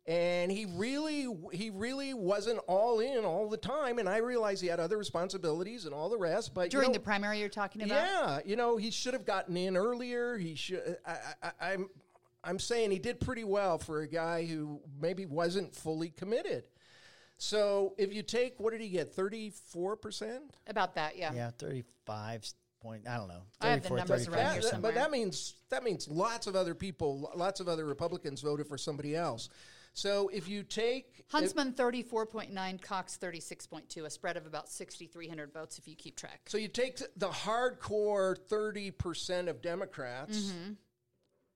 and 0.06 0.52
he 0.52 0.66
really, 0.66 1.28
he 1.54 1.70
really 1.70 2.14
wasn't 2.14 2.60
all 2.68 3.00
in 3.00 3.24
all 3.24 3.48
the 3.48 3.58
time. 3.58 4.00
And 4.00 4.10
I 4.10 4.18
realize 4.18 4.60
he 4.60 4.68
had 4.68 4.80
other 4.80 4.98
responsibilities 4.98 5.86
and 5.86 5.94
all 5.94 6.10
the 6.10 6.18
rest. 6.18 6.54
But 6.54 6.66
you 6.66 6.80
during 6.80 6.90
know, 6.90 6.94
the 6.94 7.00
primary 7.00 7.40
you're 7.40 7.48
talking 7.48 7.84
about. 7.84 7.96
yeah, 7.96 8.40
you 8.44 8.56
know, 8.56 8.76
he 8.76 8.92
should 8.92 9.14
have 9.14 9.26
gotten 9.26 9.56
in 9.56 9.78
earlier. 9.78 10.38
He 10.38 10.56
should. 10.56 10.98
I, 11.06 11.18
I, 11.42 11.52
I'm, 11.72 11.90
I'm 12.44 12.60
saying 12.60 12.92
he 12.92 13.00
did 13.00 13.22
pretty 13.22 13.46
well 13.46 13.78
for 13.78 14.02
a 14.02 14.08
guy 14.08 14.46
who 14.46 14.82
maybe 15.00 15.26
wasn't 15.26 15.74
fully 15.74 16.10
committed. 16.10 16.66
So 17.38 17.94
if 17.98 18.14
you 18.14 18.24
take, 18.24 18.60
what 18.60 18.72
did 18.72 18.82
he 18.82 18.90
get? 18.90 19.14
Thirty-four 19.14 19.96
percent. 19.98 20.56
About 20.68 20.96
that, 20.96 21.18
yeah. 21.18 21.32
yeah, 21.34 21.52
35 21.58 22.46
point, 22.84 23.08
I 23.08 23.17
don't 23.17 23.30
know. 23.30 23.43
I 23.62 23.69
have 23.69 23.84
the 23.84 23.89
numbers 23.89 24.26
35. 24.28 24.34
around 24.34 24.62
here 24.62 24.80
But 24.82 24.96
that 24.96 25.10
means 25.10 25.56
that 25.69 25.84
means 25.84 26.08
lots 26.08 26.48
of 26.48 26.56
other 26.56 26.76
people, 26.76 27.32
lots 27.36 27.60
of 27.60 27.67
other 27.67 27.86
Republicans 27.86 28.41
voted 28.41 28.67
for 28.67 28.78
somebody 28.78 29.15
else. 29.15 29.50
So 29.96 30.30
if 30.34 30.50
you 30.50 30.63
take 30.63 31.24
Huntsman 31.30 31.74
34.9, 31.74 32.82
Cox 32.82 33.17
36.2, 33.22 34.06
a 34.06 34.10
spread 34.10 34.38
of 34.38 34.48
about 34.48 34.67
6,300 34.69 35.54
votes 35.54 35.78
if 35.78 35.88
you 35.88 35.96
keep 35.96 36.15
track. 36.17 36.41
So 36.48 36.58
you 36.58 36.67
take 36.67 36.98
the 37.15 37.30
hardcore 37.30 38.36
30% 38.50 39.50
of 39.50 39.62
Democrats, 39.62 40.38
Mm-hmm. 40.38 40.72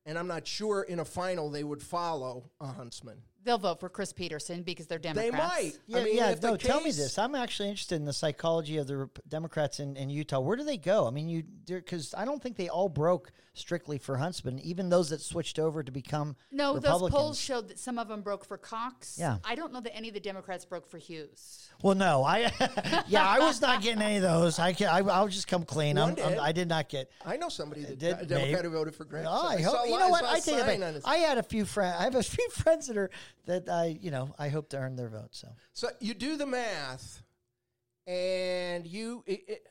and 0.05 0.19
I'm 0.19 0.27
not 0.27 0.45
sure 0.47 0.83
in 0.83 0.99
a 0.99 1.05
final 1.05 1.49
they 1.49 1.63
would 1.63 1.81
follow 1.81 2.51
a 2.61 2.67
Huntsman. 2.67 3.23
They'll 3.47 3.57
vote 3.57 3.79
for 3.79 3.87
Chris 3.87 4.11
Peterson 4.11 4.61
because 4.61 4.87
they're 4.87 4.99
Democrats. 4.99 5.31
They 5.31 5.37
might. 5.37 5.79
Yeah, 5.87 5.97
I 5.99 6.03
mean, 6.03 6.17
yeah. 6.17 6.31
if 6.31 6.41
the 6.41 6.49
No, 6.49 6.57
tell 6.57 6.81
me 6.81 6.91
this. 6.91 7.17
I'm 7.17 7.33
actually 7.33 7.69
interested 7.69 7.95
in 7.95 8.03
the 8.03 8.11
psychology 8.11 8.75
of 8.75 8.87
the 8.87 8.97
Rep- 8.97 9.19
Democrats 9.29 9.79
in, 9.79 9.95
in 9.95 10.09
Utah. 10.09 10.41
Where 10.41 10.57
do 10.57 10.65
they 10.65 10.75
go? 10.75 11.07
I 11.07 11.11
mean, 11.11 11.29
you 11.29 11.43
because 11.65 12.13
I 12.13 12.25
don't 12.25 12.43
think 12.43 12.57
they 12.57 12.67
all 12.67 12.89
broke 12.89 13.31
strictly 13.53 13.97
for 13.97 14.17
Huntsman. 14.17 14.59
Even 14.59 14.89
those 14.89 15.09
that 15.09 15.21
switched 15.21 15.59
over 15.59 15.81
to 15.81 15.91
become 15.91 16.35
No, 16.51 16.77
those 16.77 17.09
polls 17.09 17.39
showed 17.39 17.69
that 17.69 17.79
some 17.79 17.97
of 17.97 18.07
them 18.07 18.21
broke 18.21 18.45
for 18.45 18.57
Cox. 18.57 19.17
Yeah. 19.19 19.37
I 19.43 19.55
don't 19.55 19.73
know 19.73 19.81
that 19.81 19.95
any 19.95 20.09
of 20.09 20.13
the 20.13 20.19
Democrats 20.19 20.63
broke 20.65 20.87
for 20.87 20.97
Hughes. 20.97 21.69
Well, 21.81 21.95
no, 21.95 22.23
I 22.23 22.51
yeah, 23.07 23.27
I 23.27 23.39
was 23.39 23.61
not 23.61 23.81
getting 23.81 24.01
any 24.01 24.17
of 24.17 24.23
those. 24.23 24.59
I 24.59 24.73
can, 24.73 24.87
I, 24.87 24.99
I'll 24.99 25.27
just 25.27 25.47
come 25.47 25.63
clean. 25.63 25.97
I'm, 25.97 26.15
did. 26.15 26.23
I'm, 26.25 26.39
I 26.39 26.51
did 26.51 26.67
not 26.67 26.89
get. 26.89 27.09
I 27.25 27.37
know 27.37 27.49
somebody 27.49 27.81
that 27.83 27.97
Did 27.97 28.19
a 28.19 28.25
Democrat 28.25 28.51
maybe- 28.51 28.67
who 28.67 28.69
voted 28.73 28.95
for 28.95 29.05
Grant. 29.05 29.27
Oh, 29.29 29.47
I 29.47 29.61
saw 29.61 29.69
hope 29.77 29.85
a 29.85 29.87
you 29.87 29.93
li- 29.93 29.99
know 29.99 30.09
what 30.09 30.25
saw 30.25 30.31
a 30.31 30.35
I 30.35 30.39
tell 30.39 30.73
you. 30.75 30.81
what, 30.83 31.01
I 31.05 31.15
had 31.17 31.37
a 31.37 31.43
few 31.43 31.65
friends. 31.65 31.95
I 31.99 32.03
have 32.03 32.15
a 32.15 32.23
few 32.37 32.49
friends 32.49 32.87
that 32.87 32.97
are 32.97 33.09
that 33.45 33.69
I 33.69 33.97
you 34.01 34.11
know 34.11 34.33
I 34.37 34.49
hope 34.49 34.69
to 34.69 34.77
earn 34.77 34.95
their 34.95 35.09
vote. 35.09 35.29
So 35.31 35.49
So 35.73 35.89
you 35.99 36.13
do 36.13 36.37
the 36.37 36.45
math, 36.45 37.21
and 38.05 38.85
you 38.85 39.23
it, 39.25 39.43
it, 39.47 39.67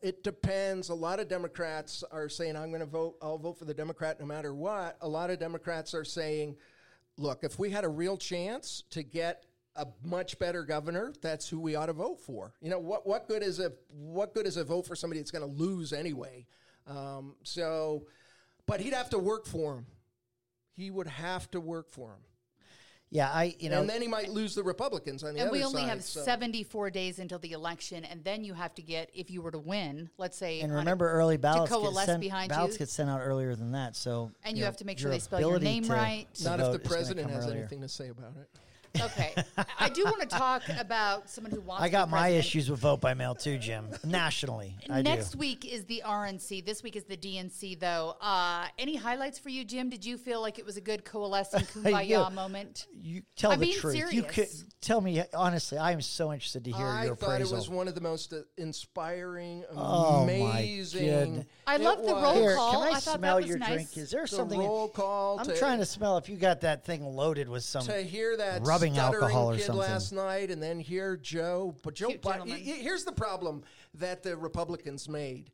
it 0.00 0.24
depends. 0.24 0.88
A 0.88 0.94
lot 0.94 1.20
of 1.20 1.28
Democrats 1.28 2.04
are 2.10 2.28
saying, 2.28 2.56
"I'm 2.56 2.70
going 2.70 2.80
to 2.80 2.86
vote. 2.86 3.16
I'll 3.22 3.38
vote 3.38 3.58
for 3.58 3.64
the 3.64 3.74
Democrat 3.74 4.20
no 4.20 4.26
matter 4.26 4.54
what." 4.54 4.96
A 5.00 5.08
lot 5.08 5.30
of 5.30 5.38
Democrats 5.38 5.94
are 5.94 6.04
saying, 6.04 6.56
"Look, 7.16 7.44
if 7.44 7.58
we 7.58 7.70
had 7.70 7.84
a 7.84 7.88
real 7.88 8.16
chance 8.16 8.84
to 8.90 9.02
get 9.02 9.44
a 9.76 9.86
much 10.04 10.38
better 10.38 10.64
governor, 10.64 11.12
that's 11.22 11.48
who 11.48 11.60
we 11.60 11.74
ought 11.74 11.86
to 11.86 11.92
vote 11.92 12.20
for. 12.20 12.52
You 12.60 12.70
know, 12.70 12.78
what 12.78 13.06
what 13.06 13.28
good 13.28 13.42
is 13.42 13.60
a 13.60 13.72
what 13.88 14.34
good 14.34 14.46
is 14.46 14.56
a 14.56 14.64
vote 14.64 14.86
for 14.86 14.96
somebody 14.96 15.20
that's 15.20 15.30
going 15.30 15.48
to 15.48 15.58
lose 15.58 15.92
anyway? 15.92 16.46
Um, 16.86 17.36
so, 17.44 18.06
but 18.66 18.80
he'd 18.80 18.94
have 18.94 19.10
to 19.10 19.18
work 19.18 19.46
for 19.46 19.76
him. 19.76 19.86
He 20.72 20.90
would 20.90 21.06
have 21.06 21.50
to 21.52 21.60
work 21.60 21.90
for 21.90 22.10
him. 22.10 22.20
Yeah, 23.12 23.28
I 23.28 23.56
you 23.58 23.70
know, 23.70 23.80
and 23.80 23.90
then 23.90 24.00
he 24.00 24.06
might 24.06 24.28
lose 24.30 24.54
the 24.54 24.62
Republicans 24.62 25.24
on 25.24 25.34
the 25.34 25.40
and 25.40 25.48
other 25.48 25.58
we 25.58 25.64
only 25.64 25.82
side, 25.82 25.88
have 25.88 26.02
so- 26.04 26.22
74 26.22 26.90
days 26.90 27.18
until 27.18 27.40
the 27.40 27.50
election, 27.52 28.04
and 28.04 28.22
then 28.22 28.44
you 28.44 28.54
have 28.54 28.72
to 28.76 28.82
get 28.82 29.10
if 29.12 29.30
you 29.32 29.42
were 29.42 29.50
to 29.50 29.58
win, 29.58 30.08
let's 30.16 30.36
say, 30.36 30.60
and 30.60 30.70
on 30.70 30.76
a- 30.76 30.80
remember 30.80 31.10
early 31.10 31.36
ballots 31.36 31.70
get 31.72 31.76
coalesce 31.80 32.06
sent, 32.06 32.20
behind 32.20 32.50
ballots 32.50 32.74
you. 32.74 32.78
get 32.78 32.88
sent 32.88 33.10
out 33.10 33.20
earlier 33.20 33.56
than 33.56 33.72
that. 33.72 33.96
So 33.96 34.30
And 34.44 34.56
you 34.56 34.60
know, 34.62 34.66
have 34.66 34.76
to 34.76 34.84
make 34.84 35.00
sure 35.00 35.10
they 35.10 35.18
spell 35.18 35.40
your 35.40 35.56
ability 35.56 35.64
name 35.64 35.84
to- 35.84 35.92
right. 35.92 36.32
to 36.34 36.44
Not 36.44 36.60
if 36.60 36.72
the 36.72 36.78
president 36.78 37.30
has 37.30 37.46
earlier. 37.46 37.58
anything 37.60 37.80
to 37.80 37.88
say 37.88 38.08
about 38.10 38.34
it. 38.40 38.48
Okay, 39.00 39.34
I- 39.56 39.64
I 39.78 39.88
do 39.88 40.04
want 40.04 40.20
to 40.20 40.26
talk 40.26 40.62
about 40.78 41.28
someone 41.28 41.52
who 41.52 41.60
wants. 41.60 41.82
I 41.82 41.86
to 41.88 41.92
got 41.92 42.06
be 42.08 42.12
my 42.12 42.28
issues 42.28 42.70
with 42.70 42.80
vote 42.80 43.00
by 43.00 43.14
mail 43.14 43.34
too, 43.34 43.58
Jim. 43.58 43.88
Nationally, 44.04 44.76
I 44.88 45.02
Next 45.02 45.32
do. 45.32 45.38
week 45.38 45.64
is 45.64 45.84
the 45.84 46.02
RNC. 46.04 46.64
This 46.64 46.82
week 46.82 46.96
is 46.96 47.04
the 47.04 47.16
DNC, 47.16 47.78
though. 47.78 48.16
Uh, 48.20 48.66
any 48.78 48.96
highlights 48.96 49.38
for 49.38 49.48
you, 49.48 49.64
Jim? 49.64 49.90
Did 49.90 50.04
you 50.04 50.16
feel 50.18 50.40
like 50.40 50.58
it 50.58 50.64
was 50.66 50.76
a 50.76 50.80
good 50.80 51.04
coalescing 51.04 51.60
kumbaya 51.82 52.08
Yeah. 52.08 52.28
moment? 52.30 52.86
You 52.92 53.22
tell 53.36 53.52
I'm 53.52 53.60
the 53.60 53.66
being 53.66 53.78
truth. 53.78 54.12
You 54.12 54.22
could 54.24 54.34
serious. 54.48 54.64
tell 54.80 55.00
me 55.00 55.22
honestly. 55.34 55.78
I 55.78 55.92
am 55.92 56.00
so 56.00 56.32
interested 56.32 56.64
to 56.64 56.72
hear 56.72 56.86
I 56.86 57.04
your 57.06 57.16
thought 57.16 57.40
it 57.40 57.50
was 57.50 57.68
one 57.68 57.86
of 57.88 57.94
the 57.94 58.00
most 58.00 58.32
uh, 58.32 58.38
inspiring, 58.58 59.64
Oh, 59.74 60.26
my 60.26 60.32
amazing. 60.32 61.06
goodness. 61.06 61.46
I 61.66 61.76
love 61.76 61.98
the 62.04 62.12
was. 62.14 62.22
roll 62.22 62.34
Here, 62.34 62.56
call. 62.56 62.72
can 62.72 62.82
I, 62.94 62.96
I 62.96 62.98
smell 63.00 63.40
your 63.40 63.58
nice. 63.58 63.68
drink? 63.72 63.96
Is 63.96 64.10
there 64.10 64.22
The 64.22 64.28
something? 64.28 64.58
roll 64.58 64.88
call. 64.88 65.38
I'm 65.38 65.46
to, 65.46 65.56
trying 65.56 65.78
to 65.78 65.86
smell 65.86 66.16
if 66.18 66.28
you 66.28 66.36
got 66.36 66.62
that 66.62 66.84
thing 66.84 67.04
loaded 67.04 67.48
with 67.48 67.62
some. 67.62 67.84
to 67.86 68.02
hear 68.02 68.36
that 68.36 68.62
rubbing 68.80 68.98
alcohol 68.98 69.50
or 69.50 69.56
kid 69.56 69.64
something. 69.66 69.80
last 69.80 70.12
night, 70.12 70.50
and 70.50 70.62
then 70.62 70.80
here 70.80 71.16
Joe. 71.16 71.74
But 71.82 71.94
Joe, 71.94 72.08
Cute 72.08 72.22
Biden. 72.22 72.32
gentleman. 72.32 72.56
y- 72.64 72.72
y- 72.72 72.78
Here's 72.82 73.04
the 73.04 73.12
problem 73.12 73.62
that 73.94 74.22
the 74.22 74.36
Republicans 74.36 75.08
made. 75.08 75.50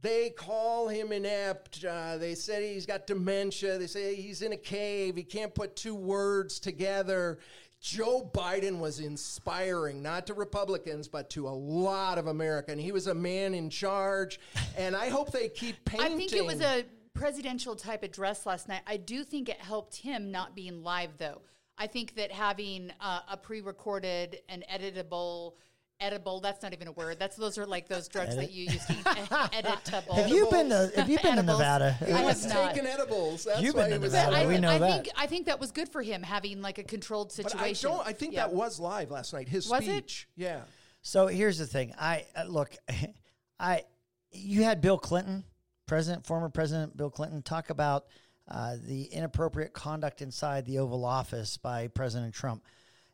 They 0.00 0.30
call 0.30 0.86
him 0.88 1.10
inept. 1.10 1.84
Uh, 1.84 2.18
they 2.18 2.34
said 2.36 2.62
he's 2.62 2.86
got 2.86 3.06
dementia. 3.08 3.78
They 3.78 3.88
say 3.88 4.14
he's 4.14 4.42
in 4.42 4.52
a 4.52 4.56
cave. 4.56 5.16
He 5.16 5.24
can't 5.24 5.52
put 5.54 5.74
two 5.74 5.94
words 5.96 6.60
together. 6.60 7.38
Joe 7.80 8.28
Biden 8.32 8.78
was 8.78 9.00
inspiring, 9.00 10.02
not 10.02 10.26
to 10.28 10.34
Republicans, 10.34 11.08
but 11.08 11.30
to 11.30 11.48
a 11.48 11.50
lot 11.50 12.18
of 12.18 12.26
America. 12.28 12.70
And 12.72 12.80
he 12.80 12.92
was 12.92 13.06
a 13.08 13.14
man 13.14 13.54
in 13.54 13.70
charge. 13.70 14.38
And 14.76 14.94
I 14.96 15.08
hope 15.08 15.32
they 15.32 15.48
keep 15.48 15.84
painting. 15.84 16.12
I 16.12 16.16
think 16.16 16.32
it 16.32 16.44
was 16.44 16.60
a 16.60 16.84
presidential 17.12 17.74
type 17.76 18.02
address 18.04 18.46
last 18.46 18.68
night. 18.68 18.82
I 18.86 18.96
do 18.98 19.24
think 19.24 19.48
it 19.48 19.60
helped 19.60 19.96
him 19.96 20.30
not 20.30 20.54
being 20.54 20.82
live, 20.84 21.18
though. 21.18 21.42
I 21.78 21.86
think 21.86 22.16
that 22.16 22.32
having 22.32 22.90
uh, 23.00 23.20
a 23.30 23.36
pre-recorded 23.36 24.40
and 24.48 24.64
editable. 24.72 25.52
Edible, 26.00 26.38
that's 26.38 26.62
not 26.62 26.72
even 26.72 26.86
a 26.86 26.92
word. 26.92 27.18
That's 27.18 27.34
those 27.34 27.58
are 27.58 27.66
like 27.66 27.88
those 27.88 28.06
drugs 28.06 28.36
that 28.36 28.52
you 28.52 28.66
use 28.66 28.86
to 28.86 28.92
eat. 28.92 29.04
editable. 29.04 30.14
have 30.14 30.28
you 30.28 30.46
been 30.48 30.68
to 30.68 30.92
Have 30.94 31.08
you 31.08 31.18
been 31.18 31.34
to 31.34 31.42
Nevada? 31.42 31.96
I 32.00 32.04
have 32.04 32.24
was 32.24 32.46
not. 32.46 32.72
taking 32.72 32.86
edibles. 32.88 33.42
That's 33.42 33.60
You've 33.60 33.74
why 33.74 33.88
been 33.88 34.02
to 34.02 34.06
Nevada. 34.06 34.28
out 34.36 34.42
I, 34.44 34.46
we 34.46 34.58
know 34.58 34.68
I 34.70 34.78
that. 34.78 35.04
think 35.04 35.08
I 35.16 35.26
think 35.26 35.46
that 35.46 35.58
was 35.58 35.72
good 35.72 35.88
for 35.88 36.00
him 36.00 36.22
having 36.22 36.62
like 36.62 36.78
a 36.78 36.84
controlled 36.84 37.32
But 37.36 37.50
situation. 37.50 37.90
I 37.90 37.94
don't. 37.96 38.06
I 38.06 38.12
think 38.12 38.34
Yeah. 38.34 38.46
that 38.46 38.52
was 38.54 38.78
live 38.78 39.10
last 39.10 39.32
night. 39.32 39.48
His 39.48 39.68
Was 39.68 39.88
it? 39.88 40.26
Yeah. 40.36 40.60
So 41.02 41.26
here's 41.26 41.58
the 41.58 41.66
thing. 41.66 41.92
I 41.98 42.26
uh, 42.36 42.44
look. 42.44 42.76
I 43.58 43.82
you 44.30 44.62
had 44.62 44.80
Bill 44.80 44.98
Clinton, 44.98 45.42
President, 45.86 46.24
former 46.26 46.48
President 46.48 46.96
Bill 46.96 47.10
Clinton, 47.10 47.42
talk 47.42 47.70
about 47.70 48.04
uh, 48.50 48.76
the 48.82 49.04
inappropriate 49.04 49.72
conduct 49.72 50.22
inside 50.22 50.64
the 50.64 50.78
Oval 50.78 51.04
Office 51.04 51.56
by 51.56 51.88
President 51.88 52.34
Trump. 52.34 52.62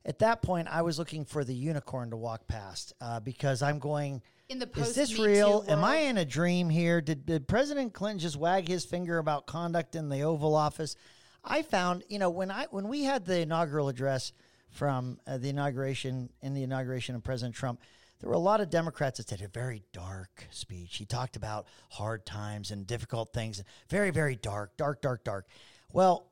At 0.07 0.19
that 0.19 0.43
point, 0.43 0.69
I 0.69 0.83
was 0.83 0.99
looking 0.99 1.25
for 1.25 1.45
the 1.45 1.55
unicorn 1.55 2.11
to 2.11 2.17
walk 2.17 2.47
past 2.47 2.93
uh, 3.01 3.21
because 3.21 3.63
I'm 3.63 3.79
going. 3.79 4.23
In 4.51 4.59
the 4.59 4.69
Is 4.77 4.95
this 4.95 5.19
real? 5.19 5.65
Am 5.67 5.83
I 5.83 5.97
in 5.97 6.19
a 6.19 6.25
dream 6.25 6.69
here? 6.69 7.01
Did, 7.01 7.25
did 7.25 7.49
President 7.49 7.95
Clinton 7.95 8.19
just 8.19 8.37
wag 8.37 8.69
his 8.69 8.85
finger 8.85 9.17
about 9.19 9.47
conduct 9.47 9.97
in 9.97 10.11
the 10.11 10.23
Oval 10.23 10.55
Office? 10.55 10.97
I 11.43 11.63
found, 11.63 12.05
you 12.09 12.19
know, 12.19 12.31
when 12.31 12.51
I 12.51 12.67
when 12.71 12.89
we 12.89 13.05
had 13.05 13.25
the 13.25 13.41
inaugural 13.41 13.89
address 13.89 14.33
from 14.71 15.19
uh, 15.27 15.39
the 15.39 15.49
inauguration 15.49 16.31
in 16.43 16.53
the 16.53 16.63
inauguration 16.63 17.15
of 17.15 17.25
President 17.25 17.55
Trump, 17.55 17.81
there 18.25 18.31
were 18.31 18.37
a 18.37 18.39
lot 18.39 18.63
of 18.63 18.71
Democrats 18.71 19.19
that 19.19 19.29
said 19.29 19.43
a 19.43 19.49
very 19.49 19.83
dark 19.93 20.47
speech. 20.51 20.97
He 20.97 21.05
talked 21.05 21.37
about 21.37 21.67
hard 21.91 22.25
times 22.25 22.71
and 22.71 22.87
difficult 22.87 23.35
things, 23.35 23.63
very 23.91 24.11
very 24.11 24.35
dark, 24.35 24.79
dark, 24.79 25.03
dark, 25.03 25.25
dark. 25.25 25.47
Well, 25.93 26.31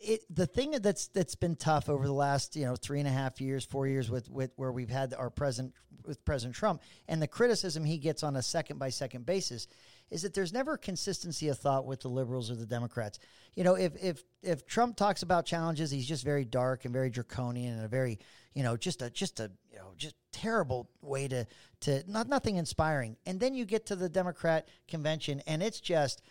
it 0.00 0.22
the 0.34 0.46
thing 0.46 0.70
that's 0.80 1.08
that's 1.08 1.34
been 1.34 1.56
tough 1.56 1.90
over 1.90 2.06
the 2.06 2.14
last 2.14 2.56
you 2.56 2.64
know 2.64 2.76
three 2.76 2.98
and 2.98 3.06
a 3.06 3.12
half 3.12 3.42
years, 3.42 3.62
four 3.62 3.86
years 3.86 4.10
with 4.10 4.30
with 4.30 4.52
where 4.56 4.72
we've 4.72 4.88
had 4.88 5.12
our 5.12 5.28
president 5.28 5.74
with 6.06 6.24
President 6.24 6.56
Trump 6.56 6.80
and 7.08 7.20
the 7.20 7.28
criticism 7.28 7.84
he 7.84 7.98
gets 7.98 8.22
on 8.22 8.36
a 8.36 8.42
second 8.42 8.78
by 8.78 8.88
second 8.88 9.26
basis 9.26 9.66
is 10.10 10.22
that 10.22 10.32
there's 10.32 10.52
never 10.52 10.78
consistency 10.78 11.48
of 11.48 11.58
thought 11.58 11.84
with 11.84 12.00
the 12.00 12.08
liberals 12.08 12.50
or 12.50 12.54
the 12.54 12.64
Democrats. 12.64 13.18
You 13.54 13.64
know, 13.64 13.74
if 13.74 14.02
if 14.02 14.24
if 14.42 14.66
Trump 14.66 14.96
talks 14.96 15.22
about 15.22 15.44
challenges, 15.44 15.90
he's 15.90 16.08
just 16.08 16.24
very 16.24 16.46
dark 16.46 16.86
and 16.86 16.94
very 16.94 17.10
draconian 17.10 17.74
and 17.74 17.84
a 17.84 17.88
very 17.88 18.18
you 18.54 18.62
know 18.62 18.76
just 18.76 19.02
a 19.02 19.10
just 19.10 19.40
a 19.40 19.50
you 19.70 19.78
know 19.78 19.92
just 19.96 20.14
terrible 20.32 20.88
way 21.02 21.28
to 21.28 21.46
to 21.80 22.02
not 22.06 22.28
nothing 22.28 22.56
inspiring. 22.56 23.16
And 23.26 23.40
then 23.40 23.54
you 23.54 23.64
get 23.64 23.86
to 23.86 23.96
the 23.96 24.08
Democrat 24.08 24.68
convention 24.88 25.42
and 25.46 25.62
it's 25.62 25.80
just 25.80 26.22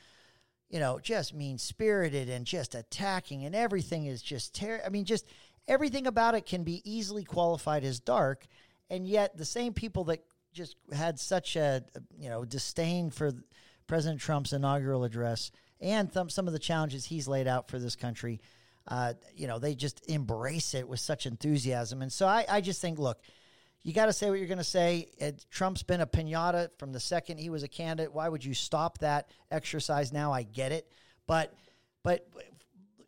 you 0.73 0.79
know, 0.79 0.97
just 0.99 1.35
mean 1.35 1.59
spirited 1.59 2.29
and 2.29 2.47
just 2.47 2.73
attacking, 2.73 3.45
and 3.45 3.53
everything 3.53 4.07
is 4.07 4.23
just 4.23 4.55
terrible. 4.55 4.83
I 4.83 4.89
mean, 4.89 5.05
just 5.05 5.27
everything 5.67 6.07
about 6.07 6.33
it 6.33 6.47
can 6.47 6.63
be 6.63 6.81
easily 6.83 7.23
qualified 7.23 7.83
as 7.83 7.99
dark, 7.99 8.47
and 8.89 9.07
yet 9.07 9.37
the 9.37 9.45
same 9.45 9.73
people 9.73 10.05
that 10.05 10.25
just 10.51 10.75
had 10.91 11.19
such 11.19 11.55
a 11.55 11.83
you 12.17 12.27
know 12.27 12.43
disdain 12.43 13.11
for 13.11 13.33
President 13.85 14.19
Trump's 14.19 14.51
inaugural 14.51 15.03
address 15.03 15.51
and 15.79 16.11
th- 16.11 16.31
some 16.31 16.47
of 16.47 16.53
the 16.53 16.59
challenges 16.59 17.05
he's 17.05 17.27
laid 17.27 17.47
out 17.47 17.67
for 17.67 17.77
this 17.77 17.95
country, 17.95 18.41
uh, 18.87 19.13
you 19.35 19.47
know, 19.47 19.59
they 19.59 19.75
just 19.75 20.09
embrace 20.09 20.73
it 20.73 20.87
with 20.87 20.99
such 20.99 21.25
enthusiasm, 21.25 22.01
and 22.01 22.11
so 22.11 22.27
I, 22.27 22.45
I 22.49 22.61
just 22.61 22.81
think, 22.81 22.99
look. 22.99 23.19
You 23.85 23.91
got 23.91 24.05
to 24.05 24.13
say 24.13 24.29
what 24.29 24.39
you're 24.39 24.47
going 24.47 24.59
to 24.59 24.63
say. 24.63 25.09
It, 25.17 25.45
Trump's 25.51 25.83
been 25.83 25.99
a 25.99 26.07
pinata 26.07 26.69
from 26.77 26.93
the 26.93 27.01
second 27.01 27.37
he 27.37 27.49
was 27.49 27.63
a 27.63 27.67
candidate. 27.67 28.13
Why 28.13 28.29
would 28.29 28.45
you 28.45 28.53
stop 28.53 28.99
that 28.99 29.27
exercise 29.51 30.13
now? 30.13 30.31
I 30.31 30.43
get 30.43 30.71
it, 30.71 30.89
but 31.27 31.53
but 32.01 32.25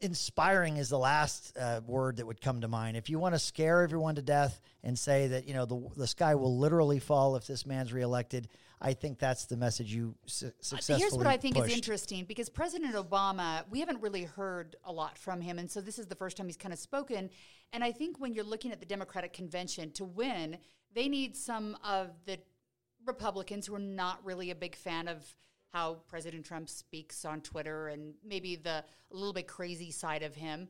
inspiring 0.01 0.77
is 0.77 0.89
the 0.89 0.97
last 0.97 1.57
uh, 1.57 1.81
word 1.85 2.17
that 2.17 2.27
would 2.27 2.41
come 2.41 2.61
to 2.61 2.67
mind. 2.67 2.97
If 2.97 3.09
you 3.09 3.19
want 3.19 3.35
to 3.35 3.39
scare 3.39 3.81
everyone 3.81 4.15
to 4.15 4.21
death 4.21 4.61
and 4.83 4.97
say 4.97 5.27
that 5.27 5.47
you 5.47 5.53
know 5.53 5.65
the 5.65 5.89
the 5.97 6.07
sky 6.07 6.35
will 6.35 6.57
literally 6.57 6.99
fall 6.99 7.35
if 7.35 7.47
this 7.47 7.65
man's 7.65 7.91
reelected, 7.91 8.47
I 8.85 8.93
think 8.93 9.17
that's 9.17 9.45
the 9.45 9.57
message 9.57 9.91
you 9.91 10.13
su- 10.27 10.45
uh, 10.45 10.49
successfully. 10.61 10.99
Here's 10.99 11.13
what 11.13 11.25
I 11.25 11.37
think 11.37 11.55
pushed. 11.55 11.71
is 11.71 11.75
interesting 11.75 12.23
because 12.25 12.49
President 12.49 12.93
Obama, 12.93 13.63
we 13.71 13.79
haven't 13.79 13.99
really 13.99 14.25
heard 14.25 14.75
a 14.83 14.91
lot 14.91 15.17
from 15.17 15.41
him. 15.41 15.57
And 15.57 15.69
so 15.69 15.81
this 15.81 15.97
is 15.97 16.05
the 16.05 16.13
first 16.13 16.37
time 16.37 16.45
he's 16.45 16.55
kind 16.55 16.71
of 16.71 16.77
spoken. 16.77 17.31
And 17.73 17.83
I 17.83 17.91
think 17.91 18.19
when 18.19 18.31
you're 18.31 18.43
looking 18.43 18.71
at 18.71 18.79
the 18.79 18.85
Democratic 18.85 19.33
convention 19.33 19.89
to 19.93 20.05
win, 20.05 20.59
they 20.93 21.09
need 21.09 21.35
some 21.35 21.75
of 21.83 22.11
the 22.27 22.37
Republicans 23.07 23.65
who 23.65 23.73
are 23.73 23.79
not 23.79 24.23
really 24.23 24.51
a 24.51 24.55
big 24.55 24.75
fan 24.75 25.07
of 25.07 25.25
how 25.73 25.97
President 26.07 26.45
Trump 26.45 26.69
speaks 26.69 27.25
on 27.25 27.41
Twitter 27.41 27.87
and 27.87 28.13
maybe 28.23 28.55
the 28.55 28.83
a 29.11 29.15
little 29.15 29.33
bit 29.33 29.47
crazy 29.47 29.89
side 29.89 30.21
of 30.21 30.35
him. 30.35 30.67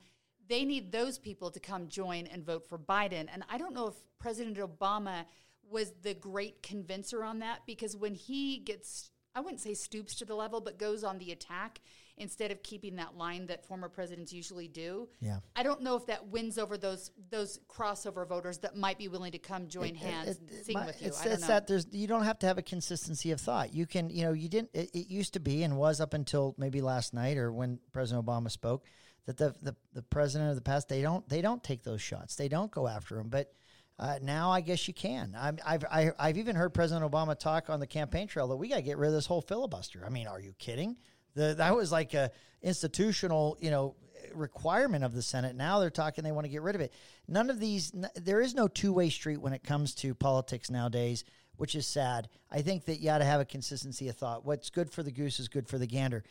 They 0.47 0.63
need 0.63 0.89
those 0.89 1.17
people 1.17 1.51
to 1.51 1.59
come 1.59 1.89
join 1.89 2.27
and 2.27 2.45
vote 2.45 2.65
for 2.65 2.79
Biden. 2.79 3.27
And 3.33 3.43
I 3.49 3.57
don't 3.57 3.73
know 3.73 3.87
if 3.87 3.95
President 4.19 4.57
Obama 4.57 5.25
was 5.69 5.91
the 6.03 6.13
great 6.13 6.61
convincer 6.63 7.23
on 7.23 7.39
that 7.39 7.59
because 7.65 7.95
when 7.95 8.15
he 8.15 8.59
gets 8.59 9.11
I 9.37 9.41
wouldn't 9.41 9.59
say 9.59 9.73
stoops 9.73 10.15
to 10.15 10.25
the 10.25 10.33
level, 10.33 10.61
but 10.61 10.79
goes 10.79 11.03
on 11.03 11.17
the 11.17 11.33
attack 11.33 11.81
instead 12.17 12.51
of 12.51 12.63
keeping 12.63 12.95
that 12.95 13.17
line 13.17 13.47
that 13.47 13.65
former 13.65 13.89
presidents 13.89 14.31
usually 14.31 14.69
do. 14.69 15.09
Yeah. 15.19 15.39
I 15.57 15.63
don't 15.63 15.81
know 15.81 15.97
if 15.97 16.05
that 16.05 16.27
wins 16.27 16.57
over 16.57 16.77
those 16.77 17.11
those 17.29 17.59
crossover 17.67 18.25
voters 18.25 18.59
that 18.59 18.77
might 18.77 18.97
be 18.97 19.09
willing 19.09 19.33
to 19.33 19.37
come 19.37 19.67
join 19.67 19.93
hands 19.93 20.29
It- 20.29 20.39
and 20.39 20.49
it- 20.51 20.65
sing 20.65 20.75
my- 20.75 20.85
with 20.85 21.01
you. 21.01 21.07
It's, 21.09 21.19
I 21.19 21.23
don't 21.25 21.33
it's 21.33 21.41
know. 21.41 21.47
that 21.49 21.67
there's 21.67 21.85
you 21.91 22.07
don't 22.07 22.23
have 22.23 22.39
to 22.39 22.47
have 22.47 22.57
a 22.57 22.61
consistency 22.61 23.31
of 23.31 23.41
thought. 23.41 23.73
You 23.73 23.85
can 23.85 24.09
you 24.09 24.23
know 24.23 24.31
you 24.31 24.47
didn't. 24.47 24.69
It, 24.73 24.91
it 24.93 25.07
used 25.09 25.33
to 25.33 25.41
be 25.41 25.63
and 25.63 25.75
was 25.77 25.99
up 25.99 26.13
until 26.13 26.55
maybe 26.57 26.79
last 26.81 27.13
night 27.13 27.37
or 27.37 27.51
when 27.51 27.79
President 27.91 28.25
Obama 28.25 28.49
spoke 28.49 28.85
that 29.25 29.35
the 29.35 29.53
the, 29.61 29.75
the 29.93 30.01
president 30.01 30.49
of 30.51 30.55
the 30.55 30.61
past 30.61 30.87
they 30.87 31.01
don't 31.01 31.27
they 31.27 31.41
don't 31.41 31.61
take 31.61 31.83
those 31.83 32.01
shots. 32.01 32.37
They 32.37 32.47
don't 32.47 32.71
go 32.71 32.87
after 32.87 33.19
him 33.19 33.27
but. 33.27 33.51
Uh, 33.97 34.19
now 34.21 34.51
I 34.51 34.61
guess 34.61 34.87
you 34.87 34.93
can. 34.93 35.35
I'm, 35.39 35.57
I've 35.65 35.85
I, 35.85 36.11
I've 36.19 36.37
even 36.37 36.55
heard 36.55 36.73
President 36.73 37.09
Obama 37.09 37.37
talk 37.37 37.69
on 37.69 37.79
the 37.79 37.87
campaign 37.87 38.27
trail 38.27 38.47
that 38.49 38.57
we 38.57 38.67
got 38.67 38.75
to 38.75 38.81
get 38.81 38.97
rid 38.97 39.07
of 39.07 39.13
this 39.13 39.25
whole 39.25 39.41
filibuster. 39.41 40.03
I 40.05 40.09
mean, 40.09 40.27
are 40.27 40.39
you 40.39 40.53
kidding? 40.59 40.97
The, 41.35 41.53
that 41.57 41.75
was 41.75 41.91
like 41.91 42.13
a 42.13 42.31
institutional, 42.61 43.57
you 43.61 43.71
know, 43.71 43.95
requirement 44.33 45.03
of 45.03 45.13
the 45.13 45.21
Senate. 45.21 45.55
Now 45.55 45.79
they're 45.79 45.89
talking 45.89 46.23
they 46.23 46.31
want 46.31 46.45
to 46.45 46.51
get 46.51 46.61
rid 46.61 46.75
of 46.75 46.81
it. 46.81 46.93
None 47.27 47.49
of 47.49 47.59
these. 47.59 47.93
n- 47.95 48.09
There 48.15 48.41
is 48.41 48.53
no 48.53 48.67
two 48.67 48.91
way 48.91 49.09
street 49.09 49.37
when 49.37 49.53
it 49.53 49.63
comes 49.63 49.95
to 49.95 50.13
politics 50.13 50.69
nowadays, 50.69 51.23
which 51.55 51.75
is 51.75 51.87
sad. 51.87 52.27
I 52.51 52.61
think 52.61 52.85
that 52.85 52.97
you 52.99 53.05
got 53.05 53.19
to 53.19 53.25
have 53.25 53.39
a 53.39 53.45
consistency 53.45 54.09
of 54.09 54.17
thought. 54.17 54.45
What's 54.45 54.69
good 54.69 54.91
for 54.91 55.03
the 55.03 55.11
goose 55.11 55.39
is 55.39 55.47
good 55.47 55.69
for 55.69 55.77
the 55.77 55.87
gander. 55.87 56.23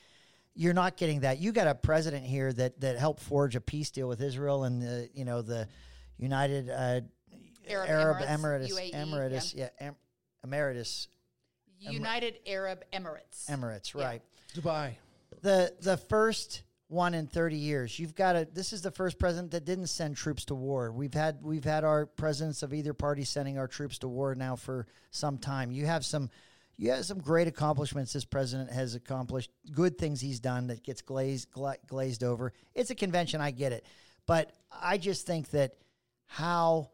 You're 0.54 0.74
not 0.74 0.96
getting 0.96 1.20
that. 1.20 1.38
You 1.38 1.50
got 1.50 1.66
a 1.66 1.74
president 1.74 2.24
here 2.26 2.52
that 2.52 2.80
that 2.80 2.98
helped 2.98 3.20
forge 3.22 3.56
a 3.56 3.60
peace 3.60 3.90
deal 3.90 4.06
with 4.08 4.20
Israel, 4.20 4.64
and 4.64 4.82
the 4.82 5.08
you 5.14 5.24
know 5.24 5.40
the 5.40 5.66
United 6.18 6.70
uh, 6.70 7.00
Arab 7.68 8.18
Emirates, 8.18 8.26
Emirates, 8.28 8.70
UAE, 8.70 8.92
Emirates, 8.94 9.54
yeah, 9.54 9.68
em, 9.78 9.96
Emeritus 10.42 11.08
United 11.78 12.36
Arab 12.46 12.82
Emirates. 12.92 13.46
Emirates, 13.48 13.94
Yeah. 13.94 14.04
right? 14.04 14.22
Dubai. 14.54 14.96
The 15.42 15.74
the 15.80 15.96
first 15.96 16.62
one 16.88 17.14
in 17.14 17.26
30 17.26 17.56
years. 17.56 17.98
You've 17.98 18.14
got 18.14 18.32
to 18.34 18.44
this 18.50 18.72
is 18.72 18.82
the 18.82 18.90
first 18.90 19.18
president 19.18 19.50
that 19.52 19.64
didn't 19.64 19.88
send 19.88 20.16
troops 20.16 20.44
to 20.46 20.54
war. 20.54 20.92
We've 20.92 21.12
had 21.14 21.42
we've 21.42 21.64
had 21.64 21.84
our 21.84 22.06
presidents 22.06 22.62
of 22.62 22.72
either 22.72 22.94
party 22.94 23.24
sending 23.24 23.58
our 23.58 23.66
troops 23.68 23.98
to 23.98 24.08
war 24.08 24.34
now 24.34 24.56
for 24.56 24.86
some 25.10 25.38
time. 25.38 25.70
You 25.70 25.86
have 25.86 26.04
some 26.04 26.30
you 26.76 26.90
have 26.90 27.04
some 27.04 27.18
great 27.18 27.46
accomplishments 27.48 28.12
this 28.12 28.24
president 28.24 28.70
has 28.70 28.94
accomplished. 28.94 29.50
Good 29.72 29.98
things 29.98 30.20
he's 30.20 30.40
done 30.40 30.68
that 30.68 30.82
gets 30.82 31.02
glazed 31.02 31.50
gla- 31.50 31.76
glazed 31.86 32.22
over. 32.24 32.52
It's 32.74 32.90
a 32.90 32.94
convention, 32.94 33.40
I 33.40 33.50
get 33.50 33.72
it. 33.72 33.84
But 34.26 34.52
I 34.72 34.98
just 34.98 35.26
think 35.26 35.50
that 35.50 35.76
how 36.26 36.90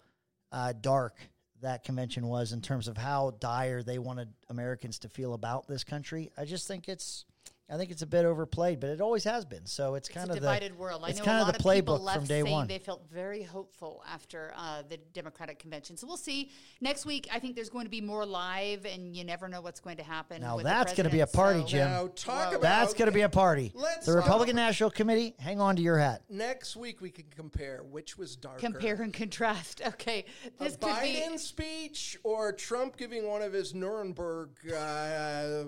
uh, 0.52 0.72
dark 0.80 1.16
that 1.62 1.84
convention 1.84 2.26
was 2.26 2.52
in 2.52 2.60
terms 2.60 2.88
of 2.88 2.96
how 2.96 3.32
dire 3.38 3.82
they 3.82 3.98
wanted 3.98 4.28
Americans 4.48 4.98
to 5.00 5.08
feel 5.08 5.34
about 5.34 5.68
this 5.68 5.84
country. 5.84 6.30
I 6.36 6.44
just 6.44 6.66
think 6.66 6.88
it's, 6.88 7.24
I 7.72 7.76
think 7.76 7.90
it's 7.90 8.02
a 8.02 8.06
bit 8.06 8.24
overplayed, 8.24 8.80
but 8.80 8.90
it 8.90 9.00
always 9.00 9.22
has 9.24 9.44
been. 9.44 9.64
So 9.66 9.94
it's 9.94 10.08
kind 10.08 10.26
it's 10.28 10.34
a 10.34 10.38
of 10.38 10.42
divided 10.42 10.72
the, 10.72 10.76
world. 10.76 11.02
I 11.04 11.10
it's 11.10 11.18
know 11.18 11.24
kind 11.24 11.38
a 11.38 11.42
lot 11.44 11.56
of 11.56 11.62
people 11.62 11.98
playbook 11.98 12.02
left 12.02 12.18
from 12.18 12.26
day 12.26 12.42
one. 12.42 12.66
they 12.66 12.78
felt 12.78 13.04
very 13.12 13.42
hopeful 13.42 14.02
after 14.12 14.52
uh, 14.56 14.82
the 14.88 14.96
Democratic 15.12 15.58
convention. 15.60 15.96
So 15.96 16.06
we'll 16.06 16.16
see 16.16 16.50
next 16.80 17.06
week. 17.06 17.28
I 17.32 17.38
think 17.38 17.54
there's 17.54 17.70
going 17.70 17.84
to 17.84 17.90
be 17.90 18.00
more 18.00 18.26
live, 18.26 18.84
and 18.86 19.16
you 19.16 19.22
never 19.24 19.48
know 19.48 19.60
what's 19.60 19.78
going 19.80 19.98
to 19.98 20.02
happen. 20.02 20.40
Now 20.42 20.56
with 20.56 20.64
that's 20.64 20.94
gonna 20.94 21.10
be 21.10 21.20
a 21.20 21.26
party, 21.26 21.60
so- 21.60 21.66
Jim. 21.66 21.88
Now 21.88 22.08
talk 22.14 22.50
Whoa. 22.50 22.56
about 22.58 22.62
That's 22.62 22.94
going 22.94 23.06
to 23.06 23.12
be 23.14 23.20
a 23.22 23.28
party. 23.28 23.70
Let's 23.74 24.04
the 24.06 24.12
talk- 24.14 24.22
Republican 24.24 24.56
National 24.56 24.90
Committee, 24.90 25.34
hang 25.38 25.60
on 25.60 25.76
to 25.76 25.82
your 25.82 25.98
hat. 25.98 26.22
next 26.28 26.74
week. 26.76 27.00
We 27.00 27.10
can 27.10 27.26
compare 27.36 27.82
which 27.88 28.18
was 28.18 28.34
darker. 28.36 28.58
Compare 28.60 29.00
and 29.02 29.12
contrast. 29.14 29.80
Okay, 29.90 30.24
a 30.58 30.64
this 30.64 30.76
could 30.76 30.88
Biden 30.88 31.32
be. 31.32 31.38
speech 31.38 32.16
or 32.22 32.52
Trump 32.52 32.96
giving 32.96 33.26
one 33.28 33.42
of 33.42 33.52
his 33.52 33.74
Nuremberg 33.74 34.50
uh, 34.72 35.64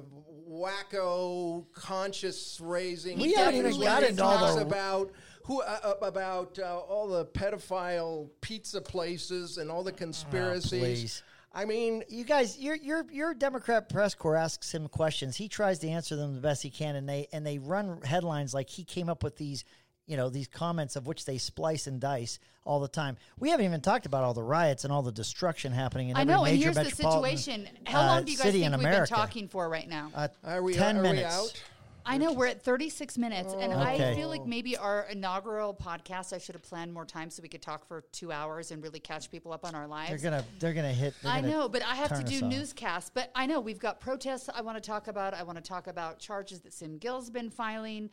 wacko 0.48 1.64
conscious 1.92 2.60
raising. 2.62 3.18
We 3.18 3.34
haven't 3.34 3.56
even 3.56 3.72
speeches 3.72 3.88
got 3.88 4.02
into 4.02 4.24
all 4.24 4.56
the- 4.56 4.62
about 4.62 5.12
who 5.44 5.60
uh, 5.60 5.78
uh, 5.82 6.06
about 6.06 6.58
uh, 6.58 6.78
all 6.78 7.08
the 7.08 7.26
pedophile 7.26 8.28
pizza 8.40 8.80
places 8.80 9.58
and 9.58 9.70
all 9.70 9.82
the 9.82 9.92
conspiracies. 9.92 10.80
please. 10.80 11.22
I 11.54 11.66
mean, 11.66 12.02
You 12.08 12.24
guys, 12.24 12.58
your 12.58 12.76
your 12.76 13.04
your 13.10 13.34
Democrat 13.34 13.88
press 13.88 14.14
corps 14.14 14.36
asks 14.36 14.72
him 14.72 14.88
questions. 14.88 15.36
He 15.36 15.48
tries 15.48 15.80
to 15.80 15.88
answer 15.88 16.16
them 16.16 16.34
the 16.34 16.40
best 16.40 16.62
he 16.62 16.70
can, 16.70 16.96
and 16.96 17.08
they 17.08 17.28
and 17.32 17.44
they 17.44 17.58
run 17.58 18.00
headlines 18.02 18.54
like 18.54 18.70
he 18.70 18.84
came 18.84 19.10
up 19.10 19.22
with 19.22 19.36
these, 19.36 19.64
you 20.06 20.16
know, 20.16 20.30
these 20.30 20.48
comments 20.48 20.96
of 20.96 21.06
which 21.06 21.26
they 21.26 21.36
splice 21.36 21.86
and 21.86 22.00
dice 22.00 22.38
all 22.64 22.80
the 22.80 22.88
time. 22.88 23.18
We 23.38 23.50
haven't 23.50 23.66
even 23.66 23.80
talked 23.82 24.06
about 24.06 24.24
all 24.24 24.32
the 24.32 24.42
riots 24.42 24.84
and 24.84 24.92
all 24.92 25.02
the 25.02 25.12
destruction 25.12 25.72
happening 25.72 26.08
in 26.08 26.16
I 26.16 26.22
every 26.22 26.32
know, 26.32 26.44
and 26.44 26.56
major 26.56 26.72
here's 26.72 26.88
the 26.88 26.96
situation. 26.96 27.68
How 27.84 28.00
uh, 28.00 28.06
long 28.06 28.24
do 28.24 28.32
you 28.32 28.38
guys 28.38 28.52
think 28.52 28.76
we've 28.76 28.82
been 28.82 29.06
talking 29.06 29.48
for 29.48 29.68
right 29.68 29.88
now? 29.88 30.10
Uh, 30.14 30.28
are 30.44 30.62
we, 30.62 30.72
ten 30.74 30.98
are 30.98 31.02
minutes? 31.02 31.20
we 31.20 31.24
out? 31.24 31.62
I 32.04 32.18
know 32.18 32.32
we're 32.32 32.46
at 32.46 32.62
36 32.62 33.16
minutes, 33.18 33.54
and 33.58 33.72
I 33.72 33.94
Okay. 33.94 34.14
feel 34.14 34.28
like 34.28 34.46
maybe 34.46 34.76
our 34.76 35.02
inaugural 35.10 35.74
podcast, 35.74 36.32
I 36.32 36.38
should 36.38 36.54
have 36.54 36.62
planned 36.62 36.92
more 36.92 37.04
time 37.04 37.30
so 37.30 37.42
we 37.42 37.48
could 37.48 37.62
talk 37.62 37.86
for 37.86 38.02
two 38.12 38.32
hours 38.32 38.70
and 38.70 38.82
really 38.82 39.00
catch 39.00 39.30
people 39.30 39.52
up 39.52 39.64
on 39.64 39.74
our 39.74 39.86
lives. 39.86 40.10
They're 40.22 40.30
gonna 40.30 40.44
they're 40.58 40.74
gonna 40.74 40.92
hit. 40.92 41.14
they're 41.22 41.32
I 41.32 41.40
gonna 41.40 41.52
know, 41.52 41.68
but 41.68 41.82
I 41.82 41.94
have 41.94 42.08
to 42.08 42.14
turn 42.16 42.24
do 42.24 42.36
off. 42.46 42.50
newscasts. 42.52 43.10
But 43.14 43.30
I 43.34 43.46
know 43.46 43.60
we've 43.60 43.78
got 43.78 44.00
protests 44.00 44.48
I 44.52 44.62
want 44.62 44.76
to 44.76 44.86
talk 44.86 45.06
about. 45.08 45.34
I 45.34 45.42
want 45.42 45.56
to 45.58 45.62
talk 45.62 45.86
about 45.86 46.18
charges 46.18 46.60
that 46.62 46.72
Sim 46.72 46.98
Gill's 46.98 47.30
been 47.30 47.50
filing. 47.50 48.10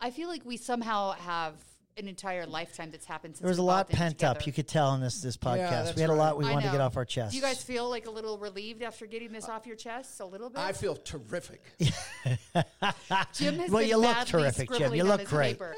I 0.00 0.10
feel 0.10 0.28
like 0.28 0.44
we 0.44 0.56
somehow 0.56 1.12
have 1.12 1.54
an 1.98 2.08
entire 2.08 2.46
lifetime 2.46 2.90
that's 2.90 3.04
happened 3.04 3.34
since 3.34 3.40
There 3.42 3.48
was 3.48 3.58
a 3.58 3.62
lot 3.62 3.88
bought 3.88 3.88
them 3.90 3.98
pent 3.98 4.24
up. 4.24 4.46
You 4.46 4.52
could 4.52 4.66
tell 4.68 4.94
in 4.94 5.00
this 5.00 5.20
this 5.20 5.36
podcast. 5.36 5.70
that's 5.70 5.94
we 5.96 6.00
had 6.00 6.10
a 6.10 6.14
lot 6.14 6.38
we 6.38 6.46
I 6.46 6.52
wanted 6.52 6.66
to 6.66 6.72
get 6.72 6.80
off 6.80 6.96
our 6.96 7.04
chest. 7.04 7.32
Do 7.32 7.36
you 7.36 7.42
guys 7.42 7.62
feel 7.62 7.88
like 7.90 8.06
a 8.06 8.10
little 8.10 8.38
relieved 8.38 8.82
after 8.82 9.06
getting 9.06 9.32
this 9.32 9.48
off 9.48 9.66
your 9.66 9.76
chest? 9.76 10.20
A 10.20 10.24
little 10.24 10.48
bit. 10.48 10.58
I 10.60 10.72
feel 10.72 10.96
terrific. 10.96 11.62
Jim 11.78 13.58
has 13.58 13.70
Well, 13.70 13.80
been 13.82 13.88
you 13.88 13.96
look 13.96 14.16
terrific, 14.26 14.70
Jim. 14.72 14.94
You 14.94 15.04
look 15.04 15.24
great. 15.24 15.58
paper. 15.58 15.74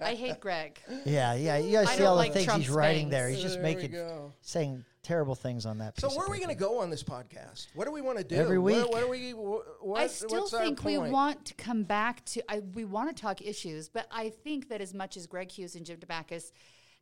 I 0.00 0.14
hate 0.14 0.40
Greg. 0.40 0.80
Yeah, 1.04 1.34
yeah. 1.34 1.56
You 1.58 1.72
guys 1.72 1.88
I 1.88 1.92
see 1.92 1.98
don't 1.98 2.08
all 2.08 2.14
the 2.14 2.18
like 2.18 2.32
things 2.32 2.44
Trump's 2.46 2.66
he's 2.66 2.74
writing 2.74 3.04
fangs. 3.04 3.10
there. 3.10 3.28
He's 3.28 3.42
just 3.42 3.54
There 3.54 3.62
making 3.62 3.96
saying 4.40 4.84
terrible 5.02 5.36
things 5.36 5.66
on 5.66 5.78
that. 5.78 5.98
So 6.00 6.08
piece 6.08 6.16
where 6.16 6.26
of 6.26 6.30
are 6.30 6.32
we 6.32 6.38
going 6.38 6.50
to 6.50 6.60
go 6.60 6.80
on 6.80 6.90
this 6.90 7.04
podcast? 7.04 7.68
What 7.74 7.84
do 7.84 7.92
we 7.92 8.02
want 8.02 8.18
to 8.18 8.24
do 8.24 8.34
Every 8.34 8.58
week. 8.58 8.88
What, 8.88 9.00
do 9.00 9.08
we? 9.08 9.30
What, 9.30 10.00
I 10.00 10.06
still 10.08 10.40
what's 10.40 10.50
think 10.50 10.84
we 10.84 10.98
want 10.98 11.44
to 11.46 11.54
come 11.54 11.84
back 11.84 12.24
to. 12.26 12.42
I, 12.50 12.60
we 12.74 12.84
want 12.84 13.14
to 13.14 13.20
talk 13.20 13.40
issues, 13.40 13.88
but 13.88 14.06
I 14.10 14.30
think 14.30 14.68
that 14.68 14.80
as 14.80 14.92
much 14.92 15.16
as 15.16 15.26
Greg 15.26 15.50
Hughes 15.50 15.76
and 15.76 15.86
Jim 15.86 15.98
Dabakis 15.98 16.50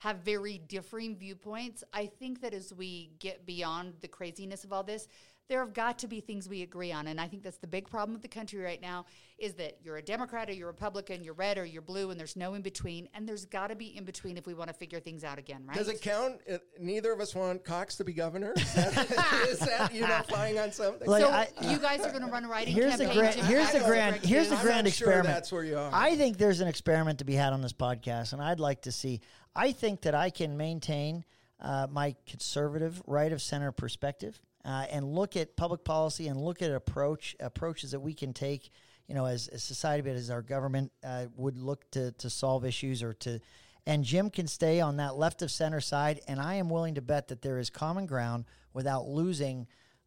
have 0.00 0.18
very 0.18 0.58
differing 0.68 1.16
viewpoints, 1.16 1.82
I 1.92 2.06
think 2.06 2.42
that 2.42 2.52
as 2.52 2.74
we 2.74 3.10
get 3.20 3.46
beyond 3.46 3.94
the 4.02 4.08
craziness 4.08 4.64
of 4.64 4.72
all 4.72 4.82
this, 4.82 5.08
there 5.48 5.60
have 5.60 5.74
got 5.74 5.98
to 5.98 6.08
be 6.08 6.20
things 6.20 6.48
we 6.48 6.62
agree 6.62 6.90
on, 6.90 7.06
and 7.06 7.20
I 7.20 7.28
think 7.28 7.42
that's 7.42 7.58
the 7.58 7.66
big 7.66 7.88
problem 7.88 8.14
with 8.14 8.22
the 8.22 8.28
country 8.28 8.60
right 8.60 8.80
now 8.80 9.04
is 9.38 9.54
that 9.54 9.76
you're 9.82 9.96
a 9.96 10.02
Democrat 10.02 10.48
or 10.48 10.52
you're 10.52 10.68
a 10.68 10.72
Republican, 10.72 11.22
you're 11.22 11.34
red 11.34 11.58
or 11.58 11.64
you're 11.66 11.82
blue, 11.82 12.10
and 12.10 12.18
there's 12.18 12.36
no 12.36 12.54
in 12.54 12.62
between, 12.62 13.08
and 13.14 13.28
there's 13.28 13.44
got 13.44 13.66
to 13.66 13.74
be 13.76 13.96
in 13.96 14.04
between 14.04 14.36
if 14.38 14.46
we 14.46 14.54
want 14.54 14.68
to 14.68 14.74
figure 14.74 15.00
things 15.00 15.22
out 15.24 15.38
again, 15.38 15.62
right? 15.66 15.76
Does 15.76 15.88
it 15.88 16.00
count? 16.00 16.36
Uh, 16.50 16.58
neither 16.80 17.12
of 17.12 17.20
us 17.20 17.34
want 17.34 17.62
Cox 17.64 17.96
to 17.96 18.04
be 18.04 18.12
governor. 18.14 18.52
Is 18.56 18.74
that, 18.74 19.46
is 19.50 19.58
that 19.58 19.94
you 19.94 20.00
know 20.02 20.22
flying 20.28 20.58
on 20.58 20.72
something? 20.72 21.08
Like, 21.08 21.22
so 21.22 21.30
I- 21.30 21.48
you 21.62 21.78
guys 21.78 22.00
are 22.00 22.10
going 22.10 22.22
to 22.24 22.28
run 22.30 22.44
a 22.44 22.48
write-in 22.48 22.72
Here's 22.72 22.96
the 22.96 23.04
campaign. 23.04 23.18
grand. 23.18 23.34
Here's 23.46 23.72
the 23.72 23.80
grand. 23.80 24.16
Here's 24.24 24.48
the 24.48 24.56
grand 24.56 24.84
not 24.86 24.92
sure 24.94 25.08
experiment. 25.08 25.34
that's 25.34 25.52
where 25.52 25.64
you 25.64 25.76
are. 25.78 25.90
I 25.92 26.16
think 26.16 26.38
there's 26.38 26.60
an 26.60 26.68
experiment 26.68 27.18
to 27.18 27.24
be 27.24 27.34
had 27.34 27.52
on 27.52 27.60
this 27.60 27.72
podcast, 27.72 28.32
and 28.32 28.40
I'd 28.40 28.60
like 28.60 28.82
to 28.82 28.92
see. 28.92 29.20
I 29.54 29.72
think 29.72 30.02
that 30.02 30.14
I 30.14 30.30
can 30.30 30.56
maintain 30.56 31.24
uh, 31.60 31.86
my 31.90 32.14
conservative, 32.26 33.02
right 33.06 33.32
of 33.32 33.40
center 33.42 33.72
perspective, 33.72 34.40
uh, 34.64 34.86
and 34.90 35.14
look 35.14 35.36
at 35.36 35.56
public 35.56 35.84
policy 35.84 36.28
and 36.28 36.40
look 36.40 36.62
at 36.62 36.70
approach 36.70 37.36
approaches 37.40 37.90
that 37.90 38.00
we 38.00 38.14
can 38.14 38.32
take. 38.32 38.70
You 39.06 39.14
know, 39.14 39.26
as 39.26 39.48
a 39.48 39.58
society, 39.58 40.02
but 40.02 40.16
as 40.16 40.30
our 40.30 40.40
government 40.40 40.90
uh, 41.04 41.26
would 41.36 41.58
look 41.58 41.90
to 41.90 42.12
to 42.12 42.30
solve 42.30 42.64
issues 42.64 43.02
or 43.02 43.12
to. 43.14 43.40
And 43.86 44.02
Jim 44.02 44.30
can 44.30 44.46
stay 44.46 44.80
on 44.80 44.96
that 44.96 45.16
left 45.16 45.42
of 45.42 45.50
center 45.50 45.80
side, 45.80 46.22
and 46.26 46.40
I 46.40 46.54
am 46.54 46.70
willing 46.70 46.94
to 46.94 47.02
bet 47.02 47.28
that 47.28 47.42
there 47.42 47.58
is 47.58 47.68
common 47.68 48.06
ground 48.06 48.46
without 48.72 49.06
losing 49.06 49.66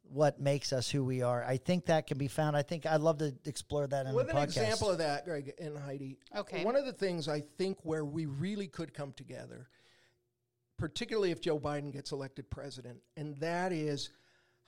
what 0.09 0.39
makes 0.39 0.73
us 0.73 0.89
who 0.89 1.03
we 1.03 1.21
are. 1.21 1.43
I 1.43 1.57
think 1.57 1.85
that 1.85 2.07
can 2.07 2.17
be 2.17 2.27
found. 2.27 2.55
I 2.55 2.61
think 2.61 2.85
I'd 2.85 3.01
love 3.01 3.17
to 3.19 3.35
explore 3.45 3.85
that 3.87 4.05
in 4.05 4.13
With 4.13 4.27
the 4.27 4.37
an 4.37 4.47
podcast. 4.47 4.57
example 4.57 4.89
of 4.89 4.97
that, 4.99 5.25
Greg 5.25 5.53
and 5.59 5.77
Heidi. 5.77 6.17
Okay. 6.35 6.63
One 6.63 6.75
of 6.75 6.85
the 6.85 6.93
things 6.93 7.27
I 7.27 7.41
think 7.57 7.77
where 7.83 8.05
we 8.05 8.25
really 8.25 8.67
could 8.67 8.93
come 8.93 9.11
together, 9.13 9.67
particularly 10.77 11.31
if 11.31 11.41
Joe 11.41 11.59
Biden 11.59 11.91
gets 11.91 12.11
elected 12.11 12.49
president, 12.49 12.99
and 13.15 13.35
that 13.37 13.71
is 13.71 14.09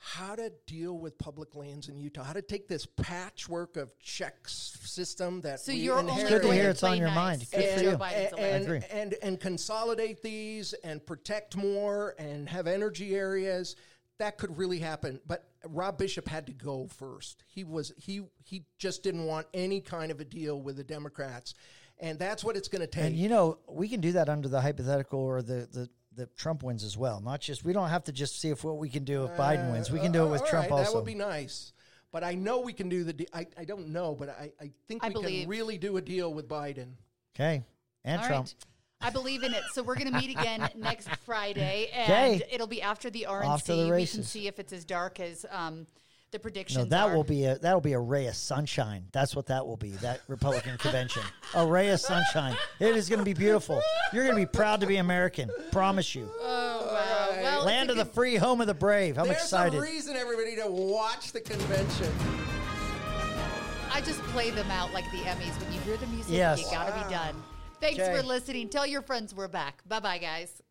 how 0.02 0.34
to 0.34 0.50
deal 0.66 0.98
with 0.98 1.18
public 1.18 1.54
lands 1.54 1.88
in 1.88 1.98
Utah. 1.98 2.24
How 2.24 2.32
to 2.32 2.40
take 2.40 2.68
this 2.68 2.86
patchwork 2.86 3.76
of 3.76 3.96
checks 3.98 4.78
system 4.82 5.42
that 5.42 5.60
So 5.60 5.72
we 5.72 5.78
you're 5.78 5.98
only 5.98 6.12
inherited 6.12 6.40
Good 6.40 6.48
to 6.48 6.54
hear 6.54 6.70
it's 6.70 6.82
on 6.82 6.96
your 6.96 7.08
nice. 7.08 7.16
mind. 7.16 7.46
Good 7.50 7.60
if 7.60 7.74
for 7.74 7.84
you. 7.84 7.90
And, 7.90 8.66
and, 8.66 8.84
and 8.84 9.14
and 9.22 9.38
consolidate 9.38 10.22
these 10.22 10.72
and 10.84 11.04
protect 11.04 11.54
more 11.54 12.14
and 12.18 12.48
have 12.48 12.66
energy 12.66 13.14
areas. 13.14 13.76
That 14.18 14.38
could 14.38 14.56
really 14.56 14.78
happen. 14.78 15.20
But 15.26 15.50
Rob 15.68 15.98
Bishop 15.98 16.26
had 16.26 16.46
to 16.46 16.54
go 16.54 16.86
first. 16.86 17.44
He 17.46 17.62
was 17.62 17.92
he 17.98 18.22
he 18.42 18.64
just 18.78 19.02
didn't 19.02 19.26
want 19.26 19.48
any 19.52 19.82
kind 19.82 20.10
of 20.10 20.18
a 20.18 20.24
deal 20.24 20.62
with 20.62 20.78
the 20.78 20.84
Democrats. 20.84 21.54
And 21.98 22.18
that's 22.18 22.42
what 22.42 22.56
it's 22.56 22.68
going 22.68 22.80
to 22.80 22.86
take. 22.86 23.04
And 23.04 23.16
you 23.16 23.28
know, 23.28 23.58
we 23.68 23.86
can 23.86 24.00
do 24.00 24.12
that 24.12 24.30
under 24.30 24.48
the 24.48 24.62
hypothetical 24.62 25.20
or 25.20 25.42
the 25.42 25.68
the 25.70 25.90
the 26.14 26.26
Trump 26.36 26.62
wins 26.62 26.82
as 26.84 26.96
well. 26.96 27.20
Not 27.20 27.40
just 27.40 27.64
we 27.64 27.72
don't 27.72 27.88
have 27.88 28.04
to 28.04 28.12
just 28.12 28.40
see 28.40 28.50
if 28.50 28.64
what 28.64 28.78
we 28.78 28.88
can 28.88 29.04
do 29.04 29.24
if 29.24 29.30
Biden 29.32 29.70
wins. 29.72 29.90
We 29.90 30.00
can 30.00 30.12
do 30.12 30.26
it 30.26 30.30
with 30.30 30.42
Uh, 30.42 30.46
Trump 30.46 30.70
right, 30.70 30.78
also. 30.78 30.90
that 30.92 30.96
would 30.96 31.04
be 31.06 31.14
nice 31.14 31.72
but 32.12 32.24
I 32.24 32.34
know 32.34 32.58
we 32.60 32.72
can 32.72 32.88
do 32.88 33.04
the 33.04 33.12
de- 33.12 33.28
I, 33.32 33.46
I 33.56 33.64
don't 33.64 33.88
know 33.90 34.16
but 34.18 34.28
I, 34.30 34.50
I 34.60 34.72
think 34.88 35.04
I 35.04 35.08
we 35.08 35.14
believe. 35.14 35.40
can 35.42 35.50
really 35.50 35.78
do 35.78 35.96
a 35.96 36.00
deal 36.02 36.34
with 36.34 36.48
Biden 36.48 36.94
okay, 37.36 37.62
and 38.04 38.20
All 38.20 38.26
Trump. 38.26 38.46
right. 38.48 38.54
I 39.02 39.08
believe 39.10 39.44
in 39.44 39.54
it. 39.54 39.62
So 39.72 39.82
we're 39.82 39.94
going 39.94 40.12
to 40.12 40.18
meet 40.18 40.36
again 40.36 40.68
next 40.76 41.08
Friday, 41.24 41.88
and 41.94 42.12
Okay. 42.12 42.42
it'll 42.52 42.66
be 42.66 42.82
after 42.82 43.08
the 43.08 43.26
RNC. 43.30 43.44
Off 43.46 43.62
to 43.64 43.74
the 43.76 43.88
we 43.94 44.04
can 44.06 44.22
see 44.24 44.46
if 44.46 44.58
it's 44.58 44.74
as 44.74 44.84
dark 44.84 45.20
as 45.20 45.46
um, 45.50 45.86
the 46.30 46.38
predictions. 46.38 46.78
No, 46.78 46.84
that 46.86 47.08
are. 47.08 47.16
will 47.16 47.24
be 47.24 47.44
a 47.44 47.58
that 47.58 47.72
will 47.74 47.80
be 47.80 47.92
a 47.92 47.98
ray 47.98 48.26
of 48.26 48.34
sunshine. 48.36 49.04
That's 49.12 49.34
what 49.36 49.46
that 49.46 49.66
will 49.66 49.76
be. 49.76 49.90
That 49.92 50.20
Republican 50.28 50.78
convention, 50.78 51.22
a 51.54 51.66
ray 51.66 51.88
of 51.90 52.00
sunshine. 52.00 52.56
It 52.78 52.96
is 52.96 53.08
going 53.08 53.18
to 53.18 53.24
be 53.24 53.34
beautiful. 53.34 53.80
You're 54.12 54.24
going 54.24 54.36
to 54.36 54.42
be 54.42 54.46
proud 54.46 54.80
to 54.80 54.86
be 54.86 54.96
American. 54.98 55.50
Promise 55.72 56.14
you. 56.14 56.28
Oh 56.40 56.86
wow! 56.86 57.42
Well, 57.42 57.64
Land 57.64 57.90
of 57.90 57.96
a 57.96 58.04
the 58.04 58.10
free, 58.10 58.36
home 58.36 58.60
of 58.60 58.66
the 58.66 58.74
brave. 58.74 59.18
I'm 59.18 59.30
excited. 59.30 59.72
there's 59.74 59.74
excited. 59.74 59.78
a 59.78 59.82
reason 59.82 60.16
everybody 60.16 60.56
to 60.56 60.66
watch 60.70 61.32
the 61.32 61.40
convention 61.40 62.12
I 63.92 64.00
just 64.00 64.20
play 64.28 64.50
them 64.50 64.70
out 64.70 64.92
like 64.92 65.04
the 65.10 65.18
Emmys. 65.18 65.60
When 65.60 65.72
you 65.72 65.80
hear 65.80 65.96
the 65.96 66.06
music, 66.06 66.32
Yes. 66.32 66.60
you 66.60 66.70
got 66.70 66.86
to 66.86 67.04
be 67.04 67.12
done. 67.12 67.34
Thanks 67.80 67.98
Okay. 67.98 68.16
for 68.16 68.22
listening. 68.22 68.68
Tell 68.68 68.86
your 68.86 69.02
friends 69.02 69.34
we're 69.34 69.48
back. 69.48 69.82
Bye 69.88 70.00
bye, 70.00 70.18
guys. 70.18 70.62